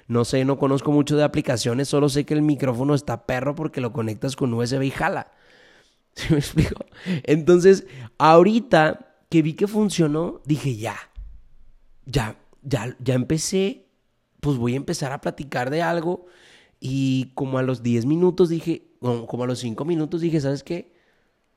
No 0.09 0.24
sé, 0.24 0.44
no 0.44 0.59
conozco 0.59 0.92
mucho 0.92 1.16
de 1.16 1.24
aplicaciones, 1.24 1.88
solo 1.88 2.09
sé 2.09 2.24
que 2.24 2.35
el 2.35 2.42
micrófono 2.42 2.94
está 2.94 3.26
perro 3.26 3.55
porque 3.55 3.81
lo 3.81 3.92
conectas 3.92 4.37
con 4.37 4.52
USB 4.52 4.83
y 4.83 4.90
jala. 4.90 5.33
¿Sí 6.14 6.26
me 6.31 6.38
explico? 6.38 6.85
Entonces, 7.22 7.87
ahorita 8.18 9.16
que 9.31 9.42
vi 9.42 9.55
que 9.55 9.66
funcionó, 9.66 10.42
dije 10.44 10.76
ya, 10.76 10.96
ya, 12.05 12.37
ya, 12.62 12.96
ya 12.98 13.14
empecé, 13.14 13.87
pues 14.40 14.59
voy 14.59 14.74
a 14.74 14.76
empezar 14.76 15.12
a 15.12 15.20
platicar 15.20 15.70
de 15.70 15.83
algo. 15.83 16.26
Y 16.81 17.31
como 17.35 17.59
a 17.59 17.62
los 17.62 17.83
10 17.83 18.07
minutos 18.07 18.48
dije, 18.48 18.90
como 19.00 19.44
a 19.44 19.46
los 19.46 19.61
5 19.61 19.85
minutos 19.85 20.20
dije, 20.20 20.40
¿sabes 20.40 20.62
qué? 20.64 20.92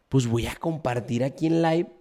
Pues 0.07 0.27
voy 0.27 0.45
a 0.45 0.55
compartir 0.55 1.23
aquí 1.23 1.47
en 1.47 1.61
live 1.61 1.94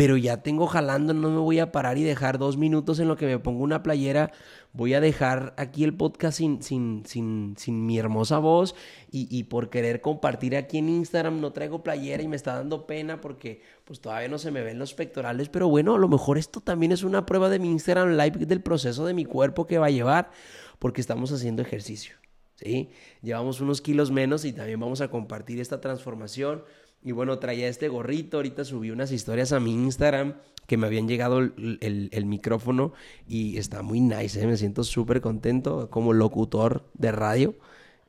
pero 0.00 0.16
ya 0.16 0.38
tengo 0.38 0.66
jalando, 0.66 1.12
no 1.12 1.28
me 1.28 1.40
voy 1.40 1.58
a 1.58 1.72
parar 1.72 1.98
y 1.98 2.02
dejar 2.02 2.38
dos 2.38 2.56
minutos 2.56 3.00
en 3.00 3.08
lo 3.08 3.18
que 3.18 3.26
me 3.26 3.38
pongo 3.38 3.62
una 3.62 3.82
playera. 3.82 4.32
Voy 4.72 4.94
a 4.94 5.00
dejar 5.02 5.52
aquí 5.58 5.84
el 5.84 5.94
podcast 5.94 6.38
sin, 6.38 6.62
sin, 6.62 7.02
sin, 7.04 7.54
sin 7.58 7.84
mi 7.84 7.98
hermosa 7.98 8.38
voz 8.38 8.74
y, 9.10 9.28
y, 9.30 9.44
por 9.44 9.68
querer 9.68 10.00
compartir 10.00 10.56
aquí 10.56 10.78
en 10.78 10.88
Instagram 10.88 11.42
no 11.42 11.52
traigo 11.52 11.82
playera 11.82 12.22
y 12.22 12.28
me 12.28 12.36
está 12.36 12.54
dando 12.54 12.86
pena 12.86 13.20
porque 13.20 13.60
pues 13.84 14.00
todavía 14.00 14.28
no 14.28 14.38
se 14.38 14.50
me 14.50 14.62
ven 14.62 14.78
los 14.78 14.94
pectorales. 14.94 15.50
Pero 15.50 15.68
bueno, 15.68 15.96
a 15.96 15.98
lo 15.98 16.08
mejor 16.08 16.38
esto 16.38 16.62
también 16.62 16.92
es 16.92 17.02
una 17.02 17.26
prueba 17.26 17.50
de 17.50 17.58
mi 17.58 17.70
Instagram 17.70 18.16
Live 18.16 18.46
del 18.46 18.62
proceso 18.62 19.04
de 19.04 19.12
mi 19.12 19.26
cuerpo 19.26 19.66
que 19.66 19.76
va 19.76 19.88
a 19.88 19.90
llevar 19.90 20.30
porque 20.78 21.02
estamos 21.02 21.30
haciendo 21.30 21.60
ejercicio. 21.60 22.16
¿sí? 22.54 22.88
Llevamos 23.20 23.60
unos 23.60 23.82
kilos 23.82 24.10
menos 24.10 24.46
y 24.46 24.54
también 24.54 24.80
vamos 24.80 25.02
a 25.02 25.08
compartir 25.08 25.60
esta 25.60 25.82
transformación. 25.82 26.64
Y 27.02 27.12
bueno, 27.12 27.38
traía 27.38 27.68
este 27.68 27.88
gorrito, 27.88 28.38
ahorita 28.38 28.64
subí 28.64 28.90
unas 28.90 29.10
historias 29.10 29.52
a 29.52 29.60
mi 29.60 29.72
Instagram 29.72 30.34
que 30.66 30.76
me 30.76 30.86
habían 30.86 31.08
llegado 31.08 31.40
el, 31.40 32.24
micrófono 32.26 32.92
y 33.26 33.56
está 33.56 33.82
muy 33.82 34.00
nice, 34.00 34.40
¿eh? 34.40 34.46
me 34.46 34.56
siento 34.56 34.84
súper 34.84 35.20
contento 35.20 35.90
como 35.90 36.12
locutor 36.12 36.88
de 36.94 37.10
radio 37.10 37.56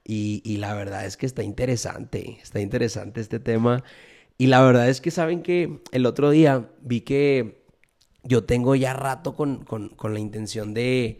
y, 0.03 0.41
y, 0.45 0.57
la 0.57 0.75
verdad 0.75 1.05
es 1.05 1.17
que 1.17 1.25
está 1.25 1.41
interesante, 1.41 2.37
está 2.41 2.59
interesante 2.59 3.19
este 3.21 3.39
tema 3.39 3.83
y 4.37 4.47
la 4.47 4.61
verdad 4.61 4.89
es 4.89 5.01
que 5.01 5.09
saben 5.09 5.41
que 5.41 5.79
el 5.91 6.05
otro 6.05 6.29
día 6.29 6.69
vi 6.81 7.01
que 7.01 7.61
yo 8.23 8.43
tengo 8.43 8.75
ya 8.75 8.93
rato 8.93 9.35
con, 9.35 9.65
la 10.03 10.19
intención 10.19 10.73
de, 10.73 11.19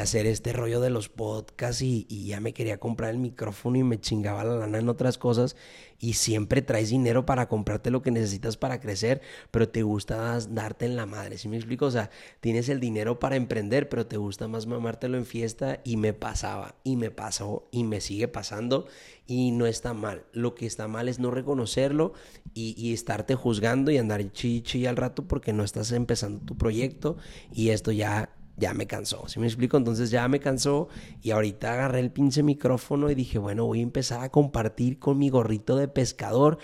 hacer 0.00 0.26
este 0.26 0.52
rollo 0.52 0.80
de 0.80 0.90
los 0.90 1.08
podcasts 1.08 1.82
y, 1.82 2.06
ya 2.26 2.40
me 2.40 2.52
quería 2.52 2.78
comprar 2.78 3.10
el 3.10 3.18
micrófono 3.18 3.78
y 3.78 3.84
me 3.84 4.00
chingaba 4.00 4.44
la 4.44 4.56
lana 4.56 4.78
en 4.78 4.88
otras 4.88 5.16
cosas 5.16 5.56
y 6.00 6.14
siempre 6.14 6.62
traes 6.62 6.88
dinero 6.88 7.26
para 7.26 7.46
comprarte 7.46 7.90
lo 7.90 8.02
que 8.02 8.10
necesitas 8.10 8.56
para 8.56 8.80
crecer, 8.80 9.20
pero 9.50 9.68
te 9.68 9.82
gusta 9.82 10.38
darte 10.48 10.86
en 10.86 10.96
la 10.96 11.06
madre, 11.06 11.38
¿sí 11.38 11.48
me 11.48 11.56
explico? 11.56 11.86
O 11.86 11.90
sea, 11.90 12.10
tienes 12.40 12.68
el 12.70 12.80
dinero 12.80 13.20
para 13.20 13.36
emprender, 13.36 13.88
pero 13.88 14.06
te 14.06 14.16
gusta 14.16 14.48
más 14.48 14.66
mamártelo 14.66 15.18
en 15.18 15.26
fiesta 15.26 15.80
y 15.84 15.98
me 15.98 16.14
pasaba 16.14 16.74
y 16.82 16.96
me 16.96 17.10
pasó 17.10 17.68
y 17.70 17.84
me 17.84 18.00
sigue 18.00 18.28
pasando 18.28 18.86
y 19.26 19.52
no 19.52 19.66
está 19.66 19.94
mal. 19.94 20.24
Lo 20.32 20.54
que 20.54 20.66
está 20.66 20.88
mal 20.88 21.08
es 21.08 21.18
no 21.18 21.30
reconocerlo 21.30 22.14
y, 22.54 22.92
estarte 22.92 23.34
juzgando 23.34 23.90
y 23.90 23.98
andar 23.98 24.32
chichi 24.32 24.86
al 24.86 24.96
rato 24.96 25.28
porque 25.28 25.52
no 25.52 25.62
estás 25.62 25.92
empezando 25.92 26.40
tu 26.40 26.56
proyecto 26.56 27.16
y 27.52 27.68
esto 27.70 27.92
ya 27.92 28.30
ya 28.60 28.74
me 28.74 28.86
cansó, 28.86 29.26
¿sí 29.26 29.40
me 29.40 29.46
explico? 29.46 29.76
Entonces 29.78 30.10
ya 30.10 30.28
me 30.28 30.38
cansó 30.38 30.88
y 31.22 31.30
ahorita 31.30 31.72
agarré 31.72 32.00
el 32.00 32.12
pinche 32.12 32.42
micrófono 32.42 33.10
y 33.10 33.14
dije, 33.14 33.38
bueno, 33.38 33.64
voy 33.64 33.80
a 33.80 33.82
empezar 33.82 34.20
a 34.20 34.28
compartir 34.28 34.98
con 34.98 35.18
mi 35.18 35.30
gorrito 35.30 35.76
de 35.76 35.88
pescador 35.88 36.58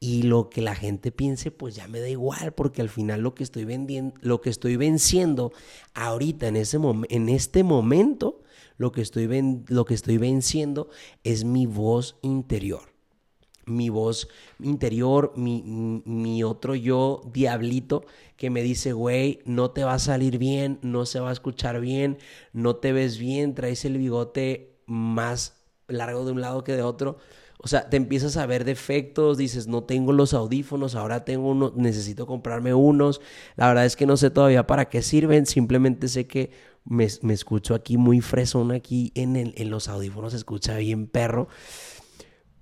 y 0.00 0.24
lo 0.24 0.50
que 0.50 0.60
la 0.60 0.74
gente 0.74 1.12
piense, 1.12 1.50
pues 1.50 1.76
ya 1.76 1.88
me 1.88 2.00
da 2.00 2.08
igual, 2.08 2.52
porque 2.52 2.82
al 2.82 2.90
final 2.90 3.22
lo 3.22 3.34
que 3.34 3.44
estoy 3.44 3.64
vendiendo, 3.64 4.14
lo 4.20 4.40
que 4.40 4.50
estoy 4.50 4.76
venciendo 4.76 5.52
ahorita 5.94 6.48
en, 6.48 6.56
ese 6.56 6.78
en 7.08 7.28
este 7.28 7.62
momento 7.62 8.42
lo 8.76 8.92
que 8.92 9.00
estoy, 9.00 9.28
lo 9.68 9.84
que 9.84 9.94
estoy 9.94 10.18
venciendo 10.18 10.90
es 11.22 11.44
mi 11.44 11.66
voz 11.66 12.18
interior. 12.22 12.95
Mi 13.66 13.88
voz 13.88 14.28
interior, 14.60 15.32
mi, 15.36 15.62
mi 16.04 16.42
otro 16.44 16.74
yo, 16.74 17.22
diablito, 17.32 18.04
que 18.36 18.48
me 18.48 18.62
dice, 18.62 18.92
güey, 18.92 19.40
no 19.44 19.70
te 19.72 19.84
va 19.84 19.94
a 19.94 19.98
salir 19.98 20.38
bien, 20.38 20.78
no 20.82 21.04
se 21.04 21.20
va 21.20 21.30
a 21.30 21.32
escuchar 21.32 21.80
bien, 21.80 22.18
no 22.52 22.76
te 22.76 22.92
ves 22.92 23.18
bien, 23.18 23.54
traes 23.54 23.84
el 23.84 23.98
bigote 23.98 24.78
más 24.86 25.56
largo 25.88 26.24
de 26.24 26.32
un 26.32 26.40
lado 26.40 26.64
que 26.64 26.72
de 26.72 26.82
otro. 26.82 27.18
O 27.58 27.68
sea, 27.68 27.88
te 27.88 27.96
empiezas 27.96 28.36
a 28.36 28.46
ver 28.46 28.64
defectos, 28.64 29.38
dices, 29.38 29.66
no 29.66 29.82
tengo 29.84 30.12
los 30.12 30.34
audífonos, 30.34 30.94
ahora 30.94 31.24
tengo 31.24 31.48
uno, 31.48 31.72
necesito 31.74 32.26
comprarme 32.26 32.74
unos. 32.74 33.20
La 33.56 33.68
verdad 33.68 33.86
es 33.86 33.96
que 33.96 34.06
no 34.06 34.16
sé 34.16 34.30
todavía 34.30 34.66
para 34.66 34.88
qué 34.88 35.02
sirven, 35.02 35.46
simplemente 35.46 36.08
sé 36.08 36.26
que 36.26 36.50
me, 36.84 37.04
escucho 37.04 37.74
aquí 37.74 37.96
muy 37.96 38.20
fresón, 38.20 38.72
aquí 38.72 39.10
en, 39.14 39.36
el, 39.36 39.54
en 39.56 39.70
los 39.70 39.88
audífonos 39.88 40.32
se 40.32 40.38
escucha 40.38 40.76
bien 40.76 41.06
perro. 41.06 41.48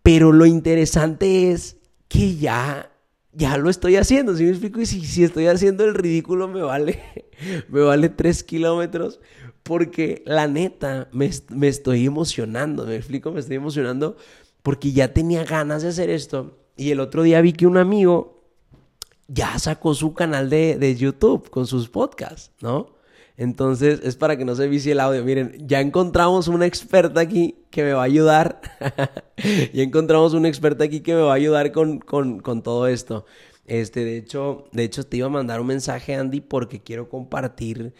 Pero 0.04 0.32
lo 0.32 0.44
interesante 0.44 1.50
es 1.50 1.78
que 2.08 2.36
ya, 2.36 2.92
ya 3.32 3.56
lo 3.56 3.70
estoy 3.70 3.96
haciendo, 3.96 4.36
¿sí 4.36 4.44
me 4.44 4.50
explico? 4.50 4.82
Y 4.82 4.84
si, 4.84 5.00
si 5.00 5.24
estoy 5.24 5.46
haciendo 5.46 5.82
el 5.82 5.94
ridículo 5.94 6.46
me 6.46 6.60
vale, 6.60 7.02
me 7.70 7.80
vale 7.80 8.10
tres 8.10 8.44
kilómetros. 8.44 9.18
Porque 9.62 10.22
la 10.26 10.46
neta, 10.46 11.08
me, 11.10 11.30
me 11.48 11.68
estoy 11.68 12.04
emocionando, 12.04 12.84
¿me 12.84 12.96
explico? 12.96 13.32
Me 13.32 13.40
estoy 13.40 13.56
emocionando 13.56 14.18
porque 14.62 14.92
ya 14.92 15.14
tenía 15.14 15.42
ganas 15.42 15.82
de 15.82 15.88
hacer 15.88 16.10
esto. 16.10 16.58
Y 16.76 16.90
el 16.90 17.00
otro 17.00 17.22
día 17.22 17.40
vi 17.40 17.54
que 17.54 17.66
un 17.66 17.78
amigo 17.78 18.44
ya 19.26 19.58
sacó 19.58 19.94
su 19.94 20.12
canal 20.12 20.50
de, 20.50 20.76
de 20.76 20.94
YouTube 20.94 21.48
con 21.48 21.66
sus 21.66 21.88
podcasts, 21.88 22.52
¿no? 22.60 22.93
Entonces 23.36 24.00
es 24.04 24.14
para 24.16 24.36
que 24.36 24.44
no 24.44 24.54
se 24.54 24.68
vicie 24.68 24.92
el 24.92 25.00
audio. 25.00 25.24
Miren, 25.24 25.56
ya 25.66 25.80
encontramos 25.80 26.46
una 26.46 26.66
experta 26.66 27.20
aquí 27.20 27.56
que 27.70 27.82
me 27.82 27.92
va 27.92 28.02
a 28.02 28.04
ayudar. 28.04 28.60
ya 29.72 29.82
encontramos 29.82 30.34
una 30.34 30.48
experta 30.48 30.84
aquí 30.84 31.00
que 31.00 31.14
me 31.14 31.22
va 31.22 31.32
a 31.32 31.36
ayudar 31.36 31.72
con, 31.72 31.98
con, 31.98 32.38
con, 32.40 32.62
todo 32.62 32.86
esto. 32.86 33.26
Este, 33.66 34.04
de 34.04 34.18
hecho, 34.18 34.66
de 34.72 34.84
hecho, 34.84 35.04
te 35.04 35.16
iba 35.16 35.26
a 35.26 35.30
mandar 35.30 35.60
un 35.60 35.66
mensaje, 35.66 36.14
Andy, 36.14 36.42
porque 36.42 36.82
quiero 36.82 37.08
compartir, 37.08 37.92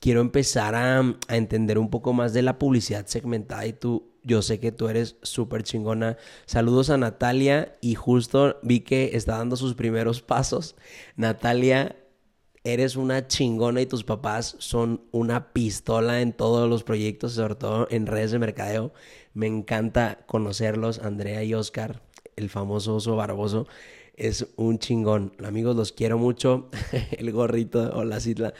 quiero 0.00 0.20
empezar 0.20 0.76
a, 0.76 1.00
a 1.00 1.36
entender 1.36 1.78
un 1.78 1.90
poco 1.90 2.12
más 2.12 2.32
de 2.32 2.42
la 2.42 2.58
publicidad 2.58 3.06
segmentada 3.06 3.66
y 3.66 3.72
tú, 3.72 4.12
yo 4.22 4.40
sé 4.42 4.60
que 4.60 4.70
tú 4.70 4.88
eres 4.88 5.16
súper 5.22 5.64
chingona. 5.64 6.16
Saludos 6.44 6.90
a 6.90 6.96
Natalia 6.96 7.76
y 7.80 7.96
justo 7.96 8.58
vi 8.62 8.80
que 8.80 9.10
está 9.14 9.38
dando 9.38 9.56
sus 9.56 9.74
primeros 9.74 10.22
pasos. 10.22 10.76
Natalia, 11.16 11.96
eres 12.72 12.96
una 12.96 13.28
chingona 13.28 13.80
y 13.80 13.86
tus 13.86 14.02
papás 14.02 14.56
son 14.58 15.00
una 15.12 15.52
pistola 15.52 16.20
en 16.20 16.32
todos 16.32 16.68
los 16.68 16.82
proyectos, 16.82 17.34
sobre 17.34 17.54
todo 17.54 17.86
en 17.90 18.06
redes 18.06 18.32
de 18.32 18.40
mercadeo. 18.40 18.92
Me 19.34 19.46
encanta 19.46 20.18
conocerlos, 20.26 20.98
Andrea 20.98 21.44
y 21.44 21.54
Oscar, 21.54 22.02
el 22.34 22.50
famoso 22.50 22.96
oso 22.96 23.14
barboso. 23.14 23.68
Es 24.16 24.48
un 24.56 24.80
chingón. 24.80 25.32
Amigos, 25.44 25.76
los 25.76 25.92
quiero 25.92 26.18
mucho. 26.18 26.68
el 27.12 27.30
gorrito, 27.30 27.92
hola 27.94 28.18
Citla. 28.18 28.52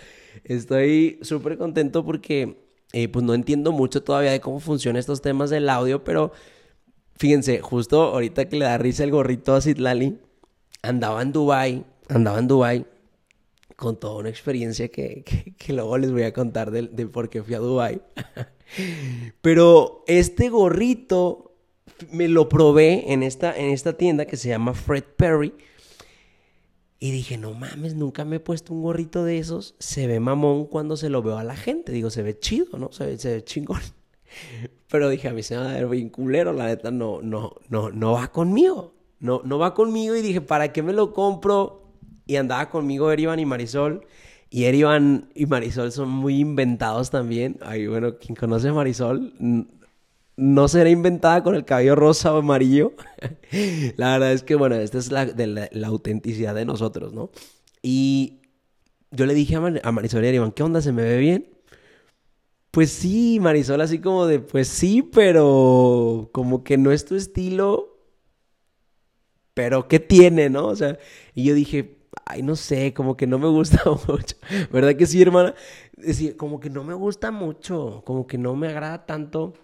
Estoy 0.44 1.18
súper 1.22 1.58
contento 1.58 2.04
porque 2.04 2.68
eh, 2.92 3.08
pues 3.08 3.24
no 3.24 3.34
entiendo 3.34 3.72
mucho 3.72 4.04
todavía 4.04 4.30
de 4.30 4.40
cómo 4.40 4.60
funcionan 4.60 5.00
estos 5.00 5.20
temas 5.20 5.50
del 5.50 5.68
audio, 5.68 6.04
pero 6.04 6.32
Fíjense, 7.18 7.60
justo 7.60 8.02
ahorita 8.02 8.46
que 8.46 8.58
le 8.58 8.66
da 8.66 8.76
risa 8.76 9.02
el 9.02 9.10
gorrito 9.10 9.54
a 9.54 9.62
Citlali, 9.62 10.18
andaba 10.82 11.22
en 11.22 11.32
Dubai, 11.32 11.84
andaba 12.10 12.38
en 12.38 12.46
Dubai 12.46 12.86
con 13.76 14.00
toda 14.00 14.16
una 14.16 14.30
experiencia 14.30 14.88
que, 14.90 15.54
que, 15.56 15.72
luego 15.72 15.96
les 15.98 16.10
voy 16.10 16.22
a 16.22 16.32
contar 16.32 16.70
de, 16.70 16.82
de 16.82 17.06
por 17.06 17.28
qué 17.28 17.42
fui 17.42 17.54
a 17.54 17.58
Dubai. 17.58 18.02
Pero 19.42 20.02
este 20.06 20.48
gorrito 20.48 21.46
me 22.10 22.28
lo 22.28 22.48
probé 22.48 23.12
en 23.12 23.22
esta, 23.22 23.56
en 23.56 23.70
esta 23.70 23.96
tienda 23.96 24.26
que 24.26 24.36
se 24.36 24.48
llama 24.48 24.74
Fred 24.74 25.04
Perry. 25.16 25.54
Y 26.98 27.10
dije, 27.10 27.36
no 27.36 27.52
mames, 27.52 27.94
nunca 27.94 28.24
me 28.24 28.36
he 28.36 28.40
puesto 28.40 28.72
un 28.72 28.82
gorrito 28.82 29.24
de 29.24 29.38
esos. 29.38 29.74
Se 29.78 30.06
ve 30.06 30.18
mamón 30.18 30.66
cuando 30.66 30.96
se 30.96 31.10
lo 31.10 31.22
veo 31.22 31.36
a 31.36 31.44
la 31.44 31.56
gente. 31.56 31.92
Digo, 31.92 32.10
se 32.10 32.22
ve 32.22 32.38
chido, 32.38 32.78
¿no? 32.78 32.90
Se 32.90 33.04
ve, 33.04 33.18
se 33.18 33.34
ve 33.34 33.44
chingón. 33.44 33.80
Pero 34.88 35.08
dije, 35.08 35.28
a 35.28 35.32
mí 35.32 35.42
se 35.42 35.56
me 35.56 35.64
va 35.64 35.70
a 35.70 35.74
ver 35.74 35.88
bien 35.88 36.08
culero, 36.08 36.52
la 36.52 36.66
neta, 36.66 36.90
no, 36.90 37.20
no, 37.20 37.54
no, 37.68 37.90
no 37.90 38.12
va 38.12 38.28
conmigo. 38.28 38.94
No, 39.18 39.40
no 39.44 39.58
va 39.58 39.74
conmigo 39.74 40.14
y 40.14 40.22
dije, 40.22 40.40
¿para 40.40 40.72
qué 40.72 40.82
me 40.82 40.92
lo 40.92 41.12
compro? 41.12 41.85
Y 42.26 42.36
andaba 42.36 42.68
conmigo 42.68 43.10
Erivan 43.10 43.38
y 43.38 43.46
Marisol. 43.46 44.06
Y 44.50 44.64
Erivan 44.64 45.30
y 45.34 45.46
Marisol 45.46 45.92
son 45.92 46.08
muy 46.08 46.40
inventados 46.40 47.10
también. 47.10 47.58
Ay, 47.62 47.86
bueno, 47.86 48.18
quien 48.18 48.34
conoce 48.34 48.68
a 48.68 48.74
Marisol 48.74 49.32
no 50.36 50.68
será 50.68 50.90
inventada 50.90 51.42
con 51.42 51.54
el 51.54 51.64
cabello 51.64 51.94
rosa 51.94 52.32
o 52.34 52.38
amarillo. 52.38 52.92
la 53.96 54.12
verdad 54.12 54.32
es 54.32 54.42
que, 54.42 54.54
bueno, 54.54 54.76
esta 54.76 54.98
es 54.98 55.10
la, 55.10 55.24
la, 55.24 55.86
autenticidad 55.86 56.54
de 56.54 56.64
nosotros, 56.64 57.12
¿no? 57.12 57.30
Y 57.82 58.40
yo 59.10 59.26
le 59.26 59.34
dije 59.34 59.56
a, 59.56 59.92
Marisol 59.92 60.24
y 60.24 60.26
a 60.26 60.28
Erivan, 60.28 60.52
¿qué 60.52 60.62
onda? 60.62 60.82
¿Se 60.82 60.92
me 60.92 61.02
ve 61.02 61.18
bien? 61.18 61.48
Pues 62.70 62.90
sí, 62.90 63.38
Marisol, 63.40 63.80
así 63.80 64.00
como 64.00 64.26
de, 64.26 64.40
pues 64.40 64.68
sí, 64.68 65.02
pero 65.02 66.28
como 66.32 66.62
que 66.62 66.76
no 66.76 66.92
es 66.92 67.06
tu 67.06 67.14
estilo. 67.16 67.94
Pero 69.54 69.88
¿qué 69.88 70.00
tiene, 70.00 70.50
no? 70.50 70.66
O 70.66 70.76
sea, 70.76 70.98
y 71.34 71.44
yo 71.44 71.54
dije, 71.54 71.95
ay, 72.24 72.42
no 72.42 72.56
sé, 72.56 72.94
como 72.94 73.16
que 73.16 73.26
no 73.26 73.38
me 73.38 73.48
gusta 73.48 73.82
mucho. 74.08 74.36
¿Verdad 74.72 74.96
que 74.96 75.06
sí, 75.06 75.20
hermana? 75.20 75.54
Decía, 75.96 76.36
como 76.36 76.60
que 76.60 76.70
no 76.70 76.84
me 76.84 76.94
gusta 76.94 77.30
mucho, 77.30 78.02
como 78.06 78.26
que 78.26 78.38
no 78.38 78.54
me 78.56 78.68
agrada 78.68 79.06
tanto. 79.06 79.54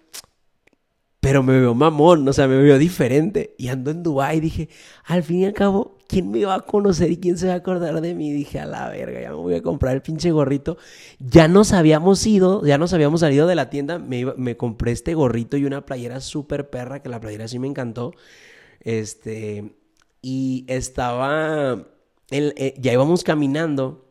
Pero 1.21 1.45
me 1.45 1.61
veo 1.61 1.73
mamón, 1.73 2.27
o 2.29 2.33
sea, 2.33 2.49
me 2.49 2.57
veo 2.57 2.79
diferente. 2.79 3.55
Y 3.57 3.69
ando 3.69 3.93
en 3.93 4.03
Dubai 4.03 4.39
y 4.39 4.41
dije, 4.41 4.69
al 5.05 5.23
fin 5.23 5.39
y 5.39 5.45
al 5.47 5.53
cabo, 5.53 5.97
¿quién 6.09 6.33
me 6.33 6.45
va 6.45 6.57
a 6.57 6.61
conocer 6.63 7.13
y 7.13 7.19
quién 7.19 7.39
se 7.39 7.47
va 7.47 7.53
a 7.53 7.57
acordar 7.57 8.01
de 8.01 8.15
mí? 8.15 8.33
dije, 8.33 8.59
a 8.59 8.67
la 8.67 8.89
verga, 8.89 9.21
ya 9.21 9.31
me 9.31 9.37
voy 9.37 9.55
a 9.55 9.63
comprar 9.63 9.95
el 9.95 10.03
pinche 10.03 10.33
gorrito. 10.33 10.79
Ya 11.21 11.47
nos 11.47 11.73
habíamos 11.73 12.27
ido, 12.27 12.67
ya 12.67 12.77
nos 12.77 12.93
habíamos 12.93 13.21
salido 13.21 13.47
de 13.47 13.55
la 13.55 13.71
tienda, 13.71 14.01
me, 14.01 14.25
me 14.37 14.57
compré 14.57 14.91
este 14.91 15.15
gorrito 15.15 15.57
y 15.57 15.65
una 15.65 15.87
playera 15.87 16.21
súper 16.21 16.71
perra, 16.71 17.03
que 17.03 17.09
la 17.09 17.21
playera 17.21 17.47
sí 17.47 17.61
me 17.61 17.69
encantó. 17.69 18.15
Este, 18.81 19.77
y 20.23 20.65
estaba, 20.69 21.87
eh, 22.33 22.75
ya 22.79 22.93
íbamos 22.93 23.25
caminando, 23.25 24.09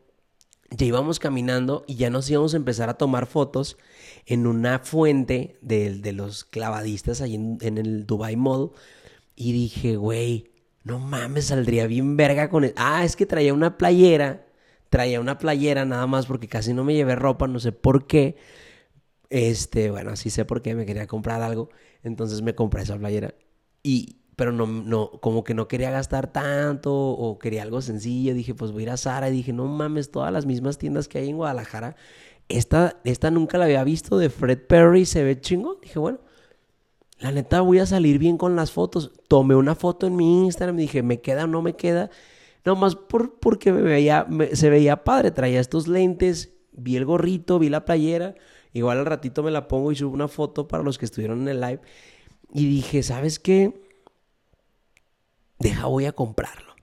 ya 0.70 0.86
íbamos 0.86 1.20
caminando 1.20 1.84
y 1.88 1.96
ya 1.96 2.10
nos 2.10 2.30
íbamos 2.30 2.54
a 2.54 2.58
empezar 2.58 2.90
a 2.90 2.98
tomar 2.98 3.26
fotos 3.26 3.78
en 4.26 4.48
una 4.48 4.80
fuente 4.80 5.58
de, 5.62 5.96
de 5.96 6.14
los 6.14 6.46
clavadistas 6.46 7.22
ahí 7.22 7.36
en, 7.36 7.78
el 7.78 8.06
Dubai 8.06 8.36
Mall. 8.36 8.72
Y 9.36 9.54
dije, 9.54 9.96
güey, 9.96 10.52
no 10.84 11.00
mames, 11.00 11.46
saldría 11.46 11.88
bien 11.88 12.18
verga 12.18 12.50
con 12.50 12.64
él. 12.64 12.74
Ah, 12.78 13.04
es 13.04 13.16
que 13.16 13.26
traía 13.26 13.54
una 13.54 13.78
playera. 13.78 14.46
Traía 14.90 15.20
una 15.20 15.38
playera 15.38 15.86
nada 15.86 16.06
más 16.08 16.26
porque 16.26 16.48
casi 16.48 16.74
no 16.74 16.84
me 16.84 16.94
llevé 16.94 17.16
ropa, 17.16 17.48
no 17.48 17.60
sé 17.60 17.72
por 17.72 18.08
qué. 18.08 18.38
Este, 19.30 19.90
bueno, 19.90 20.16
sí 20.16 20.30
sé 20.30 20.46
por 20.46 20.62
qué, 20.62 20.76
me 20.76 20.86
quería 20.86 21.08
comprar 21.08 21.42
algo. 21.42 21.70
Entonces 22.04 22.42
me 22.42 22.56
compré 22.56 22.84
esa 22.84 22.98
playera. 22.98 23.34
Y, 23.84 24.21
pero 24.42 24.52
no, 24.52 24.66
no, 24.66 25.12
como 25.22 25.44
que 25.44 25.54
no 25.54 25.68
quería 25.68 25.92
gastar 25.92 26.26
tanto 26.26 26.92
o 26.92 27.38
quería 27.38 27.62
algo 27.62 27.80
sencillo. 27.80 28.34
Dije, 28.34 28.56
pues 28.56 28.72
voy 28.72 28.82
a 28.82 28.84
ir 28.86 28.90
a 28.90 28.98
Sara. 28.98 29.30
Y 29.30 29.34
dije, 29.34 29.54
no 29.54 29.68
mames, 29.68 30.10
todas 30.10 30.34
las 30.34 30.48
mismas 30.48 30.80
tiendas 30.80 31.08
que 31.08 31.20
hay 31.20 31.30
en 31.30 31.38
Guadalajara. 31.38 31.96
Esta, 32.50 33.00
esta 33.04 33.30
nunca 33.30 33.60
la 33.60 33.66
había 33.66 33.84
visto 33.84 34.18
de 34.18 34.32
Fred 34.32 34.58
Perry, 34.66 35.06
se 35.06 35.24
ve 35.24 35.40
chingo. 35.40 35.76
Dije, 35.76 36.00
bueno, 36.00 36.22
la 37.20 37.32
neta 37.32 37.62
voy 37.62 37.78
a 37.78 37.86
salir 37.86 38.18
bien 38.18 38.40
con 38.40 38.56
las 38.56 38.72
fotos. 38.72 39.12
Tomé 39.28 39.54
una 39.54 39.76
foto 39.76 40.08
en 40.08 40.16
mi 40.16 40.46
Instagram, 40.46 40.76
dije, 40.76 41.04
¿me 41.04 41.22
queda 41.22 41.44
o 41.44 41.48
no 41.48 41.62
me 41.62 41.76
queda? 41.76 42.10
Nomás 42.66 42.96
por, 42.96 43.38
porque 43.38 43.72
me 43.72 43.84
veía, 43.84 44.26
se 44.54 44.72
veía 44.72 45.04
padre, 45.04 45.30
traía 45.30 45.60
estos 45.60 45.88
lentes, 45.88 46.56
vi 46.72 46.96
el 46.96 47.06
gorrito, 47.06 47.60
vi 47.60 47.70
la 47.70 47.86
playera. 47.86 48.34
Igual 48.74 48.98
al 48.98 49.06
ratito 49.06 49.44
me 49.44 49.52
la 49.52 49.68
pongo 49.68 49.92
y 49.92 49.98
subo 49.98 50.16
una 50.16 50.28
foto 50.28 50.68
para 50.68 50.82
los 50.82 50.98
que 50.98 51.06
estuvieron 51.06 51.44
en 51.44 51.48
el 51.50 51.62
live. 51.62 51.82
Y 52.52 52.66
dije, 52.66 53.04
¿sabes 53.04 53.38
qué? 53.38 53.81
Deja, 55.62 55.86
voy 55.86 56.06
a 56.06 56.12
comprarlo. 56.12 56.76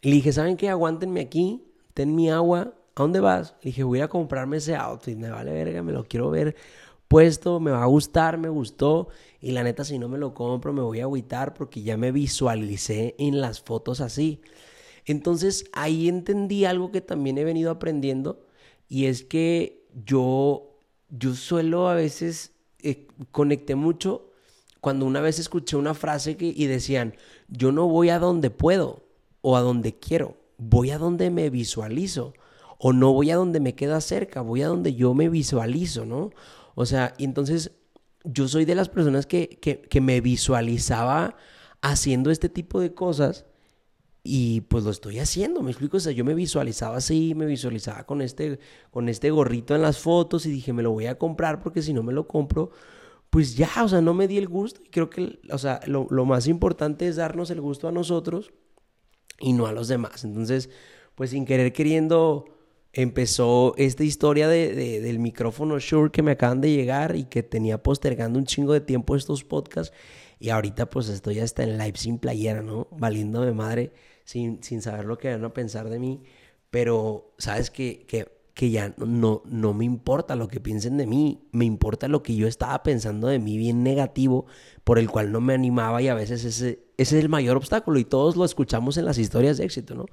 Y 0.00 0.08
le 0.08 0.14
dije, 0.16 0.32
¿saben 0.32 0.56
qué? 0.56 0.68
Aguántenme 0.68 1.20
aquí, 1.20 1.72
ten 1.94 2.14
mi 2.14 2.30
agua. 2.30 2.74
¿A 2.94 3.02
dónde 3.02 3.20
vas? 3.20 3.54
Le 3.62 3.68
dije, 3.68 3.84
voy 3.84 4.00
a 4.00 4.08
comprarme 4.08 4.56
ese 4.56 4.74
outfit, 4.74 5.16
me 5.16 5.30
vale 5.30 5.52
verga, 5.52 5.82
me 5.82 5.92
lo 5.92 6.04
quiero 6.04 6.30
ver 6.30 6.56
puesto, 7.06 7.58
me 7.58 7.70
va 7.70 7.82
a 7.82 7.86
gustar, 7.86 8.36
me 8.38 8.48
gustó. 8.48 9.08
Y 9.40 9.52
la 9.52 9.62
neta, 9.62 9.84
si 9.84 9.98
no 9.98 10.08
me 10.08 10.18
lo 10.18 10.34
compro, 10.34 10.72
me 10.72 10.82
voy 10.82 11.00
a 11.00 11.04
agüitar 11.04 11.54
porque 11.54 11.82
ya 11.82 11.96
me 11.96 12.12
visualicé 12.12 13.14
en 13.18 13.40
las 13.40 13.60
fotos 13.60 14.00
así. 14.00 14.42
Entonces 15.06 15.64
ahí 15.72 16.08
entendí 16.08 16.64
algo 16.66 16.92
que 16.92 17.00
también 17.00 17.38
he 17.38 17.44
venido 17.44 17.70
aprendiendo 17.70 18.44
y 18.88 19.06
es 19.06 19.22
que 19.22 19.86
yo, 20.04 20.80
yo 21.08 21.34
suelo 21.34 21.88
a 21.88 21.94
veces 21.94 22.52
eh, 22.80 23.06
conecté 23.30 23.74
mucho 23.74 24.32
cuando 24.80 25.06
una 25.06 25.20
vez 25.20 25.38
escuché 25.38 25.76
una 25.76 25.94
frase 25.94 26.36
que, 26.36 26.52
y 26.54 26.66
decían, 26.66 27.14
yo 27.48 27.72
no 27.72 27.88
voy 27.88 28.10
a 28.10 28.18
donde 28.18 28.50
puedo 28.50 29.02
o 29.40 29.56
a 29.56 29.60
donde 29.60 29.98
quiero, 29.98 30.36
voy 30.58 30.90
a 30.90 30.98
donde 30.98 31.30
me 31.30 31.50
visualizo 31.50 32.34
o 32.78 32.92
no 32.92 33.12
voy 33.12 33.30
a 33.30 33.36
donde 33.36 33.60
me 33.60 33.74
queda 33.74 34.00
cerca, 34.00 34.40
voy 34.40 34.62
a 34.62 34.68
donde 34.68 34.94
yo 34.94 35.14
me 35.14 35.28
visualizo, 35.28 36.04
¿no? 36.04 36.30
O 36.74 36.86
sea, 36.86 37.14
y 37.18 37.24
entonces 37.24 37.72
yo 38.24 38.46
soy 38.46 38.64
de 38.64 38.74
las 38.74 38.88
personas 38.88 39.26
que, 39.26 39.48
que, 39.58 40.00
me 40.00 40.20
visualizaba 40.20 41.36
haciendo 41.80 42.30
este 42.30 42.48
tipo 42.48 42.80
de 42.80 42.94
cosas 42.94 43.46
y 44.22 44.60
pues 44.62 44.84
lo 44.84 44.90
estoy 44.90 45.18
haciendo, 45.18 45.62
me 45.62 45.70
explico, 45.70 45.96
o 45.96 46.00
sea, 46.00 46.12
yo 46.12 46.24
me 46.24 46.34
visualizaba 46.34 46.98
así, 46.98 47.34
me 47.34 47.46
visualizaba 47.46 48.04
con 48.04 48.20
este, 48.20 48.60
con 48.90 49.08
este 49.08 49.30
gorrito 49.30 49.74
en 49.74 49.82
las 49.82 49.98
fotos 49.98 50.46
y 50.46 50.50
dije, 50.50 50.72
me 50.72 50.82
lo 50.82 50.92
voy 50.92 51.06
a 51.06 51.18
comprar 51.18 51.60
porque 51.60 51.82
si 51.82 51.92
no 51.92 52.02
me 52.02 52.12
lo 52.12 52.28
compro, 52.28 52.70
pues 53.30 53.56
ya, 53.56 53.70
o 53.82 53.88
sea, 53.88 54.00
no 54.00 54.14
me 54.14 54.28
di 54.28 54.38
el 54.38 54.48
gusto 54.48 54.80
y 54.84 54.88
creo 54.88 55.10
que, 55.10 55.38
o 55.50 55.58
sea, 55.58 55.80
lo, 55.86 56.06
lo 56.10 56.24
más 56.24 56.46
importante 56.46 57.06
es 57.08 57.16
darnos 57.16 57.50
el 57.50 57.60
gusto 57.60 57.88
a 57.88 57.92
nosotros 57.92 58.52
y 59.40 59.52
no 59.52 59.66
a 59.66 59.72
los 59.72 59.88
demás. 59.88 60.24
Entonces, 60.24 60.70
pues 61.14 61.30
sin 61.30 61.44
querer 61.44 61.72
queriendo 61.72 62.46
empezó 62.92 63.74
esta 63.76 64.02
historia 64.04 64.48
de, 64.48 65.00
del 65.00 65.18
micrófono 65.18 65.78
Shure 65.78 66.10
que 66.10 66.22
me 66.22 66.32
acaban 66.32 66.60
de 66.60 66.72
llegar 66.72 67.16
y 67.16 67.24
que 67.24 67.42
tenía 67.42 67.82
postergando 67.82 68.38
un 68.38 68.46
chingo 68.46 68.72
de 68.72 68.80
tiempo 68.80 69.14
estos 69.16 69.44
podcasts. 69.44 69.94
Y 70.40 70.50
ahorita 70.50 70.88
pues 70.88 71.08
estoy 71.08 71.40
hasta 71.40 71.64
en 71.64 71.78
live 71.78 71.96
sin 71.96 72.18
playera, 72.18 72.62
¿no? 72.62 72.88
Valiéndome 72.92 73.52
madre, 73.52 73.92
sin, 74.24 74.62
sin 74.62 74.82
saber 74.82 75.04
lo 75.04 75.18
que 75.18 75.30
van 75.30 75.44
a 75.44 75.52
pensar 75.52 75.88
de 75.88 75.98
mí. 75.98 76.22
Pero, 76.70 77.34
¿sabes 77.38 77.70
que, 77.70 78.04
que, 78.06 78.37
que 78.58 78.70
ya 78.70 78.92
no, 78.96 79.42
no 79.44 79.72
me 79.72 79.84
importa 79.84 80.34
lo 80.34 80.48
que 80.48 80.58
piensen 80.58 80.96
de 80.96 81.06
mí, 81.06 81.46
me 81.52 81.64
importa 81.64 82.08
lo 82.08 82.24
que 82.24 82.34
yo 82.34 82.48
estaba 82.48 82.82
pensando 82.82 83.28
de 83.28 83.38
mí 83.38 83.56
bien 83.56 83.84
negativo, 83.84 84.46
por 84.82 84.98
el 84.98 85.08
cual 85.08 85.30
no 85.30 85.40
me 85.40 85.54
animaba 85.54 86.02
y 86.02 86.08
a 86.08 86.14
veces 86.14 86.44
ese, 86.44 86.84
ese 86.96 87.18
es 87.18 87.22
el 87.22 87.28
mayor 87.28 87.56
obstáculo 87.56 88.00
y 88.00 88.04
todos 88.04 88.34
lo 88.34 88.44
escuchamos 88.44 88.96
en 88.96 89.04
las 89.04 89.16
historias 89.16 89.58
de 89.58 89.64
éxito, 89.64 89.94
¿no? 89.94 90.06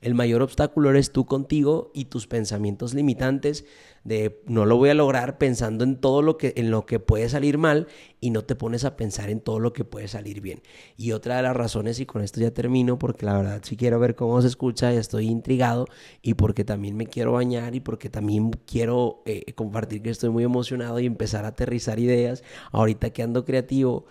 El 0.00 0.14
mayor 0.14 0.42
obstáculo 0.42 0.90
eres 0.90 1.12
tú 1.12 1.26
contigo 1.26 1.90
y 1.94 2.06
tus 2.06 2.26
pensamientos 2.26 2.94
limitantes 2.94 3.64
de 4.04 4.40
no 4.46 4.64
lo 4.64 4.76
voy 4.76 4.90
a 4.90 4.94
lograr 4.94 5.38
pensando 5.38 5.84
en 5.84 6.00
todo 6.00 6.22
lo 6.22 6.38
que 6.38 6.54
en 6.56 6.70
lo 6.70 6.86
que 6.86 6.98
puede 6.98 7.28
salir 7.28 7.58
mal 7.58 7.88
y 8.20 8.30
no 8.30 8.42
te 8.42 8.54
pones 8.54 8.84
a 8.84 8.96
pensar 8.96 9.28
en 9.28 9.40
todo 9.40 9.60
lo 9.60 9.72
que 9.72 9.84
puede 9.84 10.08
salir 10.08 10.40
bien. 10.40 10.62
Y 10.96 11.12
otra 11.12 11.36
de 11.36 11.42
las 11.42 11.56
razones 11.56 12.00
y 12.00 12.06
con 12.06 12.22
esto 12.22 12.40
ya 12.40 12.50
termino 12.52 12.98
porque 12.98 13.26
la 13.26 13.36
verdad 13.36 13.60
sí 13.62 13.76
quiero 13.76 14.00
ver 14.00 14.14
cómo 14.14 14.40
se 14.40 14.48
escucha, 14.48 14.92
ya 14.92 15.00
estoy 15.00 15.26
intrigado 15.26 15.86
y 16.22 16.34
porque 16.34 16.64
también 16.64 16.96
me 16.96 17.06
quiero 17.06 17.32
bañar 17.32 17.74
y 17.74 17.80
porque 17.80 18.08
también 18.08 18.50
quiero 18.66 19.22
eh, 19.26 19.52
compartir 19.54 20.02
que 20.02 20.10
estoy 20.10 20.30
muy 20.30 20.44
emocionado 20.44 20.98
y 21.00 21.06
empezar 21.06 21.44
a 21.44 21.48
aterrizar 21.48 21.98
ideas. 21.98 22.42
Ahorita 22.72 23.10
que 23.10 23.22
ando 23.22 23.44
creativo, 23.44 24.06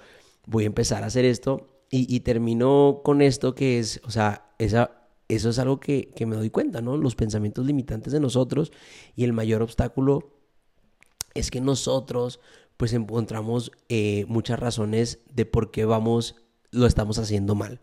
voy 0.46 0.66
a 0.66 0.68
empezar 0.68 1.04
a 1.04 1.08
hacer 1.08 1.26
esto 1.26 1.68
y, 1.90 2.14
y 2.14 2.20
termino 2.22 3.02
con 3.04 3.22
esto 3.22 3.56
que 3.56 3.80
es, 3.80 4.02
o 4.06 4.12
sea, 4.12 4.50
esa 4.60 5.07
eso 5.28 5.50
es 5.50 5.60
algo 5.60 5.80
que, 5.80 6.14
me 6.26 6.36
doy 6.36 6.50
cuenta, 6.50 6.82
¿no? 6.82 6.98
Los 6.98 7.16
pensamientos 7.16 7.66
limitantes 7.66 8.14
de 8.14 8.20
nosotros 8.20 8.72
y 9.16 9.24
el 9.24 9.34
mayor 9.34 9.62
obstáculo 9.62 10.32
es 11.34 11.52
que 11.52 11.62
nosotros 11.62 12.40
pues 12.78 12.94
encontramos 12.94 13.72
eh, 13.90 14.26
muchas 14.28 14.60
razones 14.60 15.20
de 15.34 15.46
por 15.46 15.72
qué 15.72 15.86
vamos, 15.86 16.36
lo 16.72 16.86
estamos 16.86 17.18
haciendo 17.18 17.56
mal 17.56 17.82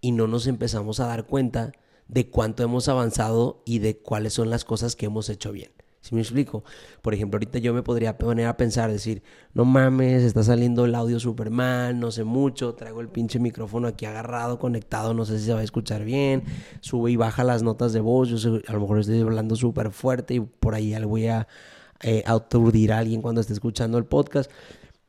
y 0.00 0.12
no 0.12 0.26
nos 0.26 0.46
empezamos 0.46 1.00
a 1.00 1.06
dar 1.06 1.26
cuenta 1.26 1.72
de 2.08 2.30
cuánto 2.30 2.62
hemos 2.62 2.88
avanzado 2.88 3.62
y 3.66 3.80
de 3.80 3.98
cuáles 3.98 4.32
son 4.32 4.50
las 4.50 4.64
cosas 4.64 4.96
que 4.96 5.06
hemos 5.06 5.28
hecho 5.28 5.52
bien. 5.52 5.72
Si 6.00 6.14
me 6.14 6.22
explico? 6.22 6.64
Por 7.02 7.12
ejemplo, 7.12 7.36
ahorita 7.36 7.58
yo 7.58 7.74
me 7.74 7.82
podría 7.82 8.16
poner 8.16 8.46
a 8.46 8.56
pensar, 8.56 8.90
decir, 8.90 9.22
no 9.52 9.66
mames, 9.66 10.22
está 10.22 10.42
saliendo 10.42 10.86
el 10.86 10.94
audio 10.94 11.20
súper 11.20 11.50
mal, 11.50 12.00
no 12.00 12.10
sé 12.10 12.24
mucho, 12.24 12.74
traigo 12.74 13.02
el 13.02 13.08
pinche 13.08 13.38
micrófono 13.38 13.86
aquí 13.86 14.06
agarrado, 14.06 14.58
conectado, 14.58 15.12
no 15.12 15.26
sé 15.26 15.38
si 15.38 15.46
se 15.46 15.52
va 15.52 15.60
a 15.60 15.62
escuchar 15.62 16.04
bien, 16.04 16.44
sube 16.80 17.10
y 17.10 17.16
baja 17.16 17.44
las 17.44 17.62
notas 17.62 17.92
de 17.92 18.00
voz, 18.00 18.30
yo 18.30 18.60
a 18.66 18.72
lo 18.72 18.80
mejor 18.80 19.00
estoy 19.00 19.20
hablando 19.20 19.56
súper 19.56 19.90
fuerte 19.90 20.34
y 20.34 20.40
por 20.40 20.74
ahí 20.74 20.98
le 20.98 21.04
voy 21.04 21.26
a 21.26 21.46
eh, 22.02 22.22
aturdir 22.26 22.94
a 22.94 22.98
alguien 22.98 23.20
cuando 23.20 23.42
esté 23.42 23.52
escuchando 23.52 23.98
el 23.98 24.06
podcast, 24.06 24.50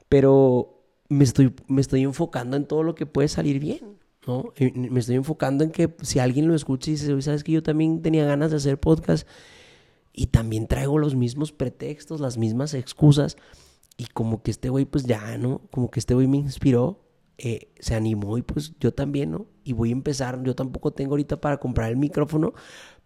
pero 0.09 0.83
me 1.07 1.23
estoy, 1.23 1.53
me 1.67 1.79
estoy 1.79 2.03
enfocando 2.03 2.57
en 2.57 2.65
todo 2.65 2.83
lo 2.83 2.95
que 2.95 3.05
puede 3.05 3.29
salir 3.29 3.59
bien. 3.59 4.01
¿no? 4.27 4.53
Me 4.75 4.99
estoy 4.99 5.15
enfocando 5.15 5.63
en 5.63 5.71
que 5.71 5.95
si 6.01 6.19
alguien 6.19 6.47
lo 6.47 6.53
escucha 6.53 6.91
y 6.91 6.93
dice, 6.93 7.21
sabes 7.21 7.43
que 7.43 7.53
yo 7.53 7.63
también 7.63 8.01
tenía 8.01 8.25
ganas 8.25 8.51
de 8.51 8.57
hacer 8.57 8.79
podcast, 8.79 9.27
y 10.13 10.27
también 10.27 10.67
traigo 10.67 10.97
los 10.97 11.15
mismos 11.15 11.51
pretextos, 11.51 12.19
las 12.19 12.37
mismas 12.37 12.73
excusas. 12.73 13.37
Y 13.97 14.05
como 14.05 14.41
que 14.41 14.51
este 14.51 14.69
güey, 14.69 14.85
pues 14.85 15.03
ya, 15.05 15.37
¿no? 15.37 15.61
Como 15.71 15.91
que 15.91 15.99
este 15.99 16.13
güey 16.13 16.27
me 16.27 16.37
inspiró, 16.37 17.05
eh, 17.37 17.71
se 17.79 17.95
animó 17.95 18.37
y 18.37 18.41
pues 18.41 18.73
yo 18.79 18.93
también, 18.93 19.31
¿no? 19.31 19.47
Y 19.63 19.73
voy 19.73 19.89
a 19.89 19.93
empezar, 19.93 20.41
yo 20.43 20.55
tampoco 20.55 20.91
tengo 20.91 21.11
ahorita 21.11 21.39
para 21.39 21.57
comprar 21.57 21.89
el 21.89 21.97
micrófono, 21.97 22.53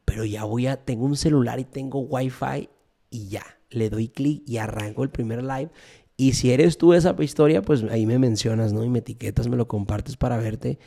pero 0.04 0.26
ya 0.26 0.44
voy 0.44 0.68
a, 0.68 0.78
tengo 0.78 1.06
un 1.06 1.16
celular 1.16 1.60
y 1.60 1.66
tengo 1.66 2.00
wifi 2.00 2.70
y 3.10 3.28
ya, 3.30 3.44
le 3.70 3.90
doy 3.90 4.08
clic 4.08 4.44
y 4.48 4.58
arranco 4.58 5.04
el 5.04 5.10
primer 5.10 5.44
live. 5.44 5.72
Y 6.18 6.34
si 6.34 6.52
eres 6.52 6.78
tú 6.78 6.94
esa 6.94 7.16
historia, 7.20 7.62
pues 7.62 7.84
ahí 7.84 8.06
me 8.06 8.20
mencionas, 8.20 8.72
¿no? 8.72 8.84
Y 8.84 8.90
me 8.90 9.00
etiquetas, 9.00 9.48
me 9.48 9.58
lo 9.58 9.68
compartes 9.68 10.16
para 10.16 10.38
verte 10.38 10.80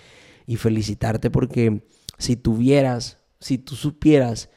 y 0.46 0.56
felicitarte 0.56 1.30
porque 1.30 1.82
si 2.16 2.36
tuvieras, 2.36 3.18
si 3.40 3.58
tú 3.58 3.74
supieras 3.74 4.50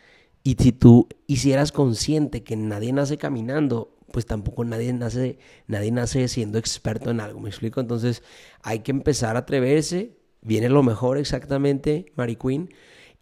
y 0.43 0.55
si 0.55 0.71
tú 0.71 1.07
hicieras 1.27 1.71
consciente 1.71 2.43
que 2.43 2.55
nadie 2.55 2.93
nace 2.93 3.17
caminando, 3.17 3.95
pues 4.11 4.25
tampoco 4.25 4.63
nadie 4.63 4.91
nace, 4.93 5.37
nadie 5.67 5.91
nace 5.91 6.27
siendo 6.27 6.57
experto 6.57 7.11
en 7.11 7.21
algo, 7.21 7.39
¿me 7.39 7.49
explico? 7.49 7.79
Entonces 7.79 8.23
hay 8.63 8.79
que 8.79 8.91
empezar 8.91 9.35
a 9.35 9.39
atreverse, 9.39 10.17
viene 10.41 10.69
lo 10.69 10.83
mejor 10.83 11.17
exactamente, 11.17 12.11
Mary 12.15 12.35
Queen, 12.35 12.69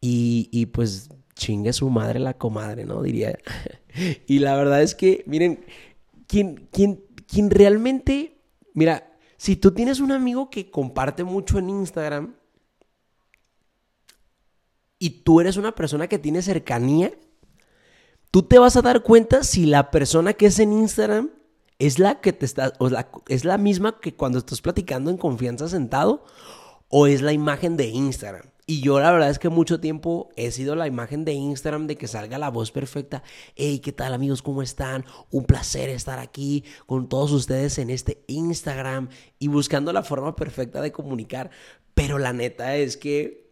y, 0.01 0.49
y 0.51 0.67
pues 0.67 1.09
chingue 1.35 1.73
su 1.73 1.89
madre 1.89 2.19
la 2.19 2.37
comadre, 2.37 2.85
¿no? 2.85 3.01
Diría. 3.01 3.37
y 4.27 4.39
la 4.39 4.55
verdad 4.55 4.81
es 4.81 4.95
que, 4.95 5.23
miren, 5.27 5.65
quien, 6.27 6.67
quien, 6.71 7.03
quien 7.27 7.49
realmente, 7.49 8.37
mira, 8.73 9.11
si 9.37 9.55
tú 9.55 9.71
tienes 9.71 9.99
un 9.99 10.11
amigo 10.11 10.49
que 10.49 10.69
comparte 10.69 11.23
mucho 11.23 11.59
en 11.59 11.69
Instagram, 11.69 12.35
tú 15.09 15.41
eres 15.41 15.57
una 15.57 15.75
persona 15.75 16.07
que 16.07 16.19
tiene 16.19 16.41
cercanía, 16.41 17.13
tú 18.31 18.43
te 18.43 18.59
vas 18.59 18.75
a 18.75 18.81
dar 18.81 19.03
cuenta 19.03 19.43
si 19.43 19.65
la 19.65 19.91
persona 19.91 20.33
que 20.33 20.47
es 20.47 20.59
en 20.59 20.73
Instagram 20.73 21.31
es 21.79 21.97
la 21.97 22.19
que 22.19 22.33
te 22.33 22.45
está, 22.45 22.73
o 22.79 22.89
es 23.27 23.45
la 23.45 23.57
misma 23.57 23.99
que 23.99 24.15
cuando 24.15 24.37
estás 24.37 24.61
platicando 24.61 25.09
en 25.09 25.17
confianza 25.17 25.69
sentado, 25.69 26.25
o 26.89 27.07
es 27.07 27.21
la 27.21 27.31
imagen 27.31 27.77
de 27.77 27.87
Instagram. 27.87 28.49
Y 28.69 28.81
yo 28.81 28.99
la 28.99 29.11
verdad 29.11 29.31
es 29.31 29.39
que 29.39 29.49
mucho 29.49 29.79
tiempo 29.79 30.29
he 30.35 30.51
sido 30.51 30.75
la 30.75 30.85
imagen 30.85 31.25
de 31.25 31.33
Instagram 31.33 31.87
de 31.87 31.95
que 31.95 32.07
salga 32.07 32.37
la 32.37 32.51
voz 32.51 32.71
perfecta. 32.71 33.23
Hey, 33.55 33.79
¿qué 33.79 33.91
tal 33.91 34.13
amigos? 34.13 34.43
¿Cómo 34.43 34.61
están? 34.61 35.05
Un 35.31 35.45
placer 35.45 35.89
estar 35.89 36.19
aquí 36.19 36.63
con 36.85 37.09
todos 37.09 37.31
ustedes 37.31 37.79
en 37.79 37.89
este 37.89 38.23
Instagram 38.27 39.09
y 39.39 39.47
buscando 39.47 39.91
la 39.91 40.03
forma 40.03 40.35
perfecta 40.35 40.81
de 40.81 40.91
comunicar. 40.91 41.49
Pero 41.95 42.19
la 42.19 42.31
neta 42.31 42.75
es 42.75 42.95
que 42.95 43.48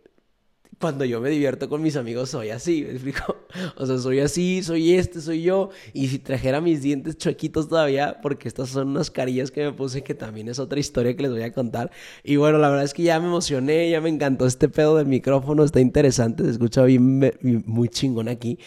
cuando 0.80 1.06
yo 1.06 1.20
me 1.22 1.30
divierto 1.30 1.70
con 1.70 1.82
mis 1.82 1.96
amigos 1.96 2.30
soy 2.30 2.50
así, 2.50 2.84
¿me 2.84 2.92
explico? 2.92 3.36
O 3.78 3.86
sea, 3.86 3.98
soy 3.98 4.20
así, 4.20 4.62
soy 4.62 4.94
este, 4.94 5.22
soy 5.22 5.42
yo. 5.42 5.70
Y 5.94 6.08
si 6.08 6.20
trajera 6.20 6.62
mis 6.62 6.82
dientes 6.82 7.18
chuequitos 7.18 7.70
todavía, 7.70 8.20
porque 8.22 8.48
estas 8.48 8.70
son 8.70 8.90
unas 8.90 9.10
carillas 9.10 9.52
que 9.52 9.64
me 9.64 9.74
puse 9.74 10.04
que 10.04 10.14
también 10.14 10.48
es 10.50 10.60
otra 10.60 10.80
historia 10.80 11.16
que 11.16 11.24
les 11.24 11.32
voy 11.32 11.42
a 11.42 11.52
contar. 11.52 11.92
Y 12.24 12.36
bueno, 12.36 12.58
la 12.60 12.70
verdad 12.70 12.86
es 12.86 12.94
que 12.94 13.04
ya 13.04 13.20
me 13.20 13.28
emocioné, 13.28 13.90
ya 13.90 14.02
me 14.02 14.10
encantó 14.10 14.46
este 14.46 14.70
pedo 14.70 14.98
del 14.98 15.08
micrófono, 15.08 15.64
está 15.64 15.80
interesante, 15.80 16.44
se 16.44 16.52
escucha 16.52 16.84
bien, 16.84 17.34
muy 17.42 17.90
chingón 17.90 18.28
aquí. 18.28 18.60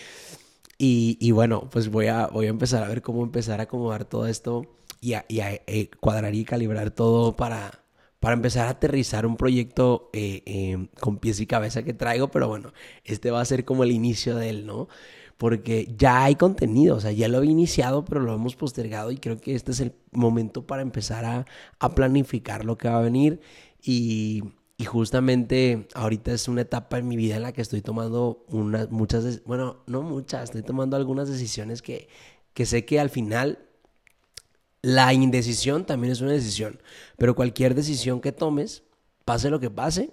Y, 0.82 1.30
bueno, 1.32 1.68
pues 1.70 1.90
voy 1.90 2.06
a, 2.06 2.28
voy 2.28 2.46
a 2.46 2.48
empezar 2.48 2.82
a 2.82 2.88
ver 2.88 3.02
cómo 3.02 3.22
empezar 3.22 3.60
a 3.60 3.64
acomodar 3.64 4.06
todo 4.06 4.26
esto 4.26 4.64
y 5.00 5.12
y 5.28 5.40
a 5.40 5.60
eh, 5.66 5.90
cuadrar 6.00 6.34
y 6.34 6.44
calibrar 6.44 6.90
todo 6.90 7.36
para 7.36 7.84
para 8.20 8.34
empezar 8.34 8.66
a 8.68 8.70
aterrizar 8.70 9.26
un 9.26 9.36
proyecto 9.36 10.10
eh, 10.12 10.42
em, 10.44 10.88
con 11.00 11.18
pies 11.18 11.40
y 11.40 11.46
cabeza 11.46 11.82
que 11.82 11.94
traigo, 11.94 12.28
pero 12.28 12.48
bueno, 12.48 12.72
este 13.04 13.30
va 13.30 13.40
a 13.40 13.44
ser 13.44 13.64
como 13.64 13.82
el 13.82 13.90
inicio 13.90 14.36
de 14.36 14.50
él, 14.50 14.66
¿no? 14.66 14.88
Porque 15.38 15.88
ya 15.96 16.24
hay 16.24 16.34
contenido, 16.36 16.96
o 16.96 17.00
sea, 17.00 17.12
ya 17.12 17.28
lo 17.28 17.42
he 17.42 17.46
iniciado, 17.46 18.04
pero 18.04 18.20
lo 18.20 18.34
hemos 18.34 18.56
postergado 18.56 19.10
y 19.10 19.16
creo 19.16 19.38
que 19.40 19.54
este 19.54 19.72
es 19.72 19.80
el 19.80 19.94
momento 20.12 20.66
para 20.66 20.82
empezar 20.82 21.24
a, 21.24 21.46
planificar 21.94 22.66
lo 22.66 22.76
que 22.76 22.88
va 22.88 22.98
a 22.98 23.02
venir 23.02 23.40
y, 23.82 24.42
y, 24.76 24.84
justamente 24.84 25.88
ahorita 25.94 26.32
es 26.32 26.46
una 26.46 26.60
etapa 26.62 26.98
en 26.98 27.08
mi 27.08 27.16
vida 27.16 27.36
en 27.36 27.42
la 27.42 27.52
que 27.52 27.62
estoy 27.62 27.80
tomando 27.80 28.44
unas, 28.48 28.90
muchas, 28.90 29.42
bueno, 29.44 29.82
no 29.86 30.02
muchas, 30.02 30.44
estoy 30.44 30.62
tomando 30.62 30.96
algunas 30.96 31.28
decisiones 31.30 31.80
que, 31.80 32.08
que 32.52 32.66
sé 32.66 32.84
que 32.84 33.00
al 33.00 33.08
final 33.08 33.69
la 34.82 35.12
indecisión 35.12 35.84
también 35.84 36.12
es 36.12 36.20
una 36.20 36.32
decisión, 36.32 36.80
pero 37.16 37.34
cualquier 37.34 37.74
decisión 37.74 38.20
que 38.20 38.32
tomes, 38.32 38.82
pase 39.24 39.50
lo 39.50 39.60
que 39.60 39.70
pase, 39.70 40.10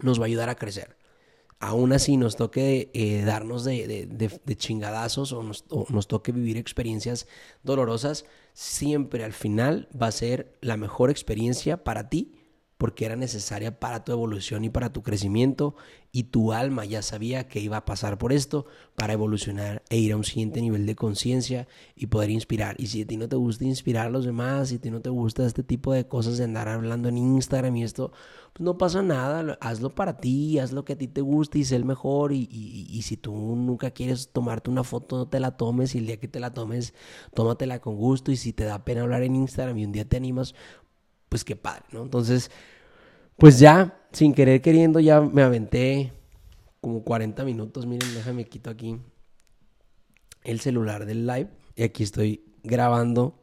nos 0.00 0.20
va 0.20 0.24
a 0.24 0.26
ayudar 0.26 0.48
a 0.48 0.56
crecer. 0.56 0.96
Aún 1.58 1.94
así 1.94 2.18
nos 2.18 2.36
toque 2.36 2.90
eh, 2.92 3.22
darnos 3.24 3.64
de, 3.64 4.56
chingadazos 4.56 5.32
o 5.32 5.42
nos, 5.42 5.64
o 5.70 5.86
nos 5.88 6.06
toque 6.06 6.32
vivir 6.32 6.58
experiencias 6.58 7.26
dolorosas, 7.62 8.26
siempre 8.52 9.24
al 9.24 9.32
final 9.32 9.88
va 10.00 10.08
a 10.08 10.12
ser 10.12 10.58
la 10.60 10.76
mejor 10.76 11.08
experiencia 11.10 11.82
para 11.82 12.10
ti 12.10 12.35
porque 12.78 13.06
era 13.06 13.16
necesaria 13.16 13.78
para 13.80 14.04
tu 14.04 14.12
evolución 14.12 14.64
y 14.64 14.70
para 14.70 14.92
tu 14.92 15.02
crecimiento 15.02 15.76
y 16.12 16.24
tu 16.24 16.52
alma 16.52 16.84
ya 16.84 17.02
sabía 17.02 17.46
que 17.46 17.60
iba 17.60 17.76
a 17.76 17.84
pasar 17.84 18.16
por 18.16 18.32
esto 18.32 18.66
para 18.94 19.12
evolucionar 19.12 19.82
e 19.90 19.98
ir 19.98 20.12
a 20.12 20.16
un 20.16 20.24
siguiente 20.24 20.60
nivel 20.62 20.86
de 20.86 20.94
conciencia 20.94 21.68
y 21.94 22.06
poder 22.06 22.30
inspirar. 22.30 22.74
Y 22.78 22.86
si 22.86 23.02
a 23.02 23.06
ti 23.06 23.16
no 23.16 23.28
te 23.28 23.36
gusta 23.36 23.64
inspirar 23.64 24.06
a 24.06 24.10
los 24.10 24.24
demás, 24.24 24.68
si 24.68 24.76
a 24.76 24.80
ti 24.80 24.90
no 24.90 25.00
te 25.00 25.10
gusta 25.10 25.44
este 25.44 25.62
tipo 25.62 25.92
de 25.92 26.06
cosas 26.06 26.38
de 26.38 26.44
andar 26.44 26.68
hablando 26.68 27.08
en 27.08 27.18
Instagram 27.18 27.76
y 27.76 27.84
esto, 27.84 28.12
pues 28.54 28.64
no 28.64 28.78
pasa 28.78 29.02
nada, 29.02 29.58
hazlo 29.60 29.94
para 29.94 30.16
ti, 30.16 30.58
haz 30.58 30.72
lo 30.72 30.86
que 30.86 30.94
a 30.94 30.98
ti 30.98 31.06
te 31.06 31.20
guste 31.20 31.58
y 31.58 31.64
sé 31.64 31.76
el 31.76 31.84
mejor 31.84 32.32
y, 32.32 32.48
y 32.50 33.02
si 33.02 33.18
tú 33.18 33.34
nunca 33.34 33.90
quieres 33.90 34.30
tomarte 34.32 34.70
una 34.70 34.84
foto, 34.84 35.18
no 35.18 35.28
te 35.28 35.40
la 35.40 35.58
tomes 35.58 35.94
y 35.94 35.98
el 35.98 36.06
día 36.06 36.18
que 36.18 36.28
te 36.28 36.40
la 36.40 36.54
tomes, 36.54 36.94
tómatela 37.34 37.80
con 37.80 37.96
gusto 37.96 38.32
y 38.32 38.36
si 38.36 38.54
te 38.54 38.64
da 38.64 38.84
pena 38.84 39.02
hablar 39.02 39.22
en 39.22 39.36
Instagram 39.36 39.76
y 39.76 39.84
un 39.84 39.92
día 39.92 40.08
te 40.08 40.16
animas, 40.16 40.54
pues 41.28 41.44
qué 41.44 41.56
padre, 41.56 41.84
¿no? 41.92 42.02
Entonces, 42.02 42.50
pues 43.36 43.58
ya, 43.58 43.98
sin 44.12 44.34
querer 44.34 44.62
queriendo, 44.62 45.00
ya 45.00 45.20
me 45.20 45.42
aventé 45.42 46.12
como 46.80 47.02
40 47.02 47.44
minutos. 47.44 47.84
Miren, 47.84 48.14
déjame 48.14 48.44
quito 48.44 48.70
aquí 48.70 48.98
el 50.44 50.60
celular 50.60 51.04
del 51.04 51.26
live. 51.26 51.48
Y 51.74 51.82
aquí 51.82 52.02
estoy 52.02 52.44
grabando. 52.62 53.42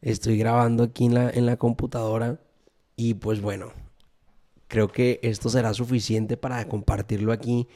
Estoy 0.00 0.38
grabando 0.38 0.84
aquí 0.84 1.06
en 1.06 1.14
la, 1.14 1.30
en 1.30 1.46
la 1.46 1.56
computadora. 1.56 2.40
Y 2.96 3.14
pues 3.14 3.40
bueno, 3.40 3.72
creo 4.68 4.88
que 4.88 5.20
esto 5.22 5.50
será 5.50 5.74
suficiente 5.74 6.36
para 6.36 6.66
compartirlo 6.68 7.32
aquí 7.32 7.66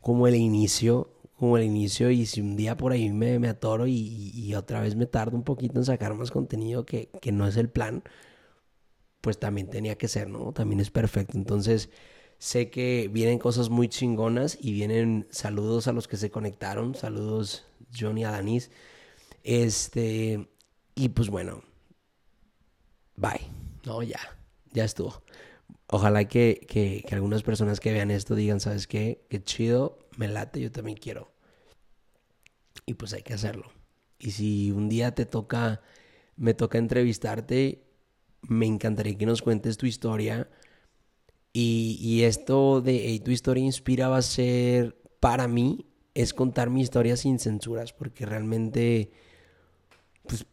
como 0.00 0.26
el 0.28 0.36
inicio. 0.36 1.10
Como 1.36 1.58
el 1.58 1.64
inicio. 1.64 2.10
Y 2.10 2.26
si 2.26 2.40
un 2.40 2.56
día 2.56 2.76
por 2.76 2.92
ahí 2.92 3.10
me, 3.10 3.38
me 3.38 3.48
atoro 3.48 3.86
y, 3.86 4.54
otra 4.54 4.80
vez 4.80 4.94
me 4.94 5.06
tardo 5.06 5.36
un 5.36 5.42
poquito 5.42 5.78
en 5.78 5.84
sacar 5.84 6.14
más 6.14 6.30
contenido 6.30 6.86
que, 6.86 7.10
que 7.20 7.32
no 7.32 7.46
es 7.48 7.56
el 7.56 7.68
plan 7.68 8.04
pues 9.24 9.38
también 9.38 9.70
tenía 9.70 9.96
que 9.96 10.06
ser, 10.06 10.28
¿no? 10.28 10.52
También 10.52 10.80
es 10.80 10.90
perfecto. 10.90 11.38
Entonces, 11.38 11.88
sé 12.36 12.68
que 12.68 13.08
vienen 13.10 13.38
cosas 13.38 13.70
muy 13.70 13.88
chingonas 13.88 14.58
y 14.60 14.74
vienen 14.74 15.26
saludos 15.30 15.88
a 15.88 15.92
los 15.92 16.08
que 16.08 16.18
se 16.18 16.30
conectaron. 16.30 16.94
Saludos, 16.94 17.64
Johnny 17.98 18.24
Adanis. 18.24 18.70
Este, 19.42 20.46
y 20.94 21.08
pues 21.08 21.30
bueno, 21.30 21.62
bye. 23.16 23.40
No, 23.86 24.02
ya, 24.02 24.20
ya 24.72 24.84
estuvo. 24.84 25.22
Ojalá 25.86 26.28
que, 26.28 26.66
que, 26.68 27.02
que 27.08 27.14
algunas 27.14 27.42
personas 27.42 27.80
que 27.80 27.92
vean 27.92 28.10
esto 28.10 28.34
digan, 28.34 28.60
¿sabes 28.60 28.86
qué? 28.86 29.24
Qué 29.30 29.42
chido, 29.42 29.98
me 30.18 30.28
late, 30.28 30.60
yo 30.60 30.70
también 30.70 30.98
quiero. 30.98 31.32
Y 32.84 32.92
pues 32.92 33.14
hay 33.14 33.22
que 33.22 33.32
hacerlo. 33.32 33.72
Y 34.18 34.32
si 34.32 34.70
un 34.70 34.90
día 34.90 35.14
te 35.14 35.24
toca, 35.24 35.80
me 36.36 36.52
toca 36.52 36.76
entrevistarte, 36.76 37.83
me 38.48 38.66
encantaría 38.66 39.16
que 39.16 39.26
nos 39.26 39.42
cuentes 39.42 39.76
tu 39.76 39.86
historia. 39.86 40.48
Y, 41.52 42.22
esto 42.24 42.80
de 42.80 43.20
tu 43.24 43.30
historia 43.30 43.64
inspira 43.64 44.08
va 44.08 44.18
a 44.18 44.22
ser, 44.22 44.96
para 45.20 45.46
mí, 45.46 45.86
es 46.14 46.34
contar 46.34 46.68
mi 46.70 46.80
historia 46.80 47.16
sin 47.16 47.38
censuras, 47.38 47.92
porque 47.92 48.26
realmente, 48.26 49.12
pues, 50.26 50.46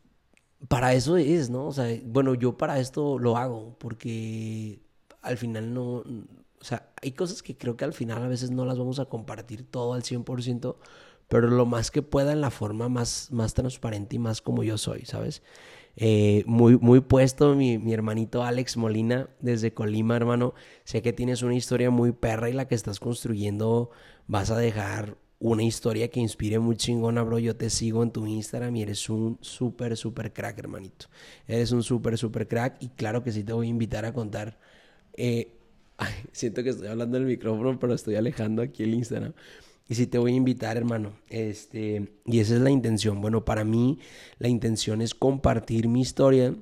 para 0.67 0.93
eso 0.93 1.17
es, 1.17 1.49
¿no? 1.49 1.67
O 1.67 1.71
sea, 1.71 1.87
bueno, 2.05 2.35
yo 2.35 2.57
para 2.57 2.79
esto 2.79 3.17
lo 3.17 3.37
hago, 3.37 3.75
porque 3.79 4.79
al 5.21 5.37
final 5.37 5.73
no, 5.73 6.03
o 6.61 6.63
sea, 6.63 6.91
hay 7.01 7.11
cosas 7.13 7.41
que 7.41 7.57
creo 7.57 7.75
que 7.75 7.85
al 7.85 7.93
final 7.93 8.21
a 8.23 8.27
veces 8.27 8.51
no 8.51 8.65
las 8.65 8.77
vamos 8.77 8.99
a 8.99 9.05
compartir 9.05 9.69
todo 9.69 9.93
al 9.93 10.03
100%, 10.03 10.77
pero 11.27 11.47
lo 11.47 11.65
más 11.65 11.89
que 11.89 12.03
pueda 12.03 12.33
en 12.33 12.41
la 12.41 12.51
forma 12.51 12.89
más, 12.89 13.31
más 13.31 13.53
transparente 13.55 14.17
y 14.17 14.19
más 14.19 14.41
como 14.41 14.63
yo 14.63 14.77
soy, 14.77 15.05
¿sabes? 15.05 15.41
Eh, 15.95 16.43
muy, 16.45 16.77
muy 16.77 17.01
puesto 17.01 17.55
mi, 17.55 17.75
hermanito 17.91 18.43
Alex 18.43 18.77
Molina 18.77 19.29
desde 19.39 19.73
Colima, 19.73 20.15
hermano. 20.15 20.53
Sé 20.83 21.01
que 21.01 21.13
tienes 21.13 21.41
una 21.41 21.55
historia 21.55 21.89
muy 21.89 22.11
perra 22.11 22.49
y 22.49 22.53
la 22.53 22.67
que 22.67 22.75
estás 22.75 22.99
construyendo 22.99 23.91
vas 24.27 24.51
a 24.51 24.57
dejar 24.57 25.17
una 25.39 25.63
historia 25.63 26.07
que 26.09 26.19
inspire 26.19 26.59
muy 26.59 26.75
chingona, 26.75 27.23
bro. 27.23 27.39
Yo 27.39 27.55
te 27.55 27.69
sigo 27.69 28.03
en 28.03 28.11
tu 28.11 28.27
Instagram 28.27 28.75
y 28.75 28.83
eres 28.83 29.09
un 29.09 29.37
súper, 29.41 29.97
súper 29.97 30.33
crack, 30.33 30.59
hermanito. 30.59 31.07
Eres 31.47 31.71
un 31.71 31.83
súper, 31.83 32.17
súper 32.17 32.47
crack 32.47 32.77
y 32.81 32.89
claro 32.89 33.23
que 33.23 33.31
sí 33.31 33.43
te 33.43 33.53
voy 33.53 33.67
a 33.67 33.69
invitar 33.69 34.05
a 34.05 34.13
contar. 34.13 34.59
Eh, 35.17 35.57
siento 36.31 36.63
que 36.63 36.69
estoy 36.69 36.87
hablando 36.87 37.17
del 37.17 37.27
micrófono, 37.27 37.79
pero 37.79 37.93
estoy 37.93 38.15
alejando 38.15 38.61
aquí 38.61 38.83
el 38.83 38.93
Instagram. 38.93 39.33
Y 39.91 39.95
sí 39.95 40.07
te 40.07 40.17
voy 40.17 40.31
a 40.31 40.35
invitar, 40.35 40.77
hermano. 40.77 41.11
Este, 41.27 42.13
y 42.25 42.39
esa 42.39 42.55
es 42.55 42.61
la 42.61 42.69
intención. 42.69 43.19
Bueno, 43.19 43.43
para 43.43 43.65
mí 43.65 43.99
la 44.39 44.47
intención 44.47 45.01
es 45.01 45.13
compartir 45.13 45.89
mi 45.89 45.99
historia, 45.99 46.55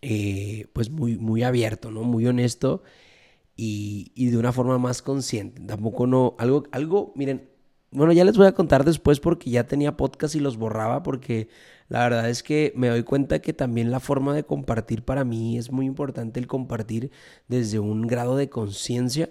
eh, 0.00 0.68
pues 0.72 0.90
muy, 0.90 1.18
muy 1.18 1.42
abierto, 1.42 1.90
¿no? 1.90 2.04
Muy 2.04 2.24
honesto 2.28 2.84
y, 3.56 4.12
y, 4.14 4.26
de 4.26 4.36
una 4.36 4.52
forma 4.52 4.78
más 4.78 5.02
consciente. 5.02 5.60
Tampoco 5.62 6.06
no, 6.06 6.36
algo, 6.38 6.62
algo, 6.70 7.12
miren, 7.16 7.48
bueno, 7.90 8.12
ya 8.12 8.24
les 8.24 8.36
voy 8.36 8.46
a 8.46 8.52
contar 8.54 8.84
después 8.84 9.18
porque 9.18 9.50
ya 9.50 9.66
tenía 9.66 9.96
podcast 9.96 10.36
y 10.36 10.40
los 10.40 10.56
borraba 10.56 11.02
porque 11.02 11.48
la 11.88 11.98
verdad 12.04 12.30
es 12.30 12.44
que 12.44 12.72
me 12.76 12.90
doy 12.90 13.02
cuenta 13.02 13.40
que 13.40 13.52
también 13.52 13.90
la 13.90 13.98
forma 13.98 14.36
de 14.36 14.44
compartir 14.44 15.04
para 15.04 15.24
mí 15.24 15.58
es 15.58 15.72
muy 15.72 15.86
importante 15.86 16.38
el 16.38 16.46
compartir 16.46 17.10
desde 17.48 17.80
un 17.80 18.02
grado 18.06 18.36
de 18.36 18.48
conciencia 18.48 19.30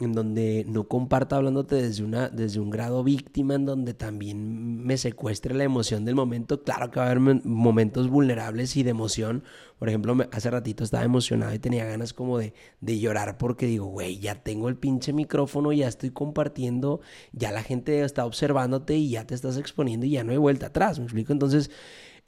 en 0.00 0.12
donde 0.12 0.64
no 0.68 0.86
comparta 0.86 1.36
hablándote 1.36 1.74
desde, 1.74 2.04
una, 2.04 2.28
desde 2.28 2.60
un 2.60 2.70
grado 2.70 3.02
víctima, 3.02 3.56
en 3.56 3.66
donde 3.66 3.94
también 3.94 4.84
me 4.84 4.96
secuestre 4.96 5.54
la 5.54 5.64
emoción 5.64 6.04
del 6.04 6.14
momento. 6.14 6.62
Claro 6.62 6.90
que 6.90 7.00
va 7.00 7.06
a 7.06 7.10
haber 7.10 7.44
momentos 7.44 8.08
vulnerables 8.08 8.76
y 8.76 8.84
de 8.84 8.90
emoción. 8.90 9.42
Por 9.80 9.88
ejemplo, 9.88 10.16
hace 10.30 10.50
ratito 10.50 10.84
estaba 10.84 11.02
emocionado 11.02 11.52
y 11.52 11.58
tenía 11.58 11.84
ganas 11.84 12.12
como 12.12 12.38
de, 12.38 12.54
de 12.80 13.00
llorar 13.00 13.38
porque 13.38 13.66
digo, 13.66 13.86
güey, 13.86 14.20
ya 14.20 14.36
tengo 14.36 14.68
el 14.68 14.76
pinche 14.76 15.12
micrófono, 15.12 15.72
ya 15.72 15.88
estoy 15.88 16.10
compartiendo, 16.10 17.00
ya 17.32 17.50
la 17.50 17.64
gente 17.64 18.04
está 18.04 18.24
observándote 18.24 18.96
y 18.96 19.10
ya 19.10 19.26
te 19.26 19.34
estás 19.34 19.56
exponiendo 19.56 20.06
y 20.06 20.10
ya 20.10 20.22
no 20.22 20.30
hay 20.30 20.38
vuelta 20.38 20.66
atrás. 20.66 20.98
¿Me 20.98 21.04
explico? 21.04 21.32
Entonces... 21.32 21.70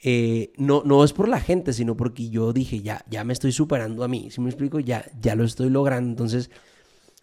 Eh, 0.03 0.51
no, 0.57 0.81
no 0.83 1.03
es 1.03 1.13
por 1.13 1.29
la 1.29 1.39
gente, 1.39 1.73
sino 1.73 1.95
porque 1.95 2.31
yo 2.31 2.53
dije, 2.53 2.81
ya, 2.81 3.05
ya 3.07 3.23
me 3.23 3.33
estoy 3.33 3.51
superando 3.51 4.03
a 4.03 4.07
mí. 4.07 4.31
Si 4.31 4.41
me 4.41 4.49
explico, 4.49 4.79
ya, 4.79 5.05
ya 5.21 5.35
lo 5.35 5.43
estoy 5.43 5.69
logrando. 5.69 6.09
Entonces, 6.09 6.49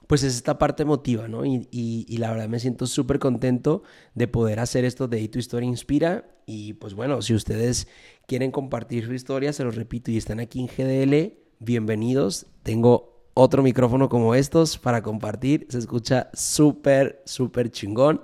pues 0.09 0.23
es 0.23 0.35
esta 0.35 0.59
parte 0.59 0.83
emotiva, 0.83 1.29
¿no? 1.29 1.45
Y, 1.45 2.17
la 2.19 2.33
verdad 2.33 2.49
me 2.49 2.59
siento 2.59 2.87
súper 2.87 3.19
contento 3.19 3.83
de 4.15 4.27
poder 4.27 4.59
hacer 4.59 4.85
esto 4.85 5.07
de 5.07 5.21
Y 5.21 5.29
tu 5.29 5.39
historia 5.39 5.69
inspira. 5.69 6.25
Y 6.47 6.73
pues 6.73 6.95
bueno, 6.95 7.21
si 7.21 7.35
ustedes 7.35 7.89
quieren 8.27 8.51
compartir 8.51 9.05
su 9.05 9.13
historia, 9.13 9.53
se 9.53 9.65
los 9.65 9.77
repito, 9.77 10.11
y 10.11 10.17
están 10.17 10.41
aquí 10.41 10.61
en 10.61 10.67
GDL, 10.67 11.35
bienvenidos. 11.61 12.47
Tengo 12.63 13.29
otro 13.35 13.63
micrófono 13.63 14.09
como 14.09 14.35
estos 14.35 14.79
para 14.79 15.03
compartir. 15.03 15.67
Se 15.69 15.77
escucha 15.77 16.31
súper, 16.33 17.23
súper 17.27 17.71
chingón. 17.71 18.23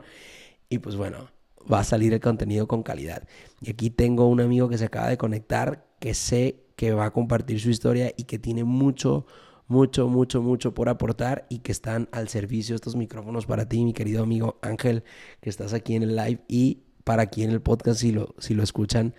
Y 0.70 0.78
pues 0.78 0.97
bueno, 0.97 1.28
va 1.70 1.80
a 1.80 1.85
salir 1.85 2.14
el 2.14 2.20
contenido 2.20 2.66
con 2.66 2.82
calidad. 2.82 3.28
Y 3.61 3.70
aquí 3.70 3.91
tengo 3.91 4.26
un 4.26 4.41
amigo 4.41 4.70
que 4.70 4.78
se 4.78 4.87
acaba 4.87 5.11
de 5.11 5.18
conectar, 5.18 5.87
que 6.01 6.14
sé 6.14 6.64
que 6.76 6.93
va 6.93 7.05
a 7.05 7.12
compartir 7.12 7.61
su 7.61 7.68
historia 7.68 8.11
y 8.16 8.24
que 8.24 8.39
tiene 8.39 8.64
mucho 8.64 9.26
mucho, 9.67 10.09
mucho, 10.09 10.43
mucho 10.43 10.75
por 10.75 10.89
aportar 10.89 11.47
y 11.49 11.59
que 11.59 11.73
están 11.73 12.09
al 12.12 12.29
servicio 12.29 12.75
estos 12.75 12.97
micrófonos 12.97 13.47
para 13.47 13.69
ti, 13.69 13.85
mi 13.85 13.93
querido 13.93 14.23
amigo 14.23 14.59
Ángel, 14.62 15.05
que 15.41 15.51
estás 15.51 15.73
aquí 15.73 15.95
en 15.95 16.03
el 16.03 16.17
live 16.17 16.41
y 16.49 16.83
para 17.05 17.23
aquí 17.23 17.43
en 17.43 17.51
el 17.51 17.61
podcast, 17.61 18.01
si 18.01 18.12
lo, 18.12 18.35
si 18.39 18.55
lo 18.55 18.62
escuchan, 18.62 19.15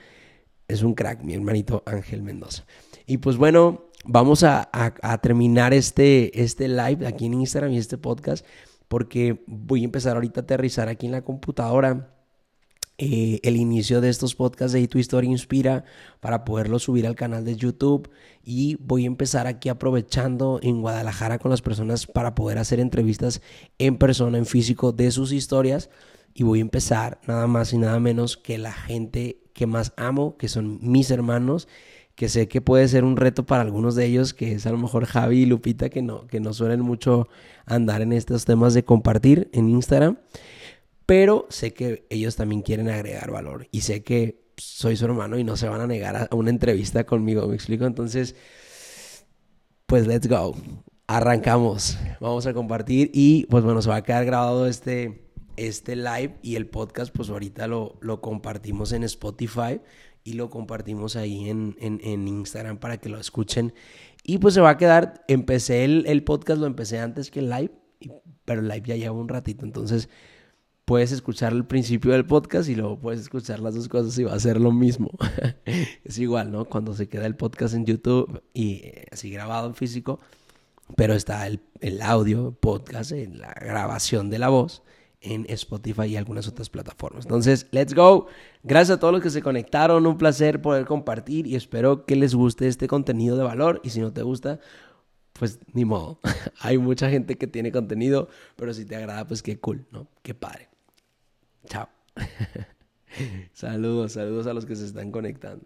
es 0.67 0.81
un 0.81 0.95
crack, 0.95 1.23
mi 1.23 1.33
hermanito 1.33 1.83
Ángel 1.85 2.23
Mendoza. 2.23 2.65
Y 3.05 3.17
pues 3.17 3.37
bueno, 3.37 3.85
vamos 4.05 4.43
a, 4.43 4.69
a, 4.71 5.17
terminar 5.19 5.73
este, 5.73 6.41
este 6.41 6.67
live 6.67 7.05
aquí 7.05 7.25
en 7.25 7.35
Instagram 7.35 7.71
y 7.71 7.77
este 7.77 7.97
podcast 7.97 8.45
porque 8.87 9.43
voy 9.47 9.81
a 9.81 9.85
empezar 9.85 10.15
ahorita 10.15 10.41
a 10.41 10.43
aterrizar 10.43 10.89
aquí 10.89 11.05
en 11.05 11.11
la 11.11 11.23
computadora 11.23 12.14
eh, 12.97 13.41
el 13.43 13.57
inicio 13.57 13.99
de 13.99 14.07
estos 14.07 14.35
podcasts 14.35 14.71
de 14.71 14.87
Tu 14.87 14.99
Historia 14.99 15.29
Inspira 15.29 15.83
para 16.21 16.45
poderlo 16.45 16.79
subir 16.79 17.05
al 17.05 17.15
canal 17.15 17.43
de 17.43 17.57
YouTube. 17.57 18.09
Y 18.41 18.77
voy 18.79 19.03
a 19.03 19.07
empezar 19.07 19.47
aquí 19.47 19.67
aprovechando 19.67 20.59
en 20.63 20.81
Guadalajara 20.81 21.37
con 21.37 21.51
las 21.51 21.61
personas 21.61 22.07
para 22.07 22.35
poder 22.35 22.57
hacer 22.57 22.79
entrevistas 22.79 23.41
en 23.79 23.97
persona, 23.97 24.37
en 24.37 24.45
físico 24.45 24.93
de 24.93 25.11
sus 25.11 25.33
historias. 25.33 25.89
Y 26.33 26.43
voy 26.43 26.59
a 26.59 26.61
empezar 26.61 27.19
nada 27.27 27.47
más 27.47 27.73
y 27.73 27.77
nada 27.77 27.99
menos 27.99 28.37
que 28.37 28.57
la 28.57 28.71
gente 28.71 29.39
que 29.53 29.67
más 29.67 29.93
amo, 29.97 30.37
que 30.37 30.47
son 30.47 30.79
mis 30.81 31.11
hermanos, 31.11 31.67
que 32.15 32.29
sé 32.29 32.47
que 32.47 32.61
puede 32.61 32.87
ser 32.87 33.03
un 33.03 33.17
reto 33.17 33.45
para 33.45 33.61
algunos 33.61 33.95
de 33.95 34.05
ellos, 34.05 34.33
que 34.33 34.53
es 34.53 34.65
a 34.65 34.71
lo 34.71 34.77
mejor 34.77 35.05
Javi 35.05 35.41
y 35.41 35.45
Lupita, 35.45 35.89
que 35.89 36.01
no, 36.01 36.27
que 36.27 36.39
no 36.39 36.53
suelen 36.53 36.81
mucho 36.81 37.27
andar 37.65 38.01
en 38.01 38.13
estos 38.13 38.45
temas 38.45 38.73
de 38.73 38.85
compartir 38.85 39.49
en 39.51 39.69
Instagram 39.69 40.17
pero 41.05 41.45
sé 41.49 41.73
que 41.73 42.05
ellos 42.09 42.35
también 42.35 42.61
quieren 42.61 42.89
agregar 42.89 43.31
valor 43.31 43.67
y 43.71 43.81
sé 43.81 44.03
que 44.03 44.45
soy 44.57 44.95
su 44.95 45.05
hermano 45.05 45.37
y 45.37 45.43
no 45.43 45.57
se 45.57 45.67
van 45.67 45.81
a 45.81 45.87
negar 45.87 46.15
a 46.29 46.35
una 46.35 46.49
entrevista 46.49 47.05
conmigo, 47.05 47.47
¿me 47.47 47.55
explico? 47.55 47.85
Entonces, 47.85 48.35
pues 49.85 50.07
let's 50.07 50.27
go. 50.27 50.55
Arrancamos. 51.07 51.97
Vamos 52.19 52.47
a 52.47 52.53
compartir 52.53 53.11
y 53.13 53.45
pues 53.45 53.63
bueno, 53.63 53.81
se 53.81 53.89
va 53.89 53.97
a 53.97 54.03
quedar 54.03 54.25
grabado 54.25 54.67
este, 54.67 55.29
este 55.55 55.95
live 55.95 56.35
y 56.41 56.55
el 56.55 56.67
podcast 56.67 57.13
pues 57.15 57.29
ahorita 57.29 57.67
lo, 57.67 57.97
lo 58.01 58.21
compartimos 58.21 58.91
en 58.91 59.03
Spotify 59.03 59.81
y 60.23 60.33
lo 60.33 60.49
compartimos 60.49 61.15
ahí 61.15 61.49
en, 61.49 61.75
en, 61.79 62.27
Instagram 62.27 62.77
para 62.77 62.97
que 62.97 63.09
lo 63.09 63.19
escuchen. 63.19 63.73
Y 64.23 64.39
pues 64.39 64.55
se 64.55 64.61
va 64.61 64.71
a 64.71 64.77
quedar, 64.77 65.23
empecé 65.27 65.85
el, 65.85 66.05
el 66.07 66.23
podcast, 66.23 66.59
lo 66.59 66.65
empecé 66.65 66.97
antes 66.97 67.29
que 67.29 67.39
el 67.41 67.51
live, 67.51 67.71
pero 68.43 68.61
el 68.61 68.67
live 68.67 68.81
ya 68.87 68.95
lleva 68.95 69.13
un 69.13 69.29
ratito, 69.29 69.65
entonces 69.65 70.09
puedes 70.85 71.11
escuchar 71.11 71.51
el 71.51 71.65
principio 71.65 72.11
del 72.11 72.25
podcast 72.25 72.69
y 72.69 72.75
luego 72.75 72.99
puedes 72.99 73.21
escuchar 73.21 73.59
las 73.59 73.75
dos 73.75 73.89
cosas 73.89 74.17
y 74.19 74.23
va 74.23 74.33
a 74.33 74.39
ser 74.39 74.61
lo 74.61 74.71
mismo. 74.71 75.09
es 76.03 76.19
igual, 76.19 76.51
¿no? 76.51 76.65
Cuando 76.65 76.93
se 76.93 77.09
queda 77.09 77.25
el 77.25 77.35
podcast 77.35 77.73
en 77.73 77.85
YouTube 77.85 78.41
y 78.53 78.75
eh, 78.83 79.05
así 79.11 79.31
grabado 79.31 79.67
en 79.67 79.75
físico, 79.75 80.19
pero 80.95 81.15
está 81.15 81.47
el, 81.47 81.59
el 81.81 82.01
audio, 82.01 82.51
podcast, 82.59 83.11
en 83.11 83.39
la 83.39 83.53
grabación 83.53 84.29
de 84.29 84.39
la 84.39 84.49
voz 84.49 84.83
en 85.21 85.45
Spotify 85.49 86.03
y 86.03 86.17
algunas 86.17 86.47
otras 86.47 86.69
plataformas. 86.69 87.25
Entonces, 87.25 87.65
let's 87.71 87.95
go. 87.95 88.27
Gracias 88.61 88.97
a 88.97 88.99
todos 88.99 89.11
los 89.11 89.23
que 89.23 89.31
se 89.31 89.41
conectaron. 89.41 90.05
Un 90.05 90.19
placer 90.19 90.61
poder 90.61 90.85
compartir 90.85 91.47
y 91.47 91.55
espero 91.55 92.05
que 92.05 92.15
les 92.15 92.35
guste 92.35 92.67
este 92.67 92.87
contenido 92.87 93.35
de 93.35 93.43
valor. 93.43 93.81
Y 93.83 93.89
si 93.89 94.01
no 94.01 94.13
te 94.13 94.21
gusta, 94.21 94.59
pues 95.33 95.59
ni 95.73 95.83
modo. 95.83 96.19
Hay 96.59 96.77
mucha 96.77 97.09
gente 97.09 97.39
que 97.39 97.47
tiene 97.47 97.71
contenido, 97.71 98.29
pero 98.55 98.71
si 98.73 98.85
te 98.85 98.95
agrada, 98.95 99.25
pues 99.25 99.41
qué 99.41 99.59
cool, 99.59 99.87
¿no? 99.91 100.07
Qué 100.21 100.35
padre. 100.35 100.69
Chao. 101.65 101.89
saludos, 103.53 104.13
saludos 104.13 104.47
a 104.47 104.53
los 104.53 104.65
que 104.65 104.75
se 104.75 104.85
están 104.85 105.11
conectando. 105.11 105.65